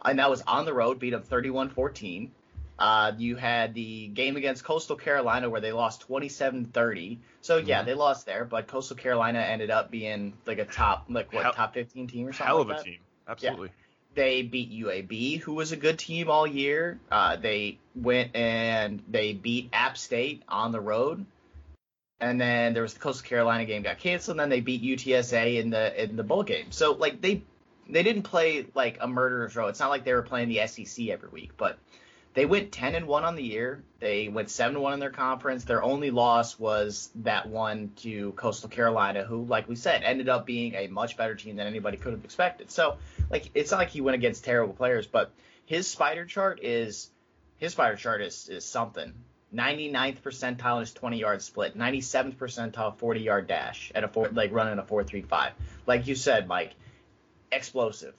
and 0.04 0.18
that 0.18 0.30
was 0.30 0.42
on 0.42 0.64
the 0.64 0.74
road, 0.74 0.98
beat 0.98 1.10
them 1.10 1.22
31-14. 1.22 2.30
Uh, 2.80 3.12
you 3.18 3.36
had 3.36 3.74
the 3.74 4.08
game 4.08 4.36
against 4.36 4.64
Coastal 4.64 4.96
Carolina 4.96 5.50
where 5.50 5.60
they 5.60 5.70
lost 5.70 6.08
27-30. 6.08 7.18
So 7.42 7.58
yeah, 7.58 7.78
mm-hmm. 7.78 7.86
they 7.86 7.94
lost 7.94 8.24
there, 8.24 8.46
but 8.46 8.68
Coastal 8.68 8.96
Carolina 8.96 9.38
ended 9.38 9.70
up 9.70 9.90
being 9.90 10.32
like 10.46 10.58
a 10.58 10.64
top 10.64 11.04
like 11.10 11.30
what 11.32 11.42
hell, 11.42 11.52
top 11.52 11.74
15 11.74 12.06
team 12.06 12.26
or 12.26 12.32
something. 12.32 12.46
Hell 12.46 12.64
like 12.64 12.76
of 12.76 12.80
a 12.80 12.84
team, 12.84 12.98
absolutely. 13.28 13.68
Yeah. 13.68 13.74
They 14.12 14.42
beat 14.42 14.72
UAB, 14.72 15.40
who 15.40 15.54
was 15.54 15.72
a 15.72 15.76
good 15.76 15.98
team 15.98 16.30
all 16.30 16.46
year. 16.46 16.98
Uh, 17.12 17.36
they 17.36 17.78
went 17.94 18.34
and 18.34 19.02
they 19.08 19.34
beat 19.34 19.68
App 19.72 19.96
State 19.96 20.42
on 20.48 20.72
the 20.72 20.80
road, 20.80 21.26
and 22.20 22.40
then 22.40 22.74
there 22.74 22.82
was 22.82 22.94
the 22.94 23.00
Coastal 23.00 23.26
Carolina 23.26 23.64
game 23.64 23.82
got 23.82 23.98
canceled. 23.98 24.34
And 24.34 24.40
then 24.40 24.48
they 24.50 24.60
beat 24.60 24.82
UTSA 24.82 25.58
in 25.60 25.70
the 25.70 26.02
in 26.02 26.16
the 26.16 26.22
bowl 26.22 26.42
game. 26.42 26.70
So 26.70 26.92
like 26.92 27.20
they 27.20 27.42
they 27.88 28.02
didn't 28.02 28.22
play 28.22 28.66
like 28.74 28.98
a 29.00 29.08
murderer's 29.08 29.56
row. 29.56 29.68
It's 29.68 29.80
not 29.80 29.90
like 29.90 30.04
they 30.04 30.12
were 30.12 30.22
playing 30.22 30.48
the 30.48 30.66
SEC 30.66 31.08
every 31.08 31.28
week, 31.28 31.52
but 31.56 31.78
they 32.32 32.46
went 32.46 32.70
10 32.70 32.94
and 32.94 33.06
1 33.06 33.24
on 33.24 33.34
the 33.34 33.42
year. 33.42 33.82
They 33.98 34.28
went 34.28 34.50
7 34.50 34.76
and 34.76 34.82
1 34.82 34.92
in 34.92 35.00
their 35.00 35.10
conference. 35.10 35.64
Their 35.64 35.82
only 35.82 36.12
loss 36.12 36.58
was 36.58 37.10
that 37.16 37.48
one 37.48 37.90
to 37.96 38.32
Coastal 38.32 38.68
Carolina, 38.68 39.24
who, 39.24 39.44
like 39.44 39.68
we 39.68 39.74
said, 39.74 40.04
ended 40.04 40.28
up 40.28 40.46
being 40.46 40.74
a 40.74 40.86
much 40.86 41.16
better 41.16 41.34
team 41.34 41.56
than 41.56 41.66
anybody 41.66 41.96
could 41.96 42.12
have 42.12 42.24
expected. 42.24 42.70
So, 42.70 42.98
like, 43.30 43.50
it's 43.54 43.72
not 43.72 43.78
like 43.78 43.90
he 43.90 44.00
went 44.00 44.14
against 44.14 44.44
terrible 44.44 44.74
players, 44.74 45.08
but 45.08 45.32
his 45.66 45.88
spider 45.88 46.24
chart 46.24 46.60
is 46.62 47.10
his 47.58 47.72
spider 47.72 47.96
chart 47.96 48.22
is 48.22 48.48
is 48.48 48.64
something. 48.64 49.12
99th 49.54 50.20
percentile 50.20 50.76
in 50.76 50.80
his 50.80 50.92
20 50.92 51.18
yard 51.18 51.42
split, 51.42 51.76
97th 51.76 52.36
percentile 52.36 52.96
40 52.96 53.20
yard 53.20 53.46
dash 53.46 53.90
at 53.94 54.04
a 54.04 54.08
four, 54.08 54.28
like 54.28 54.52
running 54.52 54.78
a 54.78 54.82
4.35. 54.82 55.52
Like 55.86 56.06
you 56.06 56.14
said, 56.14 56.46
Mike, 56.46 56.74
explosive 57.50 58.14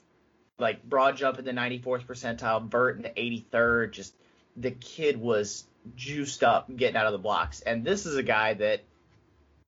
like 0.62 0.84
broad 0.84 1.18
jump 1.18 1.40
in 1.40 1.44
the 1.46 1.52
94th 1.52 2.06
percentile, 2.06 2.66
vert 2.70 2.96
in 2.96 3.02
the 3.02 3.10
83rd. 3.10 3.92
Just 3.92 4.14
the 4.56 4.72
kid 4.72 5.18
was 5.18 5.66
juiced 5.96 6.44
up 6.44 6.74
getting 6.74 6.96
out 6.96 7.08
of 7.08 7.12
the 7.12 7.18
blocks. 7.18 7.62
And 7.62 7.84
this 7.84 8.06
is 8.06 8.16
a 8.16 8.24
guy 8.24 8.54
that 8.54 8.84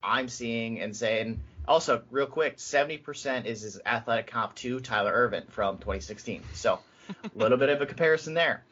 I'm 0.02 0.28
seeing 0.28 0.80
and 0.80 0.96
saying, 0.96 1.40
also, 1.66 2.02
real 2.10 2.26
quick, 2.26 2.58
70% 2.58 3.46
is 3.46 3.62
his 3.62 3.80
athletic 3.84 4.28
comp 4.28 4.54
to 4.56 4.80
Tyler 4.80 5.12
Ervin 5.12 5.44
from 5.48 5.78
2016. 5.78 6.42
So 6.52 6.78
a 7.08 7.14
little 7.34 7.58
bit 7.58 7.70
of 7.70 7.82
a 7.82 7.86
comparison 7.86 8.34
there. 8.34 8.62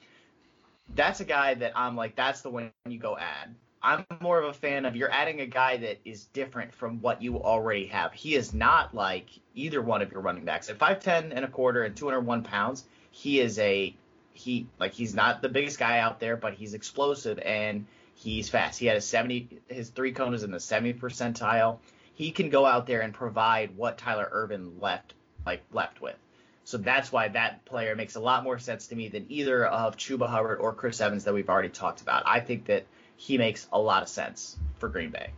That's 0.94 1.20
a 1.20 1.24
guy 1.24 1.54
that 1.54 1.72
I'm 1.74 1.96
like, 1.96 2.16
that's 2.16 2.42
the 2.42 2.50
one 2.50 2.70
you 2.88 2.98
go 2.98 3.16
add. 3.16 3.54
I'm 3.82 4.06
more 4.20 4.38
of 4.38 4.48
a 4.48 4.52
fan 4.52 4.84
of 4.84 4.94
you're 4.94 5.10
adding 5.10 5.40
a 5.40 5.46
guy 5.46 5.76
that 5.78 5.98
is 6.04 6.26
different 6.26 6.72
from 6.72 7.00
what 7.00 7.20
you 7.20 7.42
already 7.42 7.86
have. 7.86 8.12
He 8.12 8.36
is 8.36 8.54
not 8.54 8.94
like 8.94 9.28
either 9.54 9.82
one 9.82 10.02
of 10.02 10.12
your 10.12 10.20
running 10.20 10.44
backs. 10.44 10.70
At 10.70 10.78
5'10 10.78 11.32
and 11.34 11.44
a 11.44 11.48
quarter 11.48 11.82
and 11.82 11.96
201 11.96 12.44
pounds, 12.44 12.84
he 13.10 13.40
is 13.40 13.58
a 13.58 13.94
he 14.34 14.66
like 14.78 14.92
he's 14.92 15.14
not 15.14 15.42
the 15.42 15.48
biggest 15.48 15.78
guy 15.78 15.98
out 15.98 16.20
there, 16.20 16.36
but 16.36 16.54
he's 16.54 16.74
explosive 16.74 17.38
and 17.40 17.86
he's 18.14 18.48
fast. 18.48 18.78
He 18.78 18.86
had 18.86 18.96
a 18.96 19.00
70 19.00 19.60
his 19.68 19.90
three 19.90 20.12
cone 20.12 20.34
is 20.34 20.44
in 20.44 20.52
the 20.52 20.60
70 20.60 20.94
percentile. 20.94 21.78
He 22.14 22.30
can 22.30 22.50
go 22.50 22.64
out 22.64 22.86
there 22.86 23.00
and 23.00 23.12
provide 23.12 23.76
what 23.76 23.98
Tyler 23.98 24.28
Ervin 24.30 24.78
left 24.80 25.14
like 25.44 25.62
left 25.72 26.00
with. 26.00 26.16
So 26.64 26.78
that's 26.78 27.10
why 27.10 27.28
that 27.28 27.64
player 27.64 27.96
makes 27.96 28.14
a 28.14 28.20
lot 28.20 28.44
more 28.44 28.58
sense 28.58 28.88
to 28.88 28.96
me 28.96 29.08
than 29.08 29.26
either 29.28 29.66
of 29.66 29.96
Chuba 29.96 30.28
Hubbard 30.28 30.58
or 30.58 30.72
Chris 30.72 31.00
Evans 31.00 31.24
that 31.24 31.34
we've 31.34 31.48
already 31.48 31.68
talked 31.68 32.00
about. 32.00 32.22
I 32.26 32.40
think 32.40 32.66
that 32.66 32.86
he 33.16 33.38
makes 33.38 33.66
a 33.72 33.78
lot 33.78 34.02
of 34.02 34.08
sense 34.08 34.56
for 34.78 34.88
Green 34.88 35.10
Bay. 35.10 35.30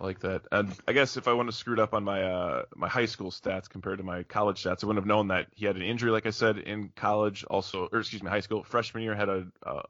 I 0.00 0.04
like 0.04 0.20
that. 0.20 0.42
And 0.52 0.74
I 0.86 0.92
guess 0.92 1.16
if 1.16 1.26
I 1.26 1.32
wouldn't 1.32 1.48
have 1.48 1.54
screwed 1.54 1.80
up 1.80 1.94
on 1.94 2.04
my 2.04 2.22
uh, 2.22 2.62
my 2.74 2.88
high 2.88 3.06
school 3.06 3.30
stats 3.30 3.68
compared 3.68 3.98
to 3.98 4.04
my 4.04 4.24
college 4.24 4.62
stats, 4.62 4.84
I 4.84 4.86
wouldn't 4.86 5.02
have 5.02 5.06
known 5.06 5.28
that 5.28 5.46
he 5.54 5.64
had 5.64 5.76
an 5.76 5.82
injury, 5.82 6.10
like 6.10 6.26
I 6.26 6.30
said, 6.30 6.58
in 6.58 6.90
college. 6.94 7.44
Also, 7.44 7.88
or 7.90 8.00
excuse 8.00 8.22
me, 8.22 8.28
high 8.28 8.40
school 8.40 8.62
freshman 8.62 9.02
year 9.02 9.14
had 9.14 9.28
a, 9.30 9.46
a, 9.62 9.82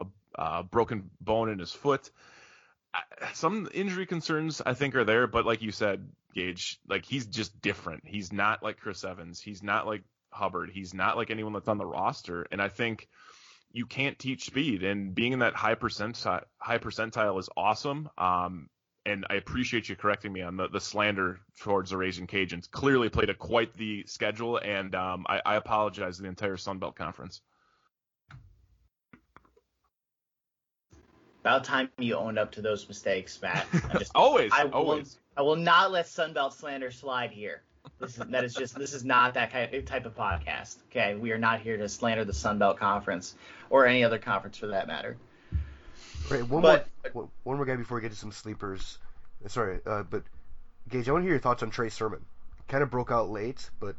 a, 0.00 0.06
a 0.34 0.62
broken 0.64 1.10
bone 1.20 1.50
in 1.50 1.58
his 1.60 1.72
foot. 1.72 2.10
Some 3.32 3.68
injury 3.72 4.06
concerns 4.06 4.60
I 4.64 4.74
think 4.74 4.94
are 4.96 5.04
there, 5.04 5.26
but 5.26 5.46
like 5.46 5.62
you 5.62 5.72
said, 5.72 6.08
Gage, 6.34 6.78
like 6.88 7.04
he's 7.04 7.26
just 7.26 7.60
different. 7.60 8.02
He's 8.06 8.32
not 8.32 8.62
like 8.62 8.78
Chris 8.78 9.04
Evans. 9.04 9.40
He's 9.40 9.62
not 9.62 9.86
like 9.86 10.02
Hubbard. 10.30 10.70
He's 10.72 10.94
not 10.94 11.16
like 11.16 11.30
anyone 11.30 11.52
that's 11.52 11.68
on 11.68 11.78
the 11.78 11.86
roster. 11.86 12.46
And 12.50 12.60
I 12.60 12.68
think 12.68 13.08
you 13.72 13.86
can't 13.86 14.18
teach 14.18 14.44
speed, 14.44 14.84
and 14.84 15.14
being 15.14 15.32
in 15.32 15.40
that 15.40 15.54
high 15.54 15.74
percentile 15.74 16.44
high 16.58 16.78
percentile 16.78 17.38
is 17.40 17.48
awesome. 17.56 18.08
Um, 18.16 18.68
and 19.06 19.26
I 19.28 19.34
appreciate 19.34 19.88
you 19.88 19.96
correcting 19.96 20.32
me 20.32 20.42
on 20.42 20.56
the, 20.56 20.68
the 20.68 20.80
slander 20.80 21.40
towards 21.60 21.90
the 21.90 21.96
Raging 21.96 22.26
Cajuns. 22.26 22.70
Clearly 22.70 23.10
played 23.10 23.28
a 23.28 23.34
quite 23.34 23.74
the 23.74 24.04
schedule, 24.06 24.56
and 24.56 24.94
um, 24.94 25.26
I, 25.28 25.42
I 25.44 25.56
apologize 25.56 26.16
to 26.16 26.22
the 26.22 26.28
entire 26.28 26.56
Sun 26.56 26.78
Belt 26.78 26.96
Conference. 26.96 27.42
About 31.40 31.64
time 31.64 31.90
you 31.98 32.14
owned 32.14 32.38
up 32.38 32.52
to 32.52 32.62
those 32.62 32.88
mistakes, 32.88 33.38
Matt. 33.42 33.66
Just, 33.98 34.12
always, 34.14 34.50
I 34.54 34.64
always. 34.68 35.18
I 35.36 35.42
will 35.42 35.56
not 35.56 35.90
let 35.90 36.06
Sun 36.08 36.32
Belt 36.32 36.54
slander 36.54 36.90
slide 36.90 37.30
here. 37.30 37.62
This 37.98 38.18
is, 38.18 38.24
that 38.26 38.44
is 38.44 38.54
just 38.54 38.78
this 38.78 38.94
is 38.94 39.04
not 39.04 39.34
that 39.34 39.50
type 39.52 40.06
of 40.06 40.16
podcast. 40.16 40.76
Okay, 40.90 41.14
we 41.14 41.32
are 41.32 41.38
not 41.38 41.60
here 41.60 41.76
to 41.76 41.88
slander 41.88 42.24
the 42.24 42.32
Sun 42.32 42.58
Belt 42.58 42.78
Conference 42.78 43.34
or 43.70 43.86
any 43.86 44.04
other 44.04 44.18
conference 44.18 44.56
for 44.56 44.68
that 44.68 44.86
matter. 44.86 45.16
Right, 46.30 46.42
one 46.42 46.62
but, 46.62 46.88
more 47.14 47.28
one 47.42 47.56
more 47.56 47.66
guy 47.66 47.76
before 47.76 47.96
we 47.96 48.02
get 48.02 48.10
to 48.10 48.16
some 48.16 48.32
sleepers. 48.32 48.98
Sorry, 49.48 49.80
uh, 49.84 50.04
but 50.04 50.22
Gage, 50.88 51.08
I 51.08 51.12
want 51.12 51.22
to 51.22 51.26
hear 51.26 51.34
your 51.34 51.40
thoughts 51.40 51.62
on 51.62 51.70
Trey 51.70 51.90
Sermon. 51.90 52.24
Kind 52.68 52.82
of 52.82 52.90
broke 52.90 53.10
out 53.10 53.30
late, 53.30 53.68
but 53.78 53.96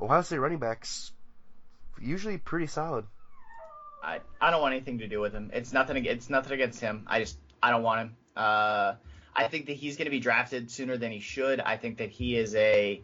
Ohio 0.00 0.22
State 0.22 0.38
running 0.38 0.58
backs 0.58 1.12
usually 2.00 2.38
pretty 2.38 2.66
solid. 2.66 3.06
I 4.02 4.20
I 4.40 4.50
don't 4.50 4.60
want 4.60 4.74
anything 4.74 4.98
to 4.98 5.06
do 5.06 5.20
with 5.20 5.32
him. 5.32 5.50
It's 5.52 5.72
nothing. 5.72 6.04
It's 6.04 6.28
nothing 6.28 6.52
against 6.52 6.80
him. 6.80 7.04
I 7.06 7.20
just 7.20 7.38
I 7.62 7.70
don't 7.70 7.82
want 7.82 8.00
him. 8.00 8.16
Uh, 8.36 8.94
I 9.36 9.48
think 9.48 9.66
that 9.66 9.74
he's 9.74 9.96
going 9.96 10.06
to 10.06 10.10
be 10.10 10.20
drafted 10.20 10.70
sooner 10.70 10.96
than 10.96 11.10
he 11.10 11.20
should. 11.20 11.60
I 11.60 11.76
think 11.76 11.98
that 11.98 12.10
he 12.10 12.36
is 12.36 12.54
a 12.54 13.02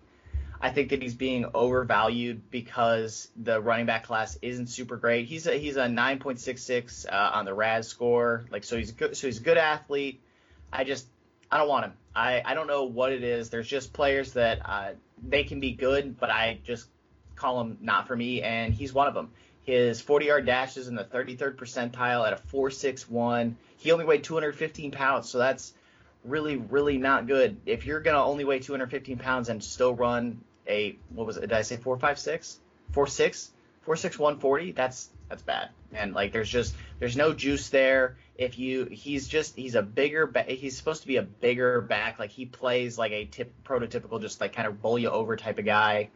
I 0.63 0.71
think 0.71 0.91
that 0.91 1.03
he's 1.03 1.15
being 1.15 1.47
overvalued 1.55 2.51
because 2.51 3.31
the 3.35 3.61
running 3.61 3.87
back 3.87 4.05
class 4.05 4.39
isn't 4.43 4.67
super 4.67 4.97
great. 4.97 5.27
He's 5.27 5.47
a 5.47 5.55
he's 5.55 5.77
a 5.77 5.87
9.66 5.87 7.07
uh, 7.11 7.31
on 7.35 7.47
the 7.47 7.55
RAS 7.55 7.89
score. 7.89 8.45
Like 8.51 8.65
so 8.65 8.77
he's 8.77 8.91
a 8.91 8.93
good 8.93 9.17
so 9.17 9.27
he's 9.27 9.41
a 9.41 9.43
good 9.43 9.59
athlete. 9.59 10.21
I 10.73 10.85
just 10.85 11.07
I 11.51 11.59
don't 11.59 11.69
want 11.69 11.87
him. 11.87 11.93
I 12.15 12.43
I 12.45 12.55
don't 12.55 12.67
know 12.67 12.85
what 12.85 13.13
it 13.13 13.25
is. 13.25 13.51
There's 13.51 13.69
just 13.69 13.93
players 13.93 14.35
that 14.35 14.61
uh, 14.65 14.91
they 15.27 15.45
can 15.45 15.61
be 15.61 15.73
good, 15.73 16.21
but 16.21 16.31
I 16.31 16.59
just 16.65 16.89
call 17.37 17.59
them 17.59 17.79
not 17.81 18.07
for 18.07 18.15
me, 18.15 18.43
and 18.43 18.75
he's 18.75 18.93
one 18.93 19.09
of 19.09 19.15
them. 19.15 19.31
His 19.65 20.01
40 20.01 20.27
yard 20.27 20.47
dash 20.47 20.77
is 20.77 20.89
in 20.89 20.95
the 20.95 21.05
33rd 21.05 21.57
percentile 21.57 22.27
at 22.27 22.33
a 22.33 22.37
4.61. 22.37 23.55
He 23.79 23.93
only 23.93 24.05
weighed 24.05 24.25
215 24.25 24.91
pounds, 24.91 25.29
so 25.29 25.39
that's 25.39 25.73
really, 26.25 26.57
really 26.57 26.99
not 26.99 27.27
good. 27.27 27.57
If 27.67 27.87
you're 27.87 28.01
gonna 28.01 28.25
only 28.25 28.45
weigh 28.45 28.61
215 28.61 29.19
pounds 29.19 29.49
and 29.49 29.63
still 29.63 29.95
run 29.95 30.41
a 30.67 30.97
what 31.11 31.27
was 31.27 31.37
it? 31.37 31.43
Did 31.43 31.53
I 31.53 31.63
say 31.63 31.77
four 31.77 31.99
five 31.99 32.19
six? 32.19 32.59
Four 32.93 33.07
six? 33.07 33.51
Four 33.83 33.97
six 33.97 34.19
one 34.19 34.39
forty? 34.39 34.73
That's 34.73 35.11
that's 35.29 35.43
bad. 35.43 35.71
And 35.93 36.15
like 36.15 36.33
there's 36.33 36.49
just 36.49 36.75
There's 36.99 37.17
no 37.17 37.33
juice 37.33 37.69
there. 37.71 38.17
If 38.37 38.59
you, 38.59 38.87
he's 38.87 39.29
just 39.29 39.57
he's 39.57 39.75
a 39.75 39.83
bigger. 39.83 40.27
Ba- 40.27 40.45
he's 40.45 40.77
supposed 40.77 41.03
to 41.03 41.07
be 41.09 41.17
a 41.17 41.23
bigger 41.23 41.81
back. 41.81 42.19
Like 42.19 42.31
he 42.31 42.47
plays 42.47 42.97
like 42.97 43.13
a 43.13 43.27
tip, 43.27 43.53
prototypical, 43.65 44.21
just 44.21 44.41
like 44.41 44.55
kind 44.55 44.67
of 44.67 44.81
bowl 44.81 44.99
you 44.99 45.11
over 45.11 45.37
type 45.37 45.59
of 45.59 45.65
guy. 45.65 46.09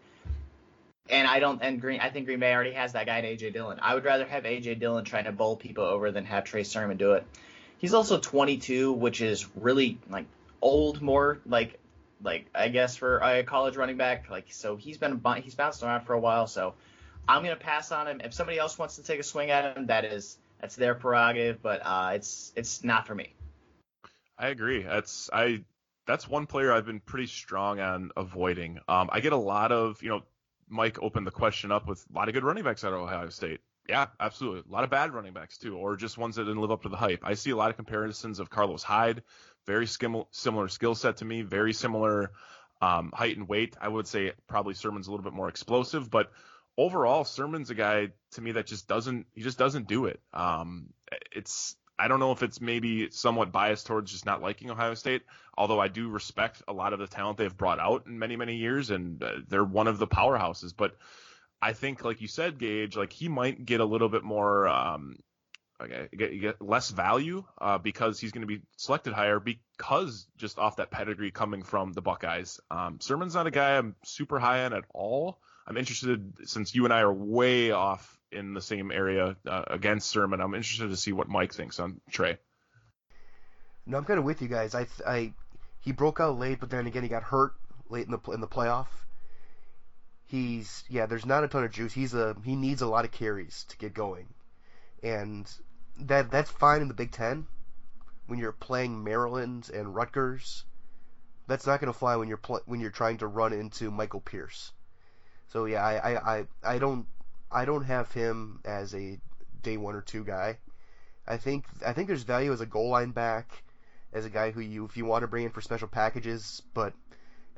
And 1.10 1.28
I 1.28 1.38
don't. 1.38 1.60
And 1.62 1.80
Green, 1.80 2.00
I 2.00 2.08
think 2.08 2.26
Green 2.26 2.40
Bay 2.40 2.54
already 2.54 2.72
has 2.72 2.94
that 2.94 3.04
guy 3.06 3.18
in 3.18 3.24
AJ 3.24 3.52
Dillon. 3.52 3.78
I 3.82 3.94
would 3.94 4.04
rather 4.04 4.24
have 4.24 4.44
AJ 4.44 4.80
Dillon 4.80 5.04
trying 5.04 5.24
to 5.24 5.32
bowl 5.32 5.56
people 5.56 5.84
over 5.84 6.10
than 6.10 6.24
have 6.24 6.44
Trey 6.44 6.62
Sermon 6.64 6.96
do 6.96 7.12
it. 7.12 7.26
He's 7.78 7.94
also 7.94 8.18
22, 8.18 8.92
which 8.92 9.20
is 9.20 9.46
really 9.56 9.98
like 10.08 10.26
old, 10.62 11.02
more 11.02 11.40
like 11.46 11.78
like 12.22 12.46
I 12.54 12.68
guess 12.68 12.96
for 12.96 13.18
a 13.18 13.42
college 13.42 13.76
running 13.76 13.96
back. 13.96 14.30
Like 14.30 14.46
so, 14.50 14.76
he's 14.76 14.98
been 14.98 15.20
he's 15.42 15.54
bounced 15.54 15.82
around 15.82 16.02
for 16.02 16.14
a 16.14 16.20
while. 16.20 16.46
So 16.46 16.74
I'm 17.28 17.42
gonna 17.42 17.56
pass 17.56 17.92
on 17.92 18.08
him. 18.08 18.20
If 18.24 18.34
somebody 18.34 18.58
else 18.58 18.78
wants 18.78 18.96
to 18.96 19.02
take 19.02 19.20
a 19.20 19.22
swing 19.22 19.50
at 19.50 19.76
him, 19.76 19.86
that 19.86 20.04
is 20.04 20.38
that's 20.60 20.76
their 20.76 20.94
prerogative. 20.94 21.62
But 21.62 21.82
uh, 21.84 22.12
it's 22.14 22.52
it's 22.56 22.82
not 22.84 23.06
for 23.06 23.14
me. 23.14 23.34
I 24.38 24.48
agree. 24.48 24.82
That's 24.82 25.30
I 25.32 25.64
that's 26.06 26.28
one 26.28 26.46
player 26.46 26.72
I've 26.72 26.86
been 26.86 27.00
pretty 27.00 27.26
strong 27.26 27.80
on 27.80 28.10
avoiding. 28.16 28.78
Um, 28.88 29.08
I 29.12 29.20
get 29.20 29.32
a 29.32 29.38
lot 29.38 29.72
of 29.72 30.02
you 30.02 30.08
know 30.10 30.22
Mike 30.68 31.02
opened 31.02 31.26
the 31.26 31.30
question 31.32 31.70
up 31.70 31.86
with 31.86 32.04
a 32.10 32.16
lot 32.16 32.28
of 32.28 32.34
good 32.34 32.44
running 32.44 32.64
backs 32.64 32.84
out 32.84 32.92
of 32.92 33.00
Ohio 33.00 33.28
State. 33.28 33.60
Yeah, 33.88 34.06
absolutely. 34.18 34.62
A 34.68 34.72
lot 34.72 34.84
of 34.84 34.90
bad 34.90 35.12
running 35.12 35.34
backs 35.34 35.58
too, 35.58 35.76
or 35.76 35.96
just 35.96 36.16
ones 36.16 36.36
that 36.36 36.44
didn't 36.44 36.60
live 36.60 36.70
up 36.70 36.82
to 36.82 36.88
the 36.88 36.96
hype. 36.96 37.20
I 37.22 37.34
see 37.34 37.50
a 37.50 37.56
lot 37.56 37.70
of 37.70 37.76
comparisons 37.76 38.38
of 38.40 38.48
Carlos 38.48 38.82
Hyde, 38.82 39.22
very 39.66 39.86
similar 39.86 40.68
skill 40.68 40.94
set 40.94 41.18
to 41.18 41.24
me, 41.24 41.42
very 41.42 41.74
similar 41.74 42.32
um, 42.80 43.12
height 43.14 43.36
and 43.36 43.46
weight. 43.46 43.76
I 43.80 43.88
would 43.88 44.06
say 44.06 44.32
probably 44.46 44.74
Sermon's 44.74 45.06
a 45.06 45.10
little 45.10 45.24
bit 45.24 45.34
more 45.34 45.48
explosive, 45.48 46.10
but 46.10 46.30
overall, 46.78 47.24
Sermon's 47.24 47.70
a 47.70 47.74
guy 47.74 48.08
to 48.32 48.40
me 48.40 48.52
that 48.52 48.66
just 48.66 48.88
doesn't 48.88 49.26
he 49.34 49.42
just 49.42 49.58
doesn't 49.58 49.86
do 49.86 50.06
it. 50.06 50.20
Um, 50.32 50.90
it's 51.32 51.76
I 51.98 52.08
don't 52.08 52.20
know 52.20 52.32
if 52.32 52.42
it's 52.42 52.60
maybe 52.60 53.10
somewhat 53.10 53.52
biased 53.52 53.86
towards 53.86 54.10
just 54.12 54.26
not 54.26 54.42
liking 54.42 54.70
Ohio 54.70 54.94
State, 54.94 55.22
although 55.56 55.78
I 55.78 55.88
do 55.88 56.08
respect 56.08 56.62
a 56.66 56.72
lot 56.72 56.92
of 56.92 56.98
the 56.98 57.06
talent 57.06 57.38
they've 57.38 57.56
brought 57.56 57.78
out 57.78 58.06
in 58.06 58.18
many, 58.18 58.36
many 58.36 58.56
years, 58.56 58.90
and 58.90 59.22
uh, 59.22 59.32
they're 59.48 59.62
one 59.62 59.86
of 59.86 59.98
the 59.98 60.06
powerhouses. 60.06 60.72
But 60.76 60.96
I 61.64 61.72
think, 61.72 62.04
like 62.04 62.20
you 62.20 62.28
said, 62.28 62.58
Gage, 62.58 62.94
like 62.94 63.10
he 63.10 63.26
might 63.26 63.64
get 63.64 63.80
a 63.80 63.86
little 63.86 64.10
bit 64.10 64.22
more, 64.22 64.68
um, 64.68 65.16
okay, 65.80 66.08
get, 66.14 66.38
get 66.38 66.60
less 66.60 66.90
value 66.90 67.42
uh, 67.58 67.78
because 67.78 68.20
he's 68.20 68.32
going 68.32 68.42
to 68.42 68.46
be 68.46 68.60
selected 68.76 69.14
higher 69.14 69.40
because 69.40 70.26
just 70.36 70.58
off 70.58 70.76
that 70.76 70.90
pedigree 70.90 71.30
coming 71.30 71.62
from 71.62 71.94
the 71.94 72.02
Buckeyes. 72.02 72.60
Um, 72.70 72.98
Sermon's 73.00 73.34
not 73.34 73.46
a 73.46 73.50
guy 73.50 73.78
I'm 73.78 73.96
super 74.04 74.38
high 74.38 74.66
on 74.66 74.74
at 74.74 74.84
all. 74.92 75.38
I'm 75.66 75.78
interested 75.78 76.34
since 76.44 76.74
you 76.74 76.84
and 76.84 76.92
I 76.92 77.00
are 77.00 77.12
way 77.12 77.70
off 77.70 78.18
in 78.30 78.52
the 78.52 78.60
same 78.60 78.92
area 78.92 79.34
uh, 79.48 79.64
against 79.68 80.10
Sermon. 80.10 80.42
I'm 80.42 80.54
interested 80.54 80.90
to 80.90 80.96
see 80.98 81.12
what 81.12 81.30
Mike 81.30 81.54
thinks 81.54 81.80
on 81.80 81.98
Trey. 82.10 82.36
No, 83.86 83.96
I'm 83.96 84.04
kind 84.04 84.18
of 84.18 84.26
with 84.26 84.42
you 84.42 84.48
guys. 84.48 84.74
I, 84.74 84.86
I, 85.06 85.32
he 85.80 85.92
broke 85.92 86.20
out 86.20 86.38
late, 86.38 86.60
but 86.60 86.68
then 86.68 86.86
again, 86.86 87.04
he 87.04 87.08
got 87.08 87.22
hurt 87.22 87.54
late 87.88 88.04
in 88.04 88.10
the 88.10 88.32
in 88.32 88.42
the 88.42 88.48
playoff. 88.48 88.88
He's 90.26 90.84
yeah, 90.88 91.06
there's 91.06 91.26
not 91.26 91.44
a 91.44 91.48
ton 91.48 91.64
of 91.64 91.70
juice. 91.70 91.92
He's 91.92 92.14
a 92.14 92.36
he 92.44 92.56
needs 92.56 92.82
a 92.82 92.86
lot 92.86 93.04
of 93.04 93.10
carries 93.10 93.64
to 93.68 93.76
get 93.76 93.94
going, 93.94 94.26
and 95.02 95.50
that 95.98 96.30
that's 96.30 96.50
fine 96.50 96.82
in 96.82 96.88
the 96.88 96.94
Big 96.94 97.12
Ten 97.12 97.46
when 98.26 98.38
you're 98.38 98.52
playing 98.52 99.04
Maryland 99.04 99.70
and 99.72 99.94
Rutgers. 99.94 100.64
That's 101.46 101.66
not 101.66 101.80
going 101.80 101.92
to 101.92 101.98
fly 101.98 102.16
when 102.16 102.28
you're 102.28 102.38
pl- 102.38 102.62
when 102.66 102.80
you're 102.80 102.90
trying 102.90 103.18
to 103.18 103.26
run 103.26 103.52
into 103.52 103.90
Michael 103.90 104.20
Pierce. 104.20 104.72
So 105.48 105.66
yeah, 105.66 105.84
I, 105.84 106.12
I, 106.12 106.36
I, 106.38 106.46
I 106.64 106.78
don't 106.78 107.06
I 107.50 107.64
don't 107.64 107.84
have 107.84 108.10
him 108.12 108.60
as 108.64 108.94
a 108.94 109.20
day 109.62 109.76
one 109.76 109.94
or 109.94 110.00
two 110.00 110.24
guy. 110.24 110.58
I 111.26 111.36
think 111.36 111.66
I 111.86 111.92
think 111.92 112.08
there's 112.08 112.22
value 112.22 112.52
as 112.52 112.60
a 112.60 112.66
goal 112.66 112.88
line 112.88 113.10
back, 113.10 113.62
as 114.12 114.24
a 114.24 114.30
guy 114.30 114.50
who 114.50 114.60
you 114.60 114.84
if 114.84 114.96
you 114.96 115.04
want 115.04 115.22
to 115.22 115.28
bring 115.28 115.44
in 115.44 115.50
for 115.50 115.60
special 115.60 115.88
packages, 115.88 116.62
but 116.72 116.94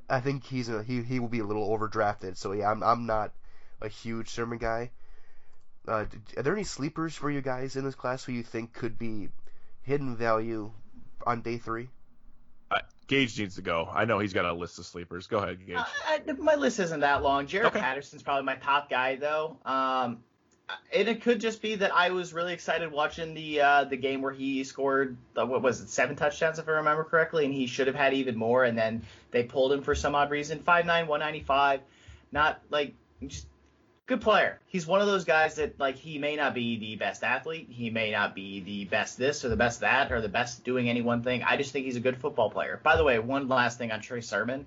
I 0.08 0.20
think 0.20 0.44
he's 0.44 0.68
a, 0.68 0.82
he 0.82 1.02
he 1.02 1.18
will 1.18 1.28
be 1.28 1.40
a 1.40 1.44
little 1.44 1.68
overdrafted. 1.68 2.36
So 2.36 2.52
yeah, 2.52 2.70
I'm 2.70 2.82
I'm 2.82 3.06
not 3.06 3.32
a 3.80 3.88
huge 3.88 4.30
Sermon 4.30 4.58
guy. 4.58 4.90
Uh, 5.86 6.04
are 6.36 6.42
there 6.42 6.52
any 6.52 6.64
sleepers 6.64 7.14
for 7.14 7.30
you 7.30 7.40
guys 7.40 7.76
in 7.76 7.84
this 7.84 7.94
class 7.94 8.24
who 8.24 8.32
you 8.32 8.42
think 8.42 8.72
could 8.72 8.98
be 8.98 9.28
hidden 9.82 10.16
value 10.16 10.72
on 11.26 11.42
day 11.42 11.58
three? 11.58 11.88
Uh, 12.70 12.78
Gage 13.06 13.38
needs 13.38 13.54
to 13.54 13.62
go. 13.62 13.88
I 13.92 14.04
know 14.04 14.18
he's 14.18 14.32
got 14.32 14.44
a 14.44 14.52
list 14.52 14.80
of 14.80 14.86
sleepers. 14.86 15.28
Go 15.28 15.38
ahead, 15.38 15.64
Gage. 15.64 15.76
Uh, 15.76 15.84
I, 16.08 16.20
my 16.38 16.56
list 16.56 16.80
isn't 16.80 17.00
that 17.00 17.22
long. 17.22 17.46
Jaret 17.46 17.66
okay. 17.66 17.80
Patterson's 17.80 18.22
probably 18.22 18.44
my 18.44 18.56
top 18.56 18.90
guy 18.90 19.16
though. 19.16 19.58
Um, 19.64 20.18
and 20.92 21.08
it 21.08 21.22
could 21.22 21.40
just 21.40 21.62
be 21.62 21.76
that 21.76 21.94
I 21.94 22.10
was 22.10 22.32
really 22.32 22.52
excited 22.52 22.90
watching 22.90 23.34
the 23.34 23.60
uh, 23.60 23.84
the 23.84 23.96
game 23.96 24.22
where 24.22 24.32
he 24.32 24.64
scored 24.64 25.16
what 25.34 25.62
was 25.62 25.80
it 25.80 25.88
seven 25.88 26.16
touchdowns 26.16 26.58
if 26.58 26.68
I 26.68 26.72
remember 26.72 27.04
correctly, 27.04 27.44
and 27.44 27.54
he 27.54 27.66
should 27.66 27.86
have 27.86 27.96
had 27.96 28.14
even 28.14 28.36
more, 28.36 28.64
and 28.64 28.76
then 28.76 29.02
they 29.30 29.44
pulled 29.44 29.72
him 29.72 29.82
for 29.82 29.94
some 29.94 30.14
odd 30.14 30.30
reason. 30.30 30.60
Five 30.60 30.86
nine, 30.86 31.06
one 31.06 31.20
ninety 31.20 31.40
five, 31.40 31.80
not 32.32 32.60
like 32.70 32.94
just 33.26 33.46
good 34.06 34.20
player. 34.20 34.58
He's 34.66 34.86
one 34.86 35.00
of 35.00 35.06
those 35.06 35.24
guys 35.24 35.56
that 35.56 35.78
like 35.78 35.96
he 35.96 36.18
may 36.18 36.34
not 36.34 36.54
be 36.54 36.78
the 36.78 36.96
best 36.96 37.22
athlete, 37.22 37.68
he 37.70 37.90
may 37.90 38.10
not 38.10 38.34
be 38.34 38.60
the 38.60 38.84
best 38.86 39.18
this 39.18 39.44
or 39.44 39.48
the 39.48 39.56
best 39.56 39.80
that 39.80 40.10
or 40.10 40.20
the 40.20 40.28
best 40.28 40.64
doing 40.64 40.88
any 40.88 41.02
one 41.02 41.22
thing. 41.22 41.42
I 41.44 41.56
just 41.56 41.72
think 41.72 41.86
he's 41.86 41.96
a 41.96 42.00
good 42.00 42.16
football 42.16 42.50
player. 42.50 42.80
By 42.82 42.96
the 42.96 43.04
way, 43.04 43.18
one 43.20 43.48
last 43.48 43.78
thing 43.78 43.92
on 43.92 44.00
Trey 44.00 44.20
Sermon. 44.20 44.66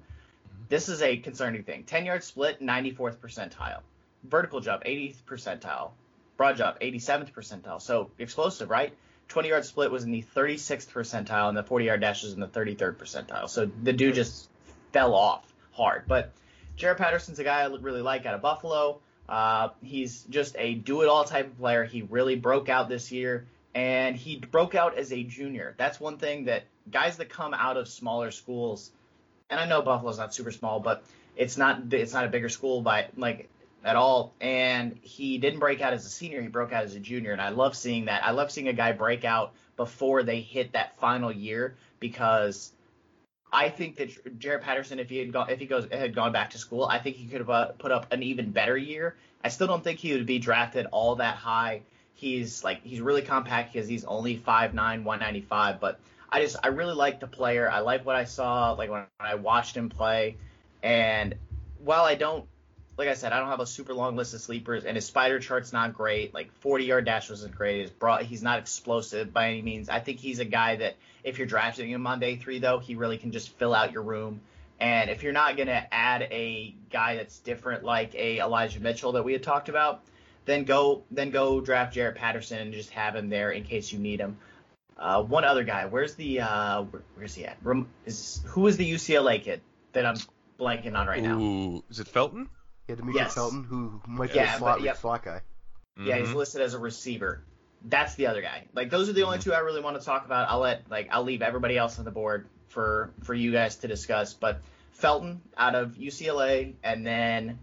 This 0.70 0.88
is 0.88 1.02
a 1.02 1.18
concerning 1.18 1.64
thing. 1.64 1.84
10 1.84 2.06
yard 2.06 2.24
split, 2.24 2.62
94th 2.62 3.18
percentile 3.18 3.82
vertical 4.24 4.60
jump 4.60 4.84
80th 4.84 5.24
percentile, 5.24 5.92
broad 6.38 6.58
jump 6.58 6.80
87th 6.80 7.32
percentile. 7.34 7.82
So 7.82 8.12
explosive, 8.18 8.70
right? 8.70 8.94
20 9.30 9.50
yard 9.50 9.66
split 9.66 9.92
was 9.92 10.04
in 10.04 10.12
the 10.12 10.24
36th 10.36 10.90
percentile, 10.90 11.50
and 11.50 11.58
the 11.58 11.64
40 11.64 11.86
yard 11.86 12.02
dash 12.02 12.24
was 12.24 12.34
in 12.34 12.40
the 12.40 12.48
33rd 12.48 12.98
percentile. 12.98 13.50
So 13.50 13.70
the 13.84 13.94
dude 13.94 14.16
just 14.16 14.50
fell 14.92 15.14
off 15.14 15.46
hard. 15.72 16.06
But 16.08 16.34
Jaret 16.78 16.98
Patterson's 16.98 17.40
a 17.40 17.44
guy 17.44 17.62
I 17.62 17.68
really 17.68 18.02
like 18.02 18.26
out 18.26 18.34
of 18.34 18.42
Buffalo. 18.42 19.00
Uh, 19.28 19.70
he's 19.84 20.24
just 20.24 20.56
a 20.58 20.74
do 20.74 21.04
it 21.04 21.08
all 21.08 21.24
type 21.24 21.46
of 21.46 21.58
player. 21.60 21.84
He 21.84 22.02
really 22.02 22.36
broke 22.36 22.70
out 22.70 22.90
this 22.90 23.12
year, 23.12 23.46
and 23.76 24.16
he 24.16 24.38
broke 24.38 24.74
out 24.74 24.98
as 24.98 25.14
a 25.14 25.24
junior. 25.24 25.76
That's 25.78 26.00
one 26.00 26.18
thing 26.18 26.46
that 26.46 26.64
guys 26.90 27.18
that 27.18 27.30
come 27.30 27.54
out 27.54 27.78
of 27.78 27.88
smaller 27.88 28.32
schools, 28.32 28.92
and 29.50 29.60
I 29.60 29.66
know 29.66 29.84
Buffalo's 29.84 30.18
not 30.18 30.34
super 30.34 30.52
small, 30.52 30.80
but 30.80 31.04
it's 31.36 31.58
not 31.58 31.94
it's 31.94 32.14
not 32.14 32.26
a 32.26 32.30
bigger 32.30 32.50
school 32.50 32.82
by 32.82 33.08
like 33.16 33.50
at 33.84 33.96
all. 33.96 34.34
And 34.42 34.98
he 35.02 35.38
didn't 35.38 35.60
break 35.60 35.82
out 35.82 35.94
as 35.94 36.06
a 36.06 36.10
senior; 36.10 36.42
he 36.42 36.48
broke 36.48 36.74
out 36.74 36.84
as 36.84 36.96
a 36.96 37.00
junior. 37.00 37.32
And 37.32 37.42
I 37.42 37.50
love 37.50 37.76
seeing 37.76 38.06
that. 38.06 38.26
I 38.26 38.32
love 38.32 38.52
seeing 38.52 38.68
a 38.68 38.74
guy 38.74 38.92
break 38.92 39.26
out 39.26 39.54
before 39.78 40.24
they 40.24 40.42
hit 40.42 40.74
that 40.74 40.98
final 41.00 41.32
year 41.32 41.76
because 42.00 42.72
I 43.52 43.70
think 43.70 43.98
that 43.98 44.40
Jaret 44.40 44.62
Patterson, 44.62 45.00
if 45.00 45.10
he 45.10 45.18
had 45.18 45.32
gone, 45.32 45.50
if 45.50 45.60
he 45.60 45.66
goes 45.66 45.88
had 45.92 46.14
gone 46.14 46.32
back 46.32 46.52
to 46.52 46.58
school, 46.58 46.86
I 46.86 47.00
think 47.00 47.16
he 47.16 47.28
could 47.28 47.40
have 47.40 47.50
uh, 47.50 47.68
put 47.74 47.92
up 47.92 48.12
an 48.12 48.22
even 48.24 48.52
better 48.52 48.78
year. 48.78 49.16
I 49.44 49.50
still 49.50 49.68
don't 49.68 49.84
think 49.84 50.00
he 50.00 50.14
would 50.14 50.26
be 50.26 50.40
drafted 50.40 50.86
all 50.88 51.16
that 51.16 51.36
high. 51.36 51.82
He's 52.14 52.64
like 52.64 52.84
he's 52.84 53.02
really 53.02 53.22
compact 53.22 53.74
because 53.74 53.88
he's 53.88 54.04
only 54.06 54.38
5'9", 54.38 54.74
195. 54.74 55.80
But 55.80 56.00
I 56.30 56.42
just 56.42 56.58
I 56.62 56.68
really 56.68 56.94
like 56.94 57.20
the 57.20 57.28
player. 57.28 57.70
I 57.70 57.80
like 57.80 58.06
what 58.06 58.16
I 58.16 58.26
saw 58.26 58.74
like 58.74 58.92
when 58.92 59.06
I 59.20 59.36
watched 59.36 59.76
him 59.76 59.90
play. 59.90 60.38
And 60.84 61.36
while 61.84 62.04
I 62.04 62.16
don't 62.16 62.46
like 63.00 63.08
I 63.08 63.14
said, 63.14 63.32
I 63.32 63.40
don't 63.40 63.48
have 63.48 63.62
a 63.62 63.66
super 63.66 63.94
long 63.94 64.18
list 64.18 64.34
of 64.34 64.42
sleepers, 64.42 64.84
and 64.84 64.98
his 64.98 65.06
spider 65.06 65.40
chart's 65.40 65.72
not 65.72 65.94
great. 65.94 66.34
Like 66.34 66.52
40 66.56 66.84
yard 66.84 67.06
dash 67.06 67.30
wasn't 67.30 67.56
great. 67.56 67.90
He's 68.24 68.44
not 68.44 68.60
explosive 68.60 69.32
by 69.32 69.48
any 69.48 69.62
means. 69.62 69.88
I 69.88 70.02
think 70.02 70.20
he's 70.20 70.40
a 70.40 70.46
guy 70.46 70.76
that 70.76 70.98
if 71.24 71.38
you're 71.38 71.48
drafting 71.48 71.90
him 71.90 72.06
on 72.06 72.20
day 72.20 72.36
three, 72.36 72.60
though, 72.60 72.80
he 72.80 72.96
really 72.96 73.18
can 73.18 73.32
just 73.32 73.58
fill 73.58 73.74
out 73.74 73.94
your 73.94 74.04
room. 74.04 74.42
And 74.82 75.10
if 75.10 75.24
you're 75.24 75.32
not 75.32 75.56
gonna 75.56 75.88
add 75.94 76.24
a 76.24 76.76
guy 76.92 77.16
that's 77.16 77.40
different, 77.40 77.86
like 77.86 78.14
a 78.16 78.40
Elijah 78.40 78.82
Mitchell 78.82 79.14
that 79.14 79.24
we 79.24 79.32
had 79.32 79.44
talked 79.44 79.70
about, 79.70 80.04
then 80.44 80.66
go 80.66 81.04
then 81.10 81.30
go 81.30 81.62
draft 81.62 81.96
Jaret 81.96 82.16
Patterson 82.16 82.60
and 82.60 82.74
just 82.74 82.90
have 82.90 83.16
him 83.16 83.30
there 83.30 83.52
in 83.52 83.64
case 83.64 83.94
you 83.94 84.00
need 84.00 84.20
him. 84.20 84.38
Uh, 84.98 85.24
one 85.24 85.46
other 85.46 85.64
guy, 85.64 85.86
where's 85.86 86.16
the 86.16 86.42
uh, 86.42 86.82
where, 86.82 87.02
where's 87.16 87.34
he 87.34 87.46
at? 87.46 87.58
Is 88.06 88.42
who 88.46 88.68
is 88.68 88.76
the 88.76 88.92
UCLA 88.92 89.42
kid 89.42 89.62
that 89.94 90.06
I'm 90.06 90.18
blanking 90.60 90.98
on 90.98 91.08
right 91.08 91.24
now? 91.24 91.40
Ooh, 91.40 91.84
is 91.90 92.02
it 92.02 92.08
Felton? 92.10 92.50
Yeah, 92.90 92.96
Demetric 92.96 93.16
yes. 93.16 93.36
Felton, 93.36 93.64
who 93.64 94.02
might 94.08 94.32
be 94.32 94.38
yeah, 94.38 94.56
a 94.56 94.58
slot, 94.58 94.80
but, 94.84 94.98
slot 94.98 95.24
guy. 95.24 95.42
Yeah, 95.98 96.16
mm-hmm. 96.16 96.26
he's 96.26 96.34
listed 96.34 96.62
as 96.62 96.74
a 96.74 96.80
receiver. 96.80 97.44
That's 97.86 98.16
the 98.16 98.28
other 98.28 98.42
guy. 98.42 98.66
Like 98.74 98.90
those 98.90 99.10
are 99.10 99.14
the 99.14 99.22
mm-hmm. 99.22 99.28
only 99.28 99.40
two 99.40 99.54
I 99.54 99.60
really 99.60 99.82
want 99.82 100.00
to 100.00 100.06
talk 100.06 100.26
about. 100.26 100.50
I'll 100.50 100.60
let 100.60 100.90
like 100.90 101.10
I'll 101.12 101.24
leave 101.24 101.42
everybody 101.42 101.78
else 101.78 102.00
on 102.00 102.06
the 102.06 102.12
board 102.12 102.48
for 102.70 103.12
for 103.24 103.34
you 103.34 103.52
guys 103.52 103.78
to 103.78 103.88
discuss. 103.88 104.34
But 104.34 104.62
Felton 104.94 105.42
out 105.56 105.76
of 105.76 105.96
UCLA, 105.96 106.74
and 106.84 107.06
then 107.06 107.60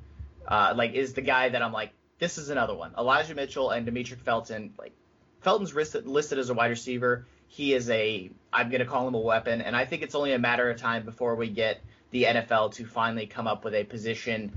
uh, 0.47 0.75
like 0.77 0.95
is 0.95 1.15
the 1.15 1.23
guy 1.23 1.49
that 1.49 1.61
I'm 1.61 1.73
like 1.73 1.93
this 2.19 2.39
is 2.39 2.49
another 2.49 2.75
one. 2.75 2.93
Elijah 2.97 3.35
Mitchell 3.35 3.71
and 3.71 3.87
Demetric 3.87 4.21
Felton. 4.21 4.75
Like 4.79 4.93
Felton's 5.41 5.75
listed, 5.75 6.07
listed 6.07 6.39
as 6.39 6.51
a 6.51 6.55
wide 6.55 6.71
receiver. 6.71 7.27
He 7.49 7.75
is 7.75 7.91
a 7.91 8.31
I'm 8.53 8.71
gonna 8.71 8.87
call 8.87 9.09
him 9.09 9.15
a 9.15 9.21
weapon, 9.21 9.61
and 9.61 9.75
I 9.75 9.87
think 9.87 10.03
it's 10.03 10.15
only 10.15 10.33
a 10.33 10.39
matter 10.39 10.71
of 10.71 10.81
time 10.81 11.05
before 11.05 11.35
we 11.35 11.49
get 11.49 11.81
the 12.11 12.25
NFL 12.25 12.75
to 12.75 12.87
finally 12.87 13.27
come 13.27 13.49
up 13.49 13.65
with 13.65 13.75
a 13.75 13.85
position 13.85 14.53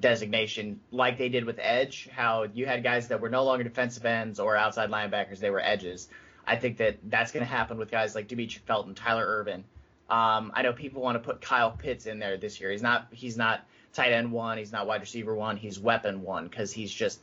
designation 0.00 0.80
like 0.90 1.18
they 1.18 1.28
did 1.28 1.44
with 1.44 1.58
edge, 1.60 2.08
how 2.12 2.44
you 2.54 2.66
had 2.66 2.82
guys 2.82 3.08
that 3.08 3.20
were 3.20 3.28
no 3.28 3.44
longer 3.44 3.64
defensive 3.64 4.04
ends 4.04 4.40
or 4.40 4.56
outside 4.56 4.90
linebackers, 4.90 5.38
they 5.38 5.50
were 5.50 5.60
edges. 5.60 6.08
I 6.46 6.56
think 6.56 6.78
that 6.78 6.98
that's 7.04 7.32
going 7.32 7.44
to 7.44 7.50
happen 7.50 7.78
with 7.78 7.90
guys 7.90 8.14
like 8.14 8.28
Demetric 8.28 8.60
Felton, 8.60 8.94
Tyler 8.94 9.24
Ervin. 9.24 9.64
Um, 10.08 10.50
I 10.54 10.62
know 10.62 10.72
people 10.72 11.02
want 11.02 11.16
to 11.16 11.20
put 11.20 11.40
Kyle 11.40 11.70
Pitts 11.70 12.06
in 12.06 12.18
there 12.18 12.36
this 12.36 12.60
year. 12.60 12.70
He's 12.70 12.82
not 12.82 13.06
he's 13.12 13.36
not 13.36 13.64
tight 13.92 14.12
end 14.12 14.32
one, 14.32 14.58
he's 14.58 14.72
not 14.72 14.86
wide 14.86 15.00
receiver 15.00 15.34
one, 15.34 15.56
he's 15.56 15.78
weapon 15.78 16.22
one 16.22 16.48
because 16.48 16.72
he's 16.72 16.92
just 16.92 17.20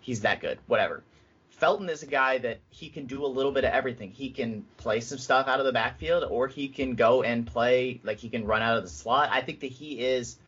he's 0.00 0.20
that 0.20 0.40
good. 0.40 0.58
Whatever. 0.66 1.02
Felton 1.50 1.90
is 1.90 2.02
a 2.02 2.06
guy 2.06 2.38
that 2.38 2.58
he 2.70 2.88
can 2.88 3.04
do 3.06 3.24
a 3.24 3.28
little 3.28 3.52
bit 3.52 3.64
of 3.64 3.72
everything. 3.72 4.10
He 4.10 4.30
can 4.30 4.64
play 4.78 5.00
some 5.00 5.18
stuff 5.18 5.46
out 5.46 5.60
of 5.60 5.66
the 5.66 5.72
backfield, 5.72 6.24
or 6.24 6.48
he 6.48 6.68
can 6.68 6.94
go 6.94 7.22
and 7.22 7.46
play 7.46 8.00
like 8.02 8.18
he 8.18 8.30
can 8.30 8.46
run 8.46 8.62
out 8.62 8.78
of 8.78 8.84
the 8.84 8.88
slot. 8.88 9.28
I 9.30 9.42
think 9.42 9.60
that 9.60 9.70
he 9.70 10.00
is 10.00 10.38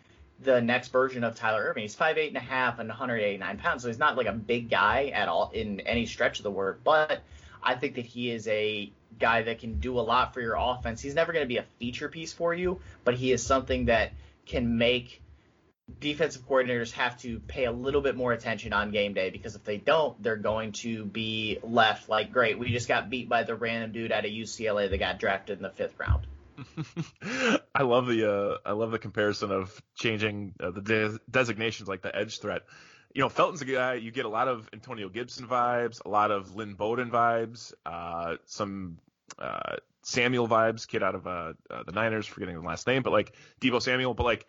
the 0.42 0.60
next 0.60 0.88
version 0.88 1.24
of 1.24 1.34
Tyler 1.34 1.62
Ervin. 1.62 1.82
He's 1.82 1.94
five 1.94 2.18
eight 2.18 2.28
and 2.28 2.36
a 2.36 2.40
half 2.40 2.78
and 2.78 2.88
189 2.88 3.58
pounds, 3.58 3.82
so 3.82 3.88
he's 3.88 3.98
not 3.98 4.16
like 4.16 4.26
a 4.26 4.32
big 4.32 4.70
guy 4.70 5.06
at 5.14 5.28
all 5.28 5.50
in 5.54 5.80
any 5.80 6.06
stretch 6.06 6.38
of 6.38 6.42
the 6.44 6.50
word. 6.50 6.80
But 6.84 7.22
I 7.62 7.74
think 7.74 7.94
that 7.96 8.06
he 8.06 8.30
is 8.30 8.48
a 8.48 8.90
guy 9.18 9.42
that 9.42 9.60
can 9.60 9.78
do 9.78 9.98
a 9.98 10.02
lot 10.02 10.34
for 10.34 10.40
your 10.40 10.56
offense. 10.58 11.00
He's 11.00 11.14
never 11.14 11.32
going 11.32 11.44
to 11.44 11.48
be 11.48 11.58
a 11.58 11.64
feature 11.78 12.08
piece 12.08 12.32
for 12.32 12.52
you, 12.54 12.80
but 13.04 13.14
he 13.14 13.32
is 13.32 13.44
something 13.44 13.86
that 13.86 14.12
can 14.46 14.78
make 14.78 15.22
defensive 16.00 16.46
coordinators 16.48 16.92
have 16.92 17.18
to 17.20 17.38
pay 17.40 17.64
a 17.64 17.72
little 17.72 18.00
bit 18.00 18.16
more 18.16 18.32
attention 18.32 18.72
on 18.72 18.90
game 18.90 19.14
day 19.14 19.30
because 19.30 19.54
if 19.54 19.64
they 19.64 19.76
don't, 19.76 20.20
they're 20.22 20.36
going 20.36 20.72
to 20.72 21.04
be 21.04 21.58
left 21.62 22.08
like, 22.08 22.32
great, 22.32 22.58
we 22.58 22.70
just 22.70 22.88
got 22.88 23.10
beat 23.10 23.28
by 23.28 23.42
the 23.42 23.54
random 23.54 23.92
dude 23.92 24.12
out 24.12 24.24
of 24.24 24.30
UCLA 24.30 24.88
that 24.90 24.98
got 24.98 25.18
drafted 25.18 25.58
in 25.58 25.62
the 25.62 25.70
fifth 25.70 25.98
round. 25.98 26.26
I 27.74 27.82
love 27.82 28.06
the 28.06 28.30
uh, 28.30 28.58
I 28.64 28.72
love 28.72 28.90
the 28.90 28.98
comparison 28.98 29.50
of 29.50 29.82
changing 29.94 30.54
uh, 30.60 30.70
the 30.70 30.80
de- 30.80 31.18
designations 31.30 31.88
like 31.88 32.02
the 32.02 32.14
edge 32.14 32.40
threat. 32.40 32.62
You 33.14 33.22
know, 33.22 33.28
Felton's 33.28 33.60
a 33.62 33.64
guy 33.64 33.94
you 33.94 34.10
get 34.10 34.24
a 34.24 34.30
lot 34.30 34.48
of 34.48 34.68
Antonio 34.72 35.08
Gibson 35.08 35.46
vibes, 35.46 36.04
a 36.04 36.08
lot 36.08 36.30
of 36.30 36.54
Lynn 36.56 36.74
Bowden 36.74 37.10
vibes, 37.10 37.72
uh, 37.84 38.36
some 38.46 38.98
uh, 39.38 39.76
Samuel 40.02 40.48
vibes, 40.48 40.86
kid 40.86 41.02
out 41.02 41.14
of 41.14 41.26
uh, 41.26 41.52
uh, 41.70 41.82
the 41.84 41.92
Niners, 41.92 42.26
forgetting 42.26 42.54
the 42.54 42.66
last 42.66 42.86
name, 42.86 43.02
but 43.02 43.12
like 43.12 43.34
Deebo 43.60 43.80
Samuel, 43.80 44.14
but 44.14 44.24
like 44.24 44.46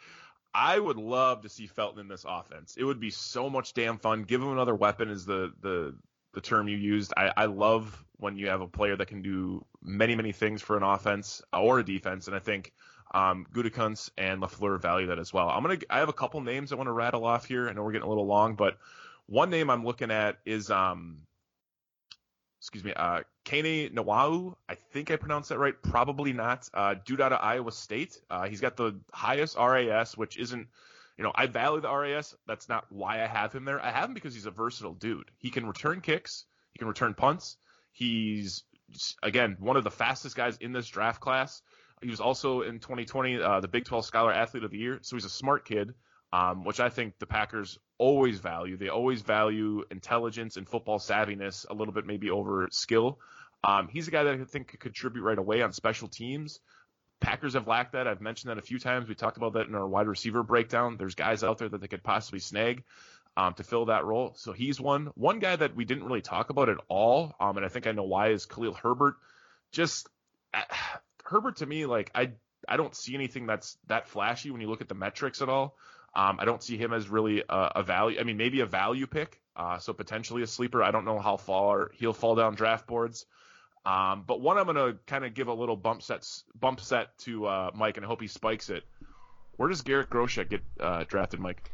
I 0.54 0.78
would 0.78 0.98
love 0.98 1.42
to 1.42 1.50
see 1.50 1.68
Felton 1.68 2.00
in 2.00 2.08
this 2.08 2.26
offense. 2.28 2.76
It 2.78 2.84
would 2.84 3.00
be 3.00 3.10
so 3.10 3.50
much 3.50 3.74
damn 3.74 3.98
fun. 3.98 4.24
Give 4.24 4.42
him 4.42 4.52
another 4.52 4.76
weapon 4.76 5.10
is 5.10 5.26
the 5.26 5.52
the 5.62 5.96
the 6.34 6.42
term 6.42 6.68
you 6.68 6.78
used. 6.78 7.14
I, 7.16 7.32
I 7.36 7.46
love 7.46 8.04
when 8.18 8.38
you 8.38 8.50
have 8.50 8.62
a 8.62 8.68
player 8.68 8.96
that 8.96 9.08
can 9.08 9.22
do 9.22 9.66
many 9.82 10.16
many 10.16 10.32
things 10.32 10.62
for 10.62 10.78
an 10.78 10.84
offense 10.84 11.42
or 11.52 11.80
a 11.80 11.86
defense, 11.86 12.28
and 12.28 12.36
I 12.36 12.40
think 12.40 12.74
um, 13.14 13.46
and 13.54 14.42
Lafleur 14.42 14.82
value 14.82 15.08
that 15.08 15.20
as 15.20 15.32
well. 15.32 15.50
I'm 15.50 15.62
gonna 15.62 15.78
I 15.90 16.00
have 16.00 16.10
a 16.10 16.14
couple 16.14 16.42
names 16.42 16.72
I 16.72 16.76
want 16.76 16.88
to 16.88 16.94
rattle 16.94 17.26
off 17.26 17.46
here. 17.46 17.70
I 17.70 17.74
know 17.74 17.84
we're 17.84 17.92
getting 17.92 18.06
a 18.06 18.10
little 18.10 18.26
long, 18.26 18.56
but 18.56 18.78
one 19.28 19.50
name 19.50 19.70
I'm 19.70 19.86
looking 19.86 20.12
at 20.12 20.40
is 20.46 20.70
um 20.72 21.20
excuse 22.64 22.86
me, 22.86 22.94
uh, 22.94 23.20
Kane 23.44 23.90
Nwangwu. 23.94 24.56
I 24.70 24.76
think 24.76 25.12
I 25.12 25.18
pronounced 25.18 25.50
that 25.50 25.60
right. 25.60 25.76
Probably 25.82 26.32
not. 26.32 26.70
Uh, 26.74 26.96
dude 27.06 27.20
out 27.20 27.34
of 27.34 27.40
Iowa 27.42 27.74
State. 27.74 28.22
Uh, 28.30 28.48
he's 28.48 28.62
got 28.62 28.78
the 28.78 28.96
highest 29.12 29.58
RAS, 29.58 30.18
which 30.18 30.38
isn't, 30.38 30.70
you 31.18 31.24
know, 31.24 31.32
I 31.36 31.48
value 31.48 31.82
the 31.82 31.94
RAS. 31.94 32.36
That's 32.48 32.70
not 32.70 32.86
why 32.90 33.24
I 33.24 33.28
have 33.28 33.54
him 33.54 33.66
there. 33.66 33.80
I 33.80 33.92
have 33.92 34.10
him 34.10 34.14
because 34.14 34.34
he's 34.34 34.46
a 34.46 34.52
versatile 34.52 34.94
dude. 34.94 35.30
He 35.38 35.50
can 35.50 35.66
return 35.66 36.02
kicks. 36.02 36.46
He 36.72 36.80
can 36.80 36.88
return 36.88 37.14
punts. 37.14 37.58
He's 37.92 38.64
again 39.22 39.58
one 39.60 39.78
of 39.78 39.84
the 39.84 39.92
fastest 39.92 40.36
guys 40.36 40.58
in 40.58 40.72
this 40.72 40.88
draft 40.88 41.22
class. 41.22 41.62
He 42.02 42.10
was 42.10 42.20
also 42.20 42.62
in 42.62 42.80
2020 42.80 43.42
uh, 43.42 43.60
the 43.60 43.68
Big 43.68 43.86
12 43.86 44.06
Scholar 44.06 44.34
Athlete 44.34 44.64
of 44.64 44.72
the 44.72 44.78
Year. 44.78 45.00
So 45.04 45.16
he's 45.16 45.26
a 45.26 45.30
smart 45.30 45.66
kid, 45.66 45.94
um, 46.34 46.66
which 46.66 46.80
I 46.80 46.90
think 46.90 47.20
the 47.20 47.28
Packers 47.28 47.78
always 47.98 48.40
value. 48.40 48.76
They 48.76 48.90
always 48.90 49.22
value 49.22 49.84
intelligence 49.92 50.58
and 50.58 50.68
football 50.68 51.00
savviness 51.00 51.66
a 51.70 51.74
little 51.74 51.94
bit 51.94 52.06
maybe 52.06 52.30
over 52.30 52.68
skill. 52.72 53.20
Um, 53.64 53.88
he's 53.88 54.08
a 54.08 54.12
guy 54.12 54.24
that 54.24 54.34
I 54.34 54.44
think 54.44 54.68
could 54.68 54.82
contribute 54.82 55.24
right 55.24 55.38
away 55.38 55.62
on 55.62 55.72
special 55.72 56.10
teams. 56.10 56.60
Packers 57.24 57.54
have 57.54 57.68
lacked 57.68 57.94
that. 57.94 58.06
I've 58.06 58.20
mentioned 58.20 58.52
that 58.52 58.58
a 58.58 58.62
few 58.62 58.80
times. 58.80 59.08
We 59.08 59.16
talked 59.16 59.38
about 59.38 59.54
that 59.54 59.68
in 59.68 59.76
our 59.76 59.88
wide 59.88 60.08
receiver 60.08 60.44
breakdown. 60.44 60.98
There's 60.98 61.16
guys 61.16 61.42
out 61.42 61.58
there 61.58 61.70
that 61.70 61.80
they 61.80 61.88
could 61.88 62.04
possibly 62.04 62.40
snag 62.40 62.84
um, 63.38 63.54
to 63.54 63.64
fill 63.64 63.86
that 63.86 64.04
role. 64.04 64.34
So 64.36 64.52
he's 64.52 64.80
one. 64.80 65.10
One 65.16 65.40
guy 65.40 65.56
that 65.56 65.74
we 65.74 65.86
didn't 65.86 66.04
really 66.04 66.22
talk 66.22 66.50
about 66.50 66.68
at 66.68 66.80
all, 66.90 67.34
um, 67.40 67.56
and 67.56 67.66
I 67.66 67.70
think 67.70 67.88
I 67.88 67.94
know 67.94 68.04
why, 68.04 68.32
is 68.32 68.46
Khalil 68.46 68.74
Herbert. 68.74 69.16
Just 69.72 70.10
uh, 70.54 70.64
Herbert 71.24 71.56
to 71.58 71.66
me, 71.66 71.86
like 71.86 72.12
I 72.14 72.32
I 72.68 72.76
don't 72.76 72.94
see 72.94 73.16
anything 73.16 73.46
that's 73.46 73.78
that 73.88 74.10
flashy 74.10 74.52
when 74.52 74.60
you 74.60 74.70
look 74.70 74.82
at 74.82 74.90
the 74.90 74.96
metrics 74.96 75.42
at 75.42 75.48
all. 75.48 75.78
Um, 76.14 76.38
I 76.42 76.46
don't 76.46 76.62
see 76.62 76.76
him 76.76 76.92
as 76.92 77.08
really 77.08 77.42
a, 77.48 77.72
a, 77.76 77.84
value. 77.84 78.20
I 78.20 78.24
mean, 78.24 78.38
maybe 78.38 78.60
a 78.60 78.68
value 78.68 79.08
pick, 79.08 79.42
uh, 79.56 79.80
so 79.80 79.94
potentially 79.94 80.44
a 80.44 80.48
sleeper. 80.48 80.84
I 80.84 80.92
don't 80.92 81.06
know 81.06 81.20
how 81.20 81.38
far 81.38 81.90
he'll 81.96 82.14
fall 82.14 82.36
down 82.36 82.54
draft 82.54 82.86
boards. 82.86 83.26
Um, 83.86 84.24
but 84.26 84.40
one 84.40 84.58
I'm 84.58 84.66
going 84.66 84.78
to 84.78 84.98
kind 85.08 85.26
of 85.26 85.34
give 85.34 85.48
a 85.48 85.54
little 85.54 85.76
bump 85.76 86.02
sets 86.02 86.44
bump 86.60 86.80
set 86.80 87.18
to 87.20 87.46
uh, 87.48 87.72
Mike, 87.74 87.98
and 87.98 88.06
I 88.06 88.08
hope 88.08 88.22
he 88.22 88.28
spikes 88.28 88.70
it. 88.70 88.84
Where 89.58 89.70
does 89.70 89.82
Garrett 89.82 90.10
Groshek 90.10 90.50
get 90.50 90.62
uh, 90.80 91.04
drafted, 91.08 91.40
Mike? 91.40 91.70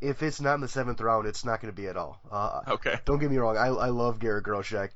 If 0.00 0.22
it's 0.22 0.40
not 0.40 0.56
in 0.56 0.60
the 0.60 0.68
seventh 0.68 1.00
round, 1.00 1.26
it's 1.26 1.44
not 1.44 1.60
going 1.60 1.72
to 1.72 1.76
be 1.76 1.88
at 1.88 1.96
all. 1.96 2.20
Uh, 2.30 2.60
okay. 2.68 2.98
Don't 3.04 3.18
get 3.18 3.30
me 3.30 3.38
wrong. 3.38 3.56
I 3.56 3.68
I 3.68 3.88
love 3.88 4.18
Garrett 4.18 4.44
Groshek. 4.44 4.90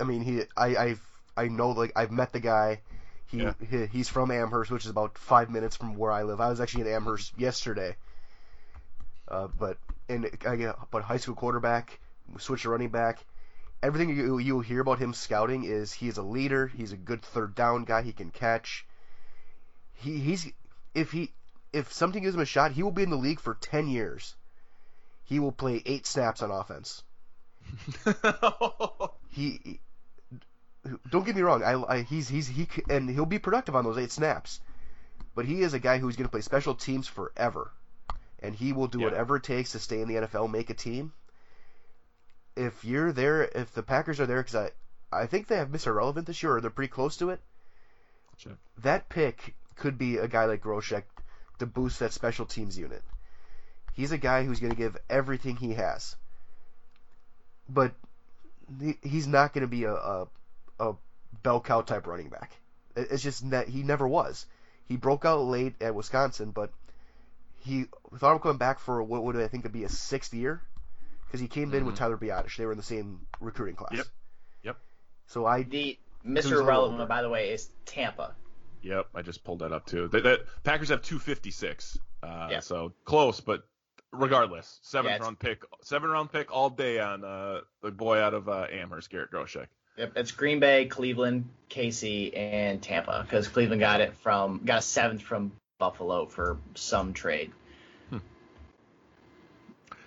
I 0.00 0.04
mean, 0.04 0.22
he 0.22 0.42
I 0.56 0.76
I 0.76 0.96
I 1.36 1.48
know 1.48 1.70
like 1.70 1.92
I've 1.96 2.12
met 2.12 2.32
the 2.32 2.40
guy. 2.40 2.80
He, 3.26 3.42
yeah. 3.42 3.54
he 3.68 3.86
he's 3.86 4.08
from 4.08 4.30
Amherst, 4.30 4.70
which 4.70 4.84
is 4.84 4.90
about 4.90 5.18
five 5.18 5.50
minutes 5.50 5.76
from 5.76 5.96
where 5.96 6.12
I 6.12 6.22
live. 6.22 6.40
I 6.40 6.50
was 6.50 6.60
actually 6.60 6.82
in 6.82 6.88
Amherst 6.88 7.32
yesterday. 7.38 7.96
Uh, 9.26 9.48
but 9.58 9.78
in 10.08 10.24
again, 10.44 10.74
but 10.90 11.02
high 11.02 11.16
school 11.16 11.34
quarterback, 11.34 11.98
switch 12.38 12.62
to 12.62 12.70
running 12.70 12.88
back. 12.88 13.24
Everything 13.82 14.14
you 14.14 14.38
you 14.38 14.54
will 14.54 14.62
hear 14.62 14.80
about 14.80 14.98
him 14.98 15.12
scouting 15.12 15.64
is 15.64 15.92
he's 15.92 16.18
a 16.18 16.22
leader. 16.22 16.66
He's 16.66 16.92
a 16.92 16.96
good 16.96 17.22
third 17.22 17.54
down 17.54 17.84
guy. 17.84 18.02
He 18.02 18.12
can 18.12 18.30
catch. 18.30 18.86
He 19.94 20.18
he's 20.18 20.50
if 20.94 21.12
he 21.12 21.32
if 21.72 21.92
something 21.92 22.22
gives 22.22 22.34
him 22.34 22.40
a 22.40 22.46
shot, 22.46 22.72
he 22.72 22.82
will 22.82 22.90
be 22.90 23.02
in 23.02 23.10
the 23.10 23.16
league 23.16 23.40
for 23.40 23.54
ten 23.54 23.88
years. 23.88 24.34
He 25.24 25.38
will 25.38 25.52
play 25.52 25.82
eight 25.84 26.06
snaps 26.06 26.42
on 26.42 26.50
offense. 26.50 27.02
he, 29.28 29.78
don't 31.10 31.26
get 31.26 31.36
me 31.36 31.42
wrong. 31.42 31.62
I, 31.62 31.74
I 31.74 32.02
he's 32.02 32.28
he's 32.28 32.48
he 32.48 32.66
and 32.88 33.08
he'll 33.08 33.26
be 33.26 33.38
productive 33.38 33.76
on 33.76 33.84
those 33.84 33.98
eight 33.98 34.10
snaps. 34.10 34.60
But 35.34 35.44
he 35.44 35.62
is 35.62 35.74
a 35.74 35.78
guy 35.78 35.98
who's 35.98 36.16
going 36.16 36.26
to 36.26 36.30
play 36.30 36.40
special 36.40 36.74
teams 36.74 37.06
forever 37.06 37.70
and 38.40 38.54
he 38.54 38.72
will 38.72 38.86
do 38.86 39.00
yeah. 39.00 39.06
whatever 39.06 39.36
it 39.36 39.42
takes 39.42 39.72
to 39.72 39.78
stay 39.78 40.00
in 40.00 40.08
the 40.08 40.14
NFL, 40.14 40.50
make 40.50 40.70
a 40.70 40.74
team. 40.74 41.12
If 42.58 42.84
you're 42.84 43.12
there, 43.12 43.44
if 43.44 43.72
the 43.72 43.84
Packers 43.84 44.18
are 44.18 44.26
there, 44.26 44.42
because 44.42 44.56
I, 44.56 44.70
I 45.12 45.26
think 45.26 45.46
they 45.46 45.56
have 45.56 45.68
Mr. 45.68 45.94
Relevant 45.94 46.26
this 46.26 46.42
year, 46.42 46.56
or 46.56 46.60
they're 46.60 46.70
pretty 46.70 46.90
close 46.90 47.16
to 47.18 47.30
it. 47.30 47.40
That 48.82 49.08
pick 49.08 49.54
could 49.76 49.96
be 49.96 50.18
a 50.18 50.28
guy 50.28 50.44
like 50.46 50.62
Groshek 50.62 51.04
to 51.58 51.66
boost 51.66 52.00
that 52.00 52.12
special 52.12 52.46
teams 52.46 52.76
unit. 52.76 53.02
He's 53.94 54.12
a 54.12 54.18
guy 54.18 54.44
who's 54.44 54.60
going 54.60 54.72
to 54.72 54.76
give 54.76 54.96
everything 55.08 55.56
he 55.56 55.74
has, 55.74 56.16
but 57.68 57.92
he's 59.02 59.26
not 59.26 59.52
going 59.52 59.62
to 59.62 59.68
be 59.68 59.84
a, 59.84 59.94
a, 59.94 60.28
a 60.78 60.94
bell 61.42 61.60
cow 61.60 61.82
type 61.82 62.06
running 62.06 62.28
back. 62.28 62.52
It's 62.96 63.22
just 63.22 63.50
that 63.50 63.68
he 63.68 63.82
never 63.82 64.06
was. 64.06 64.46
He 64.86 64.96
broke 64.96 65.24
out 65.24 65.40
late 65.42 65.80
at 65.80 65.94
Wisconsin, 65.94 66.50
but 66.50 66.72
he 67.60 67.86
thought 68.16 68.36
of 68.36 68.42
coming 68.42 68.58
back 68.58 68.78
for 68.78 69.02
what 69.02 69.24
would 69.24 69.36
I 69.36 69.48
think 69.48 69.64
would 69.64 69.72
be 69.72 69.84
a 69.84 69.88
sixth 69.88 70.32
year 70.32 70.62
because 71.28 71.40
he 71.40 71.48
came 71.48 71.68
mm-hmm. 71.68 71.76
in 71.76 71.84
with 71.84 71.94
mm-hmm. 71.94 72.04
Tyler 72.04 72.16
Biadasz. 72.16 72.56
They 72.56 72.64
were 72.64 72.72
in 72.72 72.78
the 72.78 72.84
same 72.84 73.26
recruiting 73.40 73.76
class. 73.76 73.96
Yep. 73.96 74.06
Yep. 74.64 74.76
So 75.26 75.46
I 75.46 75.62
the 75.62 75.98
Mr. 76.26 76.64
Relevant, 76.64 77.08
by 77.08 77.22
the 77.22 77.28
way, 77.28 77.50
is 77.50 77.68
Tampa. 77.84 78.34
Yep, 78.82 79.08
I 79.14 79.22
just 79.22 79.44
pulled 79.44 79.60
that 79.60 79.72
up 79.72 79.86
too. 79.86 80.08
The, 80.08 80.20
the 80.20 80.40
Packers 80.62 80.90
have 80.90 81.02
256. 81.02 81.98
Uh, 82.22 82.48
yeah. 82.50 82.60
So 82.60 82.92
close, 83.04 83.40
but 83.40 83.64
regardless, 84.12 84.78
seventh 84.82 85.16
yeah, 85.18 85.24
round 85.24 85.38
pick, 85.38 85.62
seven 85.82 86.10
round 86.10 86.32
pick 86.32 86.52
all 86.52 86.70
day 86.70 87.00
on 87.00 87.24
uh, 87.24 87.60
the 87.82 87.90
boy 87.90 88.18
out 88.20 88.34
of 88.34 88.48
uh, 88.48 88.66
Amherst, 88.70 89.10
Garrett 89.10 89.30
Groshek. 89.30 89.66
Yep, 89.96 90.12
it's 90.16 90.30
Green 90.30 90.60
Bay, 90.60 90.86
Cleveland, 90.86 91.48
KC, 91.70 92.36
and 92.36 92.80
Tampa 92.80 93.22
because 93.22 93.48
Cleveland 93.48 93.80
got 93.80 94.00
it 94.00 94.14
from 94.18 94.62
got 94.64 94.78
a 94.78 94.82
seventh 94.82 95.22
from 95.22 95.52
Buffalo 95.78 96.26
for 96.26 96.58
some 96.74 97.12
trade. 97.12 97.52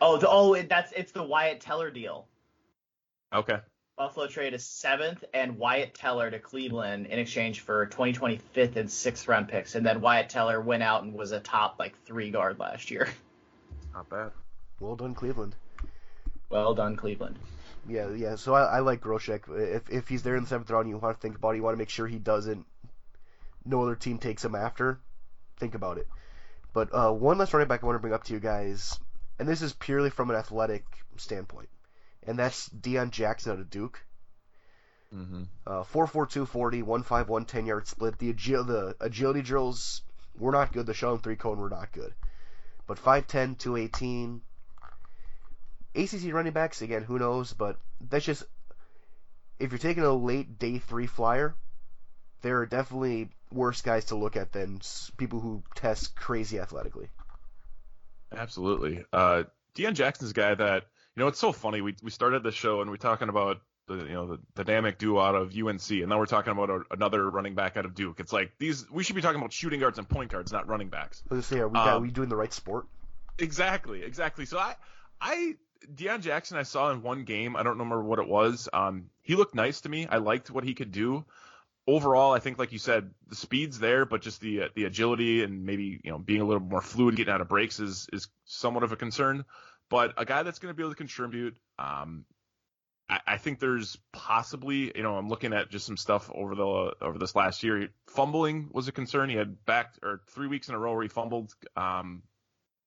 Oh, 0.02 0.18
the, 0.18 0.28
oh, 0.30 0.62
that's 0.64 0.92
it's 0.94 1.12
the 1.12 1.24
Wyatt 1.24 1.62
Teller 1.62 1.92
deal. 1.92 2.28
Okay. 3.34 3.60
Buffalo 3.98 4.28
trade 4.28 4.54
a 4.54 4.60
seventh 4.60 5.24
and 5.34 5.58
Wyatt 5.58 5.94
Teller 5.94 6.32
to 6.32 6.40
Cleveland 6.40 7.06
in 7.06 7.20
exchange 7.20 7.60
for 7.60 7.86
2020 7.86 8.38
fifth 8.38 8.76
and 8.76 8.92
sixth 8.92 9.28
round 9.28 9.48
picks, 9.48 9.76
and 9.76 9.86
then 9.86 10.02
Wyatt 10.02 10.30
Teller 10.30 10.60
went 10.60 10.82
out 10.82 11.04
and 11.04 11.14
was 11.14 11.32
a 11.32 11.40
top 11.40 11.76
like 11.78 11.96
three 12.06 12.32
guard 12.32 12.60
last 12.60 12.90
year. 12.90 13.08
Not 13.94 14.10
bad. 14.10 14.32
Well 14.80 14.96
done, 14.96 15.14
Cleveland. 15.14 15.56
Well 16.50 16.74
done, 16.74 16.96
Cleveland. 16.96 17.38
Yeah, 17.88 18.10
yeah. 18.12 18.36
So 18.36 18.56
I, 18.56 18.64
I 18.64 18.80
like 18.80 19.02
Groshek. 19.02 19.42
If 19.50 19.90
if 19.90 20.08
he's 20.08 20.24
there 20.24 20.36
in 20.36 20.44
the 20.44 20.50
seventh 20.50 20.70
round, 20.72 20.90
you 20.90 20.98
want 20.98 21.16
to 21.16 21.22
think 21.22 21.38
about 21.38 21.52
it. 21.52 21.58
You 21.58 21.64
want 21.64 21.76
to 21.76 21.80
make 21.80 21.90
sure 21.90 22.08
he 22.08 22.18
doesn't. 22.18 22.66
No 23.64 23.84
other 23.84 23.96
team 23.96 24.18
takes 24.18 24.44
him 24.44 24.56
after 24.56 25.00
think 25.62 25.76
about 25.76 25.98
it. 25.98 26.08
But 26.74 26.90
uh, 26.94 27.12
one 27.12 27.38
last 27.38 27.54
running 27.54 27.70
back 27.70 27.84
I 27.84 27.86
want 27.86 27.96
to 27.96 28.00
bring 28.00 28.14
up 28.14 28.26
to 28.26 28.34
you 28.34 28.42
guys. 28.42 29.00
And 29.42 29.50
this 29.50 29.64
is 29.64 29.74
purely 29.74 30.12
from 30.12 30.30
an 30.30 30.36
athletic 30.36 30.86
standpoint, 31.18 31.68
and 32.28 32.38
that's 32.38 32.70
Deon 32.70 33.10
Jackson 33.10 33.54
out 33.54 33.60
of 33.60 33.72
Duke. 33.72 34.00
Mm-hmm. 35.12 35.44
Uh, 35.66 35.82
4.42 35.82 36.48
40, 36.48 36.84
1.51 36.84 37.48
10 37.48 37.66
yard 37.66 37.88
split. 37.88 38.20
The, 38.20 38.34
the 38.34 38.96
agility 39.02 39.42
drills 39.42 40.04
were 40.38 40.52
not 40.52 40.72
good. 40.72 40.86
The 40.86 40.94
shell 40.94 41.14
and 41.14 41.24
three 41.24 41.38
cone 41.38 41.58
were 41.58 41.72
not 41.72 41.92
good. 41.92 42.14
But 42.86 43.00
5'10, 43.00 43.58
218. 43.58 44.42
ACC 45.96 46.32
running 46.32 46.54
backs, 46.54 46.84
again, 46.84 47.02
who 47.02 47.18
knows? 47.18 47.54
But 47.54 47.80
that's 48.00 48.26
just. 48.26 48.44
If 49.58 49.72
you're 49.72 49.80
taking 49.80 50.04
a 50.04 50.14
late 50.14 50.60
day 50.60 50.78
three 50.78 51.08
flyer, 51.08 51.56
there 52.44 52.60
are 52.60 52.68
definitely 52.68 53.30
worse 53.52 53.82
guys 53.82 54.06
to 54.06 54.16
look 54.16 54.36
at 54.36 54.52
than 54.52 54.82
people 55.18 55.40
who 55.40 55.64
test 55.74 56.16
crazy 56.16 56.60
athletically. 56.60 57.10
Absolutely. 58.36 59.04
Uh, 59.12 59.44
Deon 59.76 59.94
Jackson's 59.94 60.32
a 60.32 60.34
guy 60.34 60.54
that 60.56 60.84
you 61.16 61.22
know. 61.22 61.28
It's 61.28 61.40
so 61.40 61.52
funny. 61.52 61.82
We 61.82 61.96
we 62.04 62.12
started 62.12 62.44
the 62.44 62.52
show 62.52 62.82
and 62.82 62.90
we're 62.90 62.98
talking 62.98 63.30
about 63.30 63.62
the 63.88 63.96
you 63.96 64.14
know 64.14 64.38
the 64.56 64.64
dynamic 64.64 64.98
duo 64.98 65.20
out 65.20 65.36
of 65.36 65.54
UNC, 65.56 65.90
and 65.92 66.08
now 66.10 66.18
we're 66.18 66.26
talking 66.26 66.52
about 66.52 66.70
a, 66.70 66.82
another 66.92 67.30
running 67.30 67.56
back 67.56 67.78
out 67.78 67.86
of 67.86 67.94
Duke. 67.96 68.20
It's 68.20 68.34
like 68.34 68.52
these. 68.60 68.90
We 68.92 69.04
should 69.04 69.16
be 69.16 69.22
talking 69.22 69.40
about 69.40 69.54
shooting 69.54 69.80
guards 69.80 69.98
and 69.98 70.08
point 70.08 70.32
guards, 70.32 70.52
not 70.52 70.68
running 70.68 70.90
backs. 70.90 71.24
Gonna 71.30 71.42
say, 71.42 71.60
are 71.60 71.68
we, 71.68 71.74
got, 71.74 71.88
are 71.88 71.96
Um, 71.98 72.04
we 72.04 72.12
doing 72.12 72.30
the 72.30 72.36
right 72.36 72.54
sport? 72.54 72.88
Exactly, 73.40 74.04
exactly. 74.04 74.46
So 74.46 74.60
I, 74.60 74.76
I, 75.20 75.56
Deon 75.96 76.22
Jackson, 76.22 76.58
I 76.58 76.64
saw 76.64 76.92
in 76.92 77.02
one 77.02 77.24
game. 77.24 77.56
I 77.56 77.64
don't 77.64 77.74
remember 77.74 78.04
what 78.04 78.20
it 78.20 78.28
was. 78.28 78.70
Um, 78.72 79.10
he 79.22 79.36
looked 79.36 79.56
nice 79.56 79.82
to 79.82 79.90
me. 79.90 80.06
I 80.08 80.18
liked 80.18 80.52
what 80.52 80.64
he 80.64 80.74
could 80.74 80.92
do. 80.92 81.26
Overall, 81.88 82.32
I 82.32 82.40
think, 82.40 82.60
like 82.60 82.72
you 82.72 82.80
said, 82.80 83.12
the 83.28 83.36
speed's 83.36 83.80
there, 83.80 84.06
but 84.06 84.22
just 84.22 84.40
the 84.40 84.64
uh, 84.64 84.68
the 84.76 84.86
agility 84.86 85.44
and 85.44 85.66
maybe 85.66 86.00
you 86.04 86.12
know 86.12 86.18
being 86.20 86.42
a 86.42 86.46
little 86.46 86.62
more 86.62 86.82
fluid, 86.82 87.16
getting 87.16 87.34
out 87.34 87.42
of 87.42 87.50
breaks 87.50 87.80
is 87.80 88.08
is 88.14 88.28
somewhat 88.46 88.84
of 88.84 88.92
a 88.92 88.96
concern. 88.96 89.46
But 89.90 90.14
a 90.18 90.26
guy 90.26 90.44
that's 90.44 90.60
going 90.60 90.74
to 90.74 90.78
be 90.78 90.84
able 90.84 90.92
to 90.92 90.98
contribute, 90.98 91.58
um, 91.78 92.26
I, 93.10 93.20
I 93.28 93.38
think 93.38 93.60
there's 93.60 93.98
possibly, 94.14 94.92
you 94.96 95.04
know, 95.04 95.16
I'm 95.18 95.28
looking 95.28 95.54
at 95.54 95.70
just 95.70 95.86
some 95.86 95.98
stuff 95.98 96.32
over 96.34 96.56
the 96.56 96.94
over 97.02 97.18
this 97.18 97.36
last 97.36 97.64
year. 97.64 97.90
Fumbling 98.08 98.70
was 98.72 98.88
a 98.88 98.92
concern. 98.92 99.30
He 99.30 99.36
had 99.36 99.66
back 99.66 99.96
or 100.04 100.22
three 100.30 100.48
weeks 100.48 100.70
in 100.70 100.76
a 100.76 100.80
row 100.80 100.94
where 100.94 101.04
he 101.04 101.10
fumbled. 101.10 101.54
Um, 101.76 102.24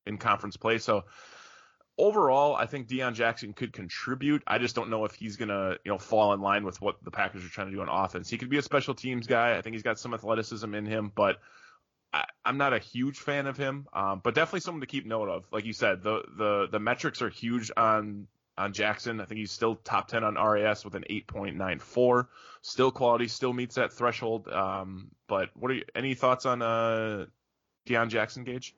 in 0.06 0.18
conference 0.18 0.56
play. 0.56 0.78
So 0.78 1.04
overall, 1.98 2.56
I 2.56 2.66
think 2.66 2.88
Deon 2.88 3.14
Jackson 3.14 3.52
could 3.52 3.72
contribute. 3.72 4.42
I 4.46 4.58
just 4.58 4.74
don't 4.74 4.90
know 4.90 5.04
if 5.04 5.14
he's 5.14 5.36
gonna, 5.36 5.76
you 5.84 5.92
know, 5.92 5.98
fall 5.98 6.32
in 6.32 6.40
line 6.40 6.64
with 6.64 6.80
what 6.80 7.02
the 7.02 7.10
Packers 7.10 7.44
are 7.44 7.48
trying 7.48 7.68
to 7.68 7.72
do 7.72 7.80
on 7.80 7.88
offense. 7.88 8.28
He 8.28 8.38
could 8.38 8.50
be 8.50 8.58
a 8.58 8.62
special 8.62 8.94
teams 8.94 9.26
guy. 9.26 9.56
I 9.56 9.62
think 9.62 9.74
he's 9.74 9.82
got 9.82 9.98
some 9.98 10.14
athleticism 10.14 10.74
in 10.74 10.86
him, 10.86 11.12
but 11.14 11.38
I, 12.12 12.24
I'm 12.44 12.58
not 12.58 12.72
a 12.72 12.78
huge 12.78 13.18
fan 13.18 13.46
of 13.46 13.56
him. 13.56 13.86
Um, 13.92 14.20
but 14.22 14.34
definitely 14.34 14.60
someone 14.60 14.80
to 14.80 14.86
keep 14.86 15.06
note 15.06 15.28
of. 15.28 15.44
Like 15.52 15.64
you 15.64 15.72
said, 15.72 16.02
the 16.02 16.22
the 16.36 16.68
the 16.70 16.80
metrics 16.80 17.22
are 17.22 17.28
huge 17.28 17.70
on 17.76 18.26
on 18.56 18.72
Jackson. 18.72 19.20
I 19.20 19.24
think 19.24 19.38
he's 19.38 19.52
still 19.52 19.76
top 19.76 20.08
10 20.08 20.24
on 20.24 20.34
RAS 20.34 20.84
with 20.84 20.94
an 20.94 21.04
8.94. 21.10 22.28
Still 22.62 22.90
quality, 22.90 23.28
still 23.28 23.52
meets 23.52 23.74
that 23.74 23.92
threshold. 23.92 24.48
Um, 24.48 25.08
but 25.26 25.50
what 25.54 25.70
are 25.70 25.74
you, 25.74 25.84
any 25.94 26.14
thoughts 26.14 26.46
on 26.46 26.62
uh, 26.62 27.26
Deon 27.86 28.08
Jackson, 28.08 28.44
Gage? 28.44 28.74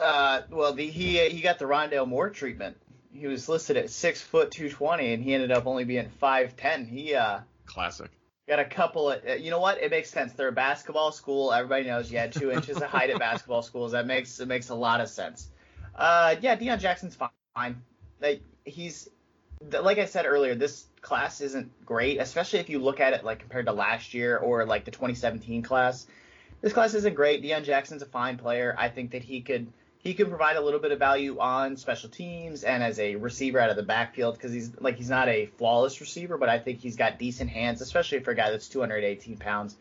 Uh, 0.00 0.42
well, 0.50 0.72
the, 0.72 0.88
he 0.88 1.18
he 1.28 1.40
got 1.40 1.58
the 1.58 1.64
Rondale 1.64 2.06
Moore 2.08 2.30
treatment. 2.30 2.76
He 3.12 3.26
was 3.26 3.48
listed 3.48 3.76
at 3.76 3.90
six 3.90 4.20
foot 4.20 4.50
two 4.50 4.68
twenty, 4.70 5.12
and 5.12 5.22
he 5.22 5.34
ended 5.34 5.52
up 5.52 5.66
only 5.66 5.84
being 5.84 6.08
five 6.20 6.56
ten. 6.56 6.84
He 6.86 7.14
uh 7.14 7.40
Classic. 7.66 8.10
got 8.48 8.58
a 8.58 8.64
couple 8.64 9.10
of. 9.10 9.20
uh, 9.26 9.32
You 9.34 9.50
know 9.50 9.60
what? 9.60 9.78
It 9.80 9.90
makes 9.90 10.10
sense. 10.10 10.32
They're 10.32 10.48
a 10.48 10.52
basketball 10.52 11.12
school. 11.12 11.52
Everybody 11.52 11.84
knows 11.86 12.10
you 12.10 12.18
had 12.18 12.32
two 12.32 12.50
inches 12.50 12.76
of 12.78 12.84
height 12.84 13.10
at 13.10 13.18
basketball 13.18 13.62
schools. 13.62 13.92
That 13.92 14.06
makes 14.06 14.40
it 14.40 14.48
makes 14.48 14.68
a 14.70 14.74
lot 14.74 15.00
of 15.00 15.08
sense. 15.08 15.48
Uh, 15.94 16.34
yeah, 16.40 16.56
Deon 16.56 16.80
Jackson's 16.80 17.16
fine. 17.54 17.76
Like 18.20 18.40
he's 18.64 19.08
like 19.80 19.98
I 19.98 20.04
said 20.06 20.26
earlier, 20.26 20.54
this 20.54 20.86
class 21.00 21.40
isn't 21.40 21.70
great, 21.86 22.18
especially 22.20 22.58
if 22.58 22.68
you 22.68 22.80
look 22.80 22.98
at 23.00 23.12
it 23.12 23.24
like 23.24 23.38
compared 23.38 23.66
to 23.66 23.72
last 23.72 24.12
year 24.12 24.36
or 24.38 24.66
like 24.66 24.84
the 24.84 24.90
2017 24.90 25.62
class. 25.62 26.06
This 26.60 26.72
class 26.72 26.94
isn't 26.94 27.14
great. 27.14 27.42
Deon 27.42 27.62
Jackson's 27.64 28.02
a 28.02 28.06
fine 28.06 28.38
player. 28.38 28.74
I 28.76 28.88
think 28.88 29.12
that 29.12 29.22
he 29.22 29.40
could 29.42 29.68
he 30.04 30.12
can 30.12 30.28
provide 30.28 30.56
a 30.56 30.60
little 30.60 30.78
bit 30.80 30.92
of 30.92 30.98
value 30.98 31.38
on 31.40 31.78
special 31.78 32.10
teams 32.10 32.62
and 32.62 32.82
as 32.82 33.00
a 33.00 33.16
receiver 33.16 33.58
out 33.58 33.70
of 33.70 33.76
the 33.76 33.82
backfield 33.82 34.34
because 34.34 34.52
he's 34.52 34.70
like 34.78 34.96
he's 34.96 35.08
not 35.08 35.28
a 35.28 35.46
flawless 35.56 35.98
receiver, 36.02 36.36
but 36.36 36.50
I 36.50 36.58
think 36.58 36.80
he's 36.80 36.94
got 36.94 37.18
decent 37.18 37.48
hands, 37.48 37.80
especially 37.80 38.20
for 38.20 38.32
a 38.32 38.34
guy 38.34 38.50
that's 38.50 38.68
218 38.68 39.38
pounds. 39.38 39.76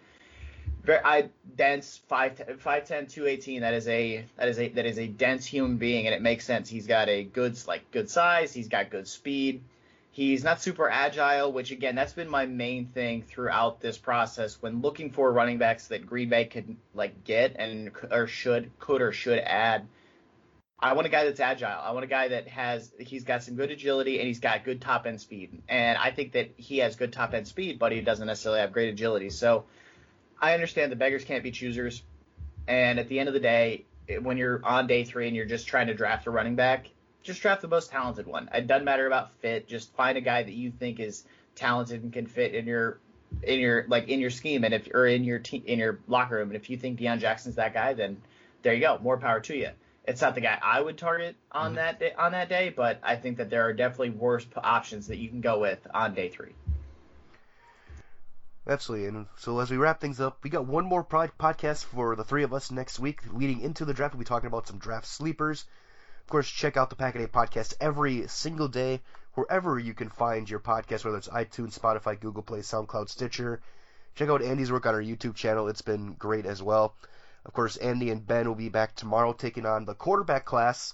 Very 0.81 0.99
I 1.03 1.29
dense 1.57 1.99
5'10", 2.09 2.57
5'10", 2.57 3.09
218. 3.11 3.61
That 3.61 3.73
is 3.73 3.87
a 3.89 4.25
that 4.37 4.47
is 4.47 4.59
a 4.59 4.69
that 4.69 4.85
is 4.85 4.97
a 4.97 5.07
dense 5.07 5.45
human 5.45 5.75
being, 5.75 6.07
and 6.07 6.15
it 6.15 6.21
makes 6.21 6.45
sense. 6.45 6.69
He's 6.69 6.87
got 6.87 7.09
a 7.09 7.25
good 7.25 7.57
like 7.67 7.91
good 7.91 8.09
size. 8.09 8.53
He's 8.53 8.69
got 8.69 8.89
good 8.89 9.09
speed. 9.09 9.61
He's 10.11 10.43
not 10.43 10.61
super 10.61 10.89
agile, 10.89 11.51
which 11.51 11.71
again, 11.71 11.95
that's 11.95 12.13
been 12.13 12.29
my 12.29 12.45
main 12.45 12.85
thing 12.85 13.23
throughout 13.23 13.81
this 13.81 13.97
process 13.97 14.61
when 14.61 14.81
looking 14.81 15.09
for 15.09 15.33
running 15.33 15.57
backs 15.57 15.87
that 15.87 16.05
Green 16.05 16.29
Bay 16.29 16.45
could 16.45 16.77
like 16.93 17.25
get 17.25 17.57
and 17.57 17.91
or 18.09 18.27
should 18.27 18.71
could 18.79 19.01
or 19.01 19.11
should 19.11 19.39
add. 19.39 19.85
I 20.83 20.91
want 20.91 21.07
a 21.07 21.09
guy 21.09 21.23
that's 21.23 21.39
agile. 21.39 21.79
I 21.81 21.91
want 21.91 22.03
a 22.03 22.09
guy 22.09 22.27
that 22.27 22.45
has 22.49 22.91
he's 22.99 23.23
got 23.23 23.41
some 23.41 23.55
good 23.55 23.71
agility 23.71 24.19
and 24.19 24.27
he's 24.27 24.41
got 24.41 24.65
good 24.65 24.81
top 24.81 25.05
end 25.05 25.21
speed. 25.21 25.61
And 25.69 25.97
I 25.97 26.11
think 26.11 26.33
that 26.33 26.51
he 26.57 26.79
has 26.79 26.97
good 26.97 27.13
top 27.13 27.33
end 27.33 27.47
speed, 27.47 27.79
but 27.79 27.93
he 27.93 28.01
doesn't 28.01 28.27
necessarily 28.27 28.59
have 28.59 28.73
great 28.73 28.89
agility. 28.89 29.29
So 29.29 29.63
I 30.41 30.53
understand 30.53 30.91
the 30.91 30.97
beggars 30.97 31.23
can't 31.23 31.41
be 31.41 31.51
choosers. 31.51 32.03
And 32.67 32.99
at 32.99 33.07
the 33.07 33.17
end 33.17 33.29
of 33.29 33.33
the 33.33 33.39
day, 33.39 33.85
when 34.21 34.35
you're 34.35 34.59
on 34.65 34.85
day 34.85 35.05
three 35.05 35.27
and 35.27 35.35
you're 35.37 35.45
just 35.45 35.67
trying 35.67 35.87
to 35.87 35.93
draft 35.93 36.27
a 36.27 36.31
running 36.31 36.55
back, 36.55 36.89
just 37.23 37.41
draft 37.41 37.61
the 37.61 37.69
most 37.69 37.89
talented 37.89 38.27
one. 38.27 38.49
It 38.53 38.67
doesn't 38.67 38.83
matter 38.83 39.07
about 39.07 39.31
fit. 39.39 39.69
Just 39.69 39.95
find 39.95 40.17
a 40.17 40.21
guy 40.21 40.43
that 40.43 40.53
you 40.53 40.69
think 40.69 40.99
is 40.99 41.23
talented 41.55 42.03
and 42.03 42.11
can 42.11 42.27
fit 42.27 42.53
in 42.53 42.67
your 42.67 42.99
in 43.41 43.61
your 43.61 43.85
like 43.87 44.09
in 44.09 44.19
your 44.19 44.29
scheme 44.29 44.65
and 44.65 44.73
if 44.73 44.89
or 44.93 45.07
in 45.07 45.23
your 45.23 45.39
team 45.39 45.63
in 45.65 45.79
your 45.79 45.99
locker 46.09 46.35
room. 46.35 46.49
And 46.49 46.57
if 46.57 46.69
you 46.69 46.75
think 46.75 46.99
Deon 46.99 47.19
Jackson's 47.19 47.55
that 47.55 47.73
guy, 47.73 47.93
then 47.93 48.17
there 48.63 48.73
you 48.73 48.81
go. 48.81 48.99
More 49.01 49.17
power 49.17 49.39
to 49.39 49.55
you. 49.55 49.69
It's 50.05 50.21
not 50.21 50.35
the 50.35 50.41
guy 50.41 50.59
I 50.61 50.81
would 50.81 50.97
target 50.97 51.37
on 51.51 51.71
Mhm. 51.71 51.75
that 51.75 51.99
day, 51.99 52.13
on 52.13 52.33
that 52.33 52.49
day, 52.49 52.69
but 52.69 52.99
I 53.03 53.15
think 53.15 53.37
that 53.37 53.49
there 53.49 53.63
are 53.63 53.73
definitely 53.73 54.09
worse 54.11 54.43
p- 54.43 54.53
options 54.55 55.07
that 55.07 55.17
you 55.17 55.29
can 55.29 55.39
go 55.41 55.59
with 55.59 55.85
on 55.93 56.13
day 56.13 56.29
three. 56.29 56.55
Absolutely. 58.67 59.07
And 59.07 59.27
so 59.37 59.59
as 59.59 59.69
we 59.69 59.77
wrap 59.77 59.99
things 59.99 60.19
up, 60.21 60.39
we 60.43 60.49
got 60.49 60.65
one 60.65 60.85
more 60.85 61.03
pod- 61.03 61.31
podcast 61.37 61.83
for 61.85 62.15
the 62.15 62.23
three 62.23 62.43
of 62.43 62.53
us 62.53 62.71
next 62.71 62.99
week. 62.99 63.21
Leading 63.31 63.61
into 63.61 63.85
the 63.85 63.93
draft, 63.93 64.13
we'll 64.13 64.19
be 64.19 64.25
talking 64.25 64.47
about 64.47 64.67
some 64.67 64.77
draft 64.77 65.05
sleepers. 65.05 65.65
Of 66.21 66.29
course, 66.29 66.49
check 66.49 66.77
out 66.77 66.89
the 66.89 66.95
Pack 66.95 67.15
a 67.15 67.19
Day 67.19 67.27
podcast 67.27 67.73
every 67.81 68.27
single 68.27 68.69
day, 68.69 69.01
wherever 69.33 69.77
you 69.77 69.93
can 69.93 70.07
find 70.09 70.49
your 70.49 70.59
podcast, 70.61 71.03
whether 71.03 71.17
it's 71.17 71.27
iTunes, 71.27 71.77
Spotify, 71.77 72.17
Google 72.17 72.43
Play, 72.43 72.59
SoundCloud, 72.59 73.09
Stitcher. 73.09 73.59
Check 74.15 74.29
out 74.29 74.41
Andy's 74.41 74.71
work 74.71 74.85
on 74.85 74.93
our 74.93 75.01
YouTube 75.01 75.35
channel. 75.35 75.67
It's 75.67 75.81
been 75.81 76.13
great 76.13 76.45
as 76.45 76.63
well. 76.63 76.93
Of 77.45 77.53
course, 77.53 77.77
Andy 77.77 78.09
and 78.09 78.25
Ben 78.25 78.47
will 78.47 78.55
be 78.55 78.69
back 78.69 78.95
tomorrow 78.95 79.33
taking 79.33 79.65
on 79.65 79.85
the 79.85 79.95
quarterback 79.95 80.45
class, 80.45 80.93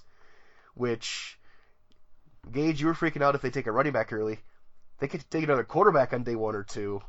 which, 0.74 1.38
Gage, 2.50 2.80
you 2.80 2.88
were 2.88 2.94
freaking 2.94 3.22
out 3.22 3.34
if 3.34 3.42
they 3.42 3.50
take 3.50 3.66
a 3.66 3.72
running 3.72 3.92
back 3.92 4.12
early. 4.12 4.40
They 4.98 5.08
could 5.08 5.24
take 5.30 5.44
another 5.44 5.64
quarterback 5.64 6.12
on 6.12 6.24
day 6.24 6.34
one 6.34 6.54
or 6.54 6.64
two 6.64 7.02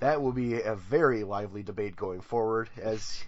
that 0.00 0.22
will 0.22 0.32
be 0.32 0.60
a 0.60 0.74
very 0.74 1.24
lively 1.24 1.62
debate 1.62 1.96
going 1.96 2.20
forward 2.20 2.70
as 2.80 3.22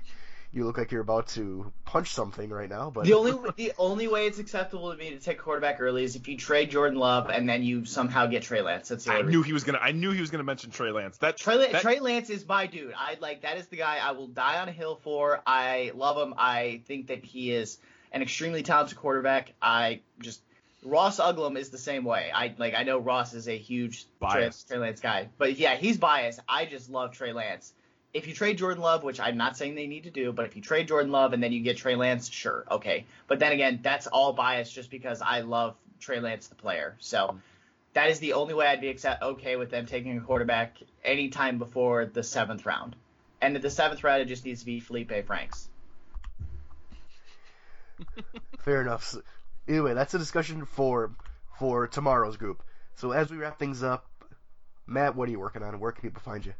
you 0.52 0.64
look 0.64 0.76
like 0.78 0.90
you're 0.90 1.00
about 1.00 1.28
to 1.28 1.72
punch 1.84 2.12
something 2.12 2.50
right 2.50 2.68
now 2.68 2.90
but 2.90 3.04
The 3.04 3.14
only 3.14 3.50
the 3.56 3.72
only 3.78 4.08
way 4.08 4.26
it's 4.26 4.38
acceptable 4.38 4.90
to 4.90 4.98
me 4.98 5.10
to 5.10 5.18
take 5.18 5.38
a 5.38 5.42
quarterback 5.42 5.80
early 5.80 6.04
is 6.04 6.16
if 6.16 6.26
you 6.28 6.36
trade 6.36 6.70
Jordan 6.70 6.98
Love 6.98 7.30
and 7.30 7.48
then 7.48 7.62
you 7.62 7.84
somehow 7.84 8.26
get 8.26 8.42
Trey 8.42 8.62
Lance. 8.62 8.88
That's 8.88 9.04
the 9.04 9.12
I 9.12 9.18
only 9.18 9.32
knew 9.32 9.42
he 9.42 9.52
was 9.52 9.64
gonna. 9.64 9.78
I 9.78 9.92
knew 9.92 10.10
he 10.10 10.20
was 10.20 10.30
gonna 10.30 10.44
mention 10.44 10.70
Trey 10.70 10.90
Lance. 10.90 11.18
That 11.18 11.36
Trey, 11.36 11.70
that- 11.70 11.82
Trey 11.82 12.00
Lance 12.00 12.30
is 12.30 12.46
my 12.46 12.66
dude. 12.66 12.94
I 12.96 13.16
like 13.20 13.42
that 13.42 13.58
is 13.58 13.68
the 13.68 13.76
guy 13.76 13.98
I 14.02 14.12
will 14.12 14.26
die 14.26 14.60
on 14.60 14.68
a 14.68 14.72
hill 14.72 14.96
for. 15.02 15.40
I 15.46 15.92
love 15.94 16.16
him. 16.16 16.34
I 16.36 16.82
think 16.86 17.08
that 17.08 17.24
he 17.24 17.52
is 17.52 17.78
an 18.12 18.22
extremely 18.22 18.62
talented 18.62 18.98
quarterback. 18.98 19.52
I 19.62 20.00
just 20.20 20.42
Ross 20.82 21.20
Uglem 21.20 21.56
is 21.56 21.68
the 21.70 21.78
same 21.78 22.04
way. 22.04 22.30
I 22.34 22.54
like 22.58 22.74
I 22.74 22.82
know 22.82 22.98
Ross 22.98 23.34
is 23.34 23.48
a 23.48 23.56
huge 23.56 24.06
Trey, 24.30 24.50
Trey 24.68 24.78
Lance 24.78 25.00
guy, 25.00 25.28
but 25.38 25.58
yeah, 25.58 25.76
he's 25.76 25.98
biased. 25.98 26.40
I 26.48 26.64
just 26.64 26.90
love 26.90 27.12
Trey 27.12 27.32
Lance. 27.32 27.72
If 28.12 28.26
you 28.26 28.34
trade 28.34 28.58
Jordan 28.58 28.82
Love, 28.82 29.04
which 29.04 29.20
I'm 29.20 29.36
not 29.36 29.56
saying 29.56 29.76
they 29.76 29.86
need 29.86 30.04
to 30.04 30.10
do, 30.10 30.32
but 30.32 30.44
if 30.44 30.56
you 30.56 30.62
trade 30.62 30.88
Jordan 30.88 31.12
Love 31.12 31.32
and 31.32 31.42
then 31.42 31.52
you 31.52 31.60
get 31.60 31.76
Trey 31.76 31.94
Lance, 31.94 32.28
sure, 32.28 32.64
okay. 32.70 33.06
But 33.28 33.38
then 33.38 33.52
again, 33.52 33.80
that's 33.82 34.08
all 34.08 34.32
bias 34.32 34.70
just 34.70 34.90
because 34.90 35.22
I 35.22 35.40
love 35.40 35.76
Trey 36.00 36.18
Lance 36.18 36.48
the 36.48 36.56
player. 36.56 36.96
So 36.98 37.38
that 37.92 38.10
is 38.10 38.18
the 38.18 38.32
only 38.32 38.54
way 38.54 38.66
I'd 38.66 38.80
be 38.80 38.88
accept- 38.88 39.22
okay 39.22 39.56
with 39.56 39.70
them 39.70 39.86
taking 39.86 40.18
a 40.18 40.20
quarterback 40.20 40.76
anytime 41.04 41.58
before 41.58 42.06
the 42.06 42.22
seventh 42.22 42.66
round. 42.66 42.96
And 43.40 43.54
at 43.54 43.62
the 43.62 43.70
seventh 43.70 44.02
round, 44.02 44.22
it 44.22 44.26
just 44.26 44.44
needs 44.44 44.60
to 44.60 44.66
be 44.66 44.80
Felipe 44.80 45.26
Franks. 45.26 45.68
fair 48.60 48.80
enough 48.80 49.14
anyway 49.68 49.94
that's 49.94 50.14
a 50.14 50.18
discussion 50.18 50.64
for 50.64 51.14
for 51.58 51.86
tomorrow's 51.86 52.36
group 52.36 52.62
so 52.94 53.12
as 53.12 53.30
we 53.30 53.36
wrap 53.36 53.58
things 53.58 53.82
up 53.82 54.06
matt 54.86 55.14
what 55.14 55.28
are 55.28 55.32
you 55.32 55.38
working 55.38 55.62
on 55.62 55.78
where 55.80 55.92
can 55.92 56.02
people 56.02 56.22
find 56.22 56.46
you 56.46 56.54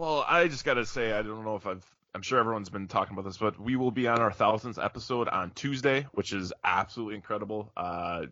Well, 0.00 0.24
I 0.26 0.48
just 0.48 0.64
gotta 0.64 0.86
say, 0.86 1.12
I 1.12 1.20
don't 1.20 1.44
know 1.44 1.56
if 1.56 1.66
I've 1.66 1.84
I'm 2.14 2.22
sure 2.22 2.38
everyone's 2.38 2.70
been 2.70 2.88
talking 2.88 3.12
about 3.12 3.26
this, 3.26 3.36
but 3.36 3.60
we 3.60 3.76
will 3.76 3.90
be 3.90 4.08
on 4.08 4.18
our 4.18 4.32
thousandth 4.32 4.78
episode 4.78 5.28
on 5.28 5.50
Tuesday, 5.50 6.06
which 6.12 6.32
is 6.32 6.54
absolutely 6.64 7.16
incredible. 7.16 7.70
Uh, 7.76 8.22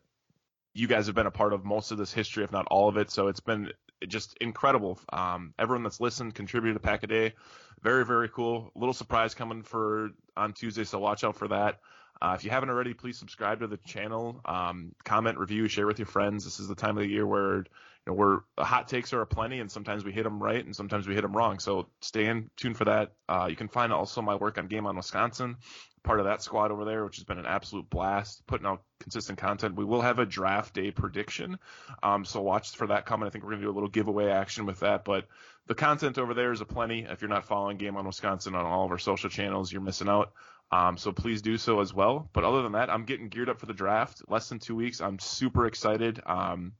you 0.72 0.88
guys 0.88 1.04
have 1.08 1.14
been 1.14 1.26
a 1.26 1.30
part 1.30 1.52
of 1.52 1.66
most 1.66 1.90
of 1.90 1.98
this 1.98 2.10
history, 2.10 2.42
if 2.42 2.52
not 2.52 2.66
all 2.70 2.88
of 2.88 2.96
it. 2.96 3.10
So 3.10 3.28
it's 3.28 3.40
been 3.40 3.70
just 4.06 4.34
incredible. 4.40 4.98
Um, 5.12 5.52
everyone 5.58 5.82
that's 5.82 6.00
listened, 6.00 6.34
contributed 6.34 6.78
a 6.78 6.80
pack 6.80 7.02
a 7.02 7.06
day. 7.06 7.34
Very, 7.82 8.06
very 8.06 8.30
cool. 8.30 8.70
Little 8.74 8.94
surprise 8.94 9.34
coming 9.34 9.62
for 9.62 10.12
on 10.38 10.54
Tuesday, 10.54 10.84
so 10.84 10.98
watch 10.98 11.22
out 11.22 11.36
for 11.36 11.48
that. 11.48 11.80
Uh, 12.20 12.34
if 12.36 12.44
you 12.44 12.50
haven't 12.50 12.68
already, 12.68 12.94
please 12.94 13.18
subscribe 13.18 13.60
to 13.60 13.66
the 13.66 13.76
channel, 13.78 14.40
um, 14.44 14.94
comment, 15.04 15.38
review, 15.38 15.68
share 15.68 15.86
with 15.86 15.98
your 15.98 16.06
friends. 16.06 16.44
This 16.44 16.58
is 16.58 16.68
the 16.68 16.74
time 16.74 16.96
of 16.96 17.04
the 17.04 17.08
year 17.08 17.26
where 17.26 17.58
you 17.58 17.64
know 18.06 18.14
we're 18.14 18.40
hot 18.58 18.88
takes 18.88 19.12
are 19.12 19.20
aplenty, 19.20 19.60
and 19.60 19.70
sometimes 19.70 20.04
we 20.04 20.12
hit 20.12 20.24
them 20.24 20.42
right, 20.42 20.64
and 20.64 20.74
sometimes 20.74 21.06
we 21.06 21.14
hit 21.14 21.22
them 21.22 21.36
wrong. 21.36 21.58
So 21.60 21.88
stay 22.00 22.26
in 22.26 22.50
tune 22.56 22.74
for 22.74 22.86
that. 22.86 23.12
Uh, 23.28 23.46
you 23.48 23.56
can 23.56 23.68
find 23.68 23.92
also 23.92 24.20
my 24.20 24.34
work 24.34 24.58
on 24.58 24.66
Game 24.66 24.86
on 24.86 24.96
Wisconsin, 24.96 25.56
part 26.02 26.18
of 26.18 26.26
that 26.26 26.42
squad 26.42 26.72
over 26.72 26.84
there, 26.84 27.04
which 27.04 27.16
has 27.16 27.24
been 27.24 27.38
an 27.38 27.46
absolute 27.46 27.88
blast, 27.88 28.44
putting 28.48 28.66
out 28.66 28.82
consistent 28.98 29.38
content. 29.38 29.76
We 29.76 29.84
will 29.84 30.00
have 30.00 30.18
a 30.18 30.26
draft 30.26 30.74
day 30.74 30.90
prediction, 30.90 31.58
um, 32.02 32.24
so 32.24 32.40
watch 32.40 32.70
for 32.70 32.88
that 32.88 33.06
coming. 33.06 33.28
I 33.28 33.30
think 33.30 33.44
we're 33.44 33.50
gonna 33.50 33.62
do 33.62 33.70
a 33.70 33.72
little 33.72 33.88
giveaway 33.88 34.28
action 34.28 34.66
with 34.66 34.80
that, 34.80 35.04
but 35.04 35.28
the 35.68 35.74
content 35.74 36.18
over 36.18 36.34
there 36.34 36.50
is 36.50 36.62
aplenty. 36.62 37.06
If 37.08 37.20
you're 37.20 37.28
not 37.28 37.44
following 37.44 37.76
Game 37.76 37.96
on 37.96 38.06
Wisconsin 38.06 38.56
on 38.56 38.64
all 38.64 38.86
of 38.86 38.90
our 38.90 38.98
social 38.98 39.30
channels, 39.30 39.70
you're 39.70 39.82
missing 39.82 40.08
out. 40.08 40.32
Um, 40.70 40.98
so 40.98 41.12
please 41.12 41.40
do 41.42 41.56
so 41.56 41.80
as 41.80 41.94
well. 41.94 42.28
But 42.32 42.44
other 42.44 42.62
than 42.62 42.72
that, 42.72 42.90
I'm 42.90 43.04
getting 43.04 43.28
geared 43.28 43.48
up 43.48 43.58
for 43.58 43.66
the 43.66 43.72
draft. 43.72 44.22
Less 44.28 44.48
than 44.48 44.58
two 44.58 44.76
weeks. 44.76 45.00
I'm 45.00 45.18
super 45.18 45.66
excited. 45.66 46.20
Um, 46.26 46.72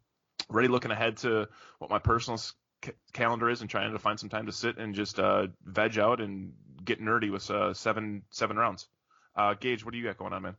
ready 0.50 0.68
looking 0.68 0.90
ahead 0.90 1.16
to 1.18 1.48
what 1.78 1.90
my 1.90 1.98
personal 1.98 2.38
c- 2.38 2.92
calendar 3.12 3.48
is 3.48 3.60
and 3.60 3.70
trying 3.70 3.92
to 3.92 3.98
find 3.98 4.20
some 4.20 4.28
time 4.28 4.46
to 4.46 4.52
sit 4.52 4.78
and 4.78 4.94
just 4.94 5.18
uh, 5.18 5.46
veg 5.64 5.98
out 5.98 6.20
and 6.20 6.52
get 6.84 7.00
nerdy 7.00 7.30
with 7.30 7.50
uh, 7.50 7.72
seven 7.74 8.22
seven 8.30 8.56
rounds. 8.56 8.86
Uh, 9.34 9.54
Gage, 9.54 9.84
what 9.84 9.92
do 9.92 9.98
you 9.98 10.04
got 10.04 10.18
going 10.18 10.32
on, 10.32 10.42
man? 10.42 10.56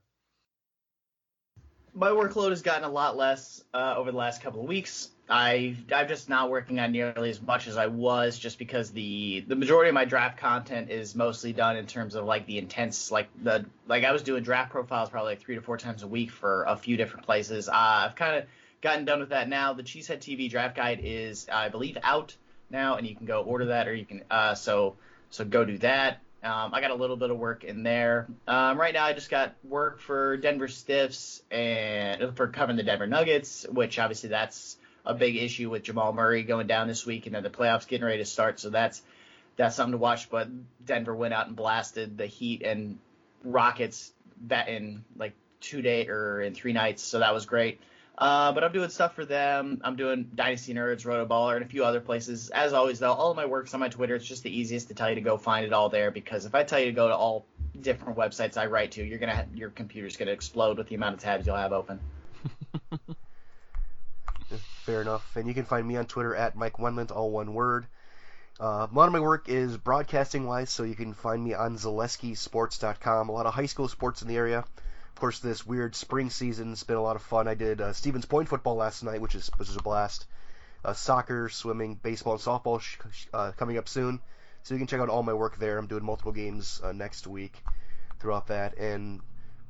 My 1.93 2.09
workload 2.09 2.51
has 2.51 2.61
gotten 2.61 2.83
a 2.83 2.89
lot 2.89 3.17
less 3.17 3.63
uh, 3.73 3.95
over 3.97 4.11
the 4.11 4.17
last 4.17 4.41
couple 4.41 4.61
of 4.61 4.67
weeks. 4.67 5.09
I 5.29 5.75
I'm 5.93 6.07
just 6.07 6.27
not 6.27 6.49
working 6.49 6.79
on 6.79 6.91
nearly 6.91 7.29
as 7.29 7.39
much 7.41 7.67
as 7.67 7.77
I 7.77 7.85
was, 7.85 8.39
just 8.39 8.57
because 8.57 8.89
the 8.89 9.41
the 9.47 9.55
majority 9.55 9.89
of 9.89 9.93
my 9.93 10.05
draft 10.05 10.39
content 10.39 10.89
is 10.89 11.15
mostly 11.15 11.53
done 11.53 11.77
in 11.77 11.85
terms 11.85 12.15
of 12.15 12.25
like 12.25 12.47
the 12.47 12.57
intense, 12.57 13.11
like 13.11 13.27
the 13.43 13.65
like 13.87 14.03
I 14.03 14.11
was 14.11 14.23
doing 14.23 14.41
draft 14.41 14.71
profiles 14.71 15.09
probably 15.09 15.33
like 15.33 15.41
three 15.41 15.55
to 15.55 15.61
four 15.61 15.77
times 15.77 16.01
a 16.01 16.07
week 16.07 16.31
for 16.31 16.63
a 16.63 16.75
few 16.75 16.97
different 16.97 17.27
places. 17.27 17.69
Uh, 17.69 17.73
I've 17.75 18.15
kind 18.15 18.37
of 18.37 18.45
gotten 18.81 19.05
done 19.05 19.19
with 19.19 19.29
that 19.29 19.47
now. 19.47 19.73
The 19.73 19.83
Cheesehead 19.83 20.17
TV 20.17 20.49
draft 20.49 20.75
guide 20.75 21.01
is 21.03 21.47
I 21.47 21.69
believe 21.69 21.99
out 22.01 22.35
now, 22.71 22.95
and 22.95 23.05
you 23.05 23.15
can 23.15 23.27
go 23.27 23.43
order 23.43 23.65
that, 23.65 23.87
or 23.87 23.93
you 23.93 24.05
can 24.05 24.23
uh, 24.31 24.55
so 24.55 24.95
so 25.29 25.45
go 25.45 25.63
do 25.63 25.77
that. 25.79 26.21
Um, 26.41 26.73
I 26.73 26.81
got 26.81 26.89
a 26.89 26.95
little 26.95 27.17
bit 27.17 27.29
of 27.29 27.37
work 27.37 27.65
in 27.65 27.83
there. 27.83 28.27
Um, 28.47 28.79
right 28.79 28.93
now, 28.93 29.03
I 29.03 29.13
just 29.13 29.29
got 29.29 29.53
work 29.63 29.99
for 29.99 30.37
Denver 30.37 30.69
Stiffs 30.69 31.43
and 31.51 32.35
for 32.35 32.47
covering 32.47 32.77
the 32.77 32.83
Denver 32.83 33.07
Nuggets, 33.07 33.67
which 33.69 33.99
obviously 33.99 34.29
that's 34.29 34.77
a 35.05 35.13
big 35.13 35.35
issue 35.35 35.69
with 35.69 35.83
Jamal 35.83 36.13
Murray 36.13 36.43
going 36.43 36.67
down 36.67 36.87
this 36.87 37.05
week, 37.05 37.25
and 37.25 37.35
then 37.35 37.43
the 37.43 37.49
playoffs 37.49 37.87
getting 37.87 38.05
ready 38.05 38.19
to 38.19 38.25
start. 38.25 38.59
So 38.59 38.69
that's 38.69 39.01
that's 39.55 39.75
something 39.75 39.93
to 39.93 39.97
watch. 39.97 40.29
But 40.29 40.49
Denver 40.85 41.15
went 41.15 41.33
out 41.33 41.47
and 41.47 41.55
blasted 41.55 42.17
the 42.17 42.25
Heat 42.25 42.63
and 42.63 42.99
Rockets 43.43 44.11
that 44.47 44.69
in 44.69 45.03
like 45.17 45.33
two 45.61 45.81
day 45.81 46.07
or 46.07 46.41
in 46.41 46.53
three 46.53 46.73
nights. 46.73 47.03
So 47.03 47.19
that 47.19 47.33
was 47.33 47.45
great. 47.45 47.79
Uh, 48.19 48.51
but 48.51 48.65
I'm 48.65 48.73
doing 48.73 48.89
stuff 48.89 49.15
for 49.15 49.23
them. 49.23 49.79
I'm 49.81 49.95
doing 49.95 50.29
Dynasty 50.35 50.73
Nerds, 50.73 51.05
Rotoballer, 51.05 51.55
and 51.55 51.63
a 51.63 51.67
few 51.67 51.85
other 51.85 52.01
places. 52.01 52.49
As 52.49 52.73
always, 52.73 52.99
though, 52.99 53.13
all 53.13 53.31
of 53.31 53.37
my 53.37 53.45
work's 53.45 53.73
on 53.73 53.79
my 53.79 53.87
Twitter. 53.87 54.15
It's 54.15 54.25
just 54.25 54.43
the 54.43 54.57
easiest 54.57 54.89
to 54.89 54.93
tell 54.93 55.07
you 55.07 55.15
to 55.15 55.21
go 55.21 55.37
find 55.37 55.65
it 55.65 55.71
all 55.71 55.87
there 55.87 56.11
because 56.11 56.45
if 56.45 56.53
I 56.53 56.65
tell 56.65 56.79
you 56.79 56.87
to 56.87 56.91
go 56.91 57.07
to 57.07 57.15
all 57.15 57.45
different 57.79 58.17
websites 58.17 58.57
I 58.57 58.65
write 58.65 58.91
to, 58.91 59.03
you're 59.05 59.19
gonna 59.19 59.35
have, 59.35 59.55
your 59.55 59.69
computer's 59.69 60.17
gonna 60.17 60.31
explode 60.31 60.77
with 60.77 60.89
the 60.89 60.95
amount 60.95 61.15
of 61.15 61.21
tabs 61.21 61.47
you'll 61.47 61.55
have 61.55 61.71
open. 61.71 62.01
Fair 64.89 65.03
enough. 65.03 65.35
And 65.35 65.47
you 65.47 65.53
can 65.53 65.65
find 65.65 65.87
me 65.87 65.97
on 65.97 66.07
Twitter 66.07 66.35
at 66.35 66.55
Mike 66.55 66.79
Wendland, 66.79 67.11
all 67.11 67.29
one 67.29 67.53
word. 67.53 67.85
Uh, 68.59 68.87
a 68.91 68.95
lot 68.95 69.05
of 69.05 69.11
my 69.11 69.19
work 69.19 69.47
is 69.47 69.77
broadcasting 69.77 70.47
wise, 70.47 70.71
so 70.71 70.81
you 70.81 70.95
can 70.95 71.13
find 71.13 71.43
me 71.43 71.53
on 71.53 71.77
ZaleskiSports.com. 71.77 73.29
A 73.29 73.31
lot 73.31 73.45
of 73.45 73.53
high 73.53 73.67
school 73.67 73.87
sports 73.87 74.23
in 74.23 74.27
the 74.27 74.35
area. 74.35 74.57
Of 74.57 75.15
course, 75.15 75.41
this 75.41 75.63
weird 75.63 75.95
spring 75.95 76.31
season 76.31 76.69
has 76.69 76.81
been 76.81 76.95
a 76.95 77.03
lot 77.03 77.15
of 77.15 77.21
fun. 77.21 77.47
I 77.47 77.53
did 77.53 77.81
uh, 77.81 77.93
Stevens 77.93 78.25
Point 78.25 78.49
football 78.49 78.77
last 78.77 79.03
night, 79.03 79.21
which 79.21 79.35
is 79.35 79.51
which 79.57 79.69
is 79.69 79.75
a 79.75 79.83
blast. 79.83 80.25
Uh, 80.83 80.93
soccer, 80.93 81.49
swimming, 81.49 81.93
baseball, 81.93 82.33
and 82.33 82.41
softball 82.41 82.81
sh- 82.81 83.27
uh, 83.31 83.51
coming 83.57 83.77
up 83.77 83.87
soon. 83.87 84.19
So 84.63 84.73
you 84.73 84.79
can 84.79 84.87
check 84.87 85.01
out 85.01 85.09
all 85.09 85.21
my 85.21 85.33
work 85.33 85.59
there. 85.59 85.77
I'm 85.77 85.85
doing 85.85 86.03
multiple 86.03 86.31
games 86.31 86.81
uh, 86.83 86.93
next 86.93 87.27
week 87.27 87.61
throughout 88.19 88.47
that. 88.47 88.75
And 88.79 89.21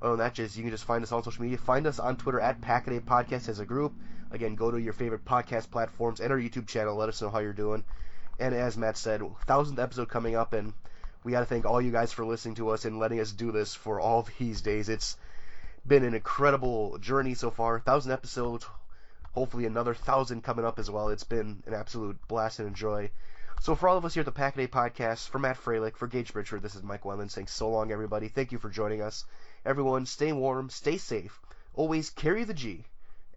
than 0.01 0.19
that, 0.19 0.33
just 0.33 0.55
you 0.55 0.63
can 0.63 0.71
just 0.71 0.85
find 0.85 1.03
us 1.03 1.11
on 1.11 1.23
social 1.23 1.43
media. 1.43 1.57
Find 1.57 1.87
us 1.87 1.99
on 1.99 2.15
Twitter 2.15 2.39
at 2.39 2.61
Packaday 2.61 3.01
Podcast 3.01 3.49
as 3.49 3.59
a 3.59 3.65
group. 3.65 3.93
Again, 4.31 4.55
go 4.55 4.69
to 4.71 4.79
your 4.79 4.93
favorite 4.93 5.25
podcast 5.25 5.71
platforms 5.71 6.19
and 6.19 6.31
our 6.31 6.39
YouTube 6.39 6.67
channel. 6.67 6.95
Let 6.95 7.09
us 7.09 7.21
know 7.21 7.29
how 7.29 7.39
you're 7.39 7.53
doing. 7.53 7.83
And 8.39 8.53
as 8.53 8.77
Matt 8.77 8.95
said, 8.95 9.21
thousandth 9.47 9.79
episode 9.79 10.09
coming 10.09 10.35
up, 10.35 10.53
and 10.53 10.73
we 11.23 11.31
got 11.31 11.39
to 11.41 11.45
thank 11.45 11.65
all 11.65 11.81
you 11.81 11.91
guys 11.91 12.13
for 12.13 12.25
listening 12.25 12.55
to 12.55 12.69
us 12.69 12.85
and 12.85 12.99
letting 12.99 13.19
us 13.19 13.31
do 13.31 13.51
this 13.51 13.75
for 13.75 13.99
all 13.99 14.27
these 14.37 14.61
days. 14.61 14.87
It's 14.87 15.17
been 15.85 16.03
an 16.03 16.13
incredible 16.13 16.97
journey 16.99 17.33
so 17.33 17.49
far. 17.49 17.79
Thousand 17.79 18.11
episodes, 18.11 18.65
hopefully 19.33 19.65
another 19.65 19.93
thousand 19.93 20.43
coming 20.43 20.65
up 20.65 20.79
as 20.79 20.89
well. 20.89 21.09
It's 21.09 21.23
been 21.23 21.63
an 21.65 21.73
absolute 21.73 22.17
blast 22.27 22.59
and 22.59 22.75
joy. 22.75 23.11
So 23.61 23.75
for 23.75 23.89
all 23.89 23.97
of 23.97 24.05
us 24.05 24.13
here 24.13 24.21
at 24.21 24.25
the 24.25 24.31
Pack-A-Day 24.31 24.67
Podcast, 24.67 25.27
for 25.27 25.39
Matt 25.39 25.57
Froelich, 25.57 25.97
for 25.97 26.07
Gage 26.07 26.31
Bridger, 26.31 26.59
this 26.59 26.75
is 26.75 26.83
Mike 26.83 27.03
Wendlandt 27.03 27.31
saying 27.31 27.47
so 27.47 27.69
long, 27.69 27.91
everybody. 27.91 28.29
Thank 28.29 28.53
you 28.53 28.57
for 28.57 28.69
joining 28.69 29.01
us. 29.01 29.25
Everyone, 29.65 30.05
stay 30.05 30.31
warm, 30.31 30.69
stay 30.69 30.97
safe, 30.97 31.41
always 31.73 32.09
carry 32.09 32.45
the 32.45 32.53
G, 32.53 32.85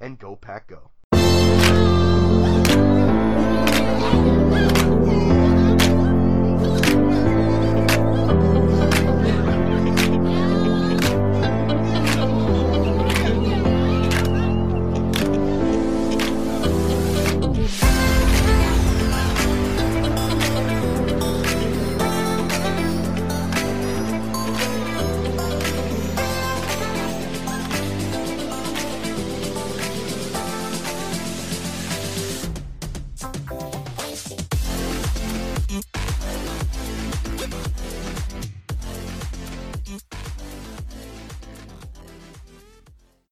and 0.03 0.19
go 0.19 0.35
Pack 0.35 0.67
Go. 0.67 0.91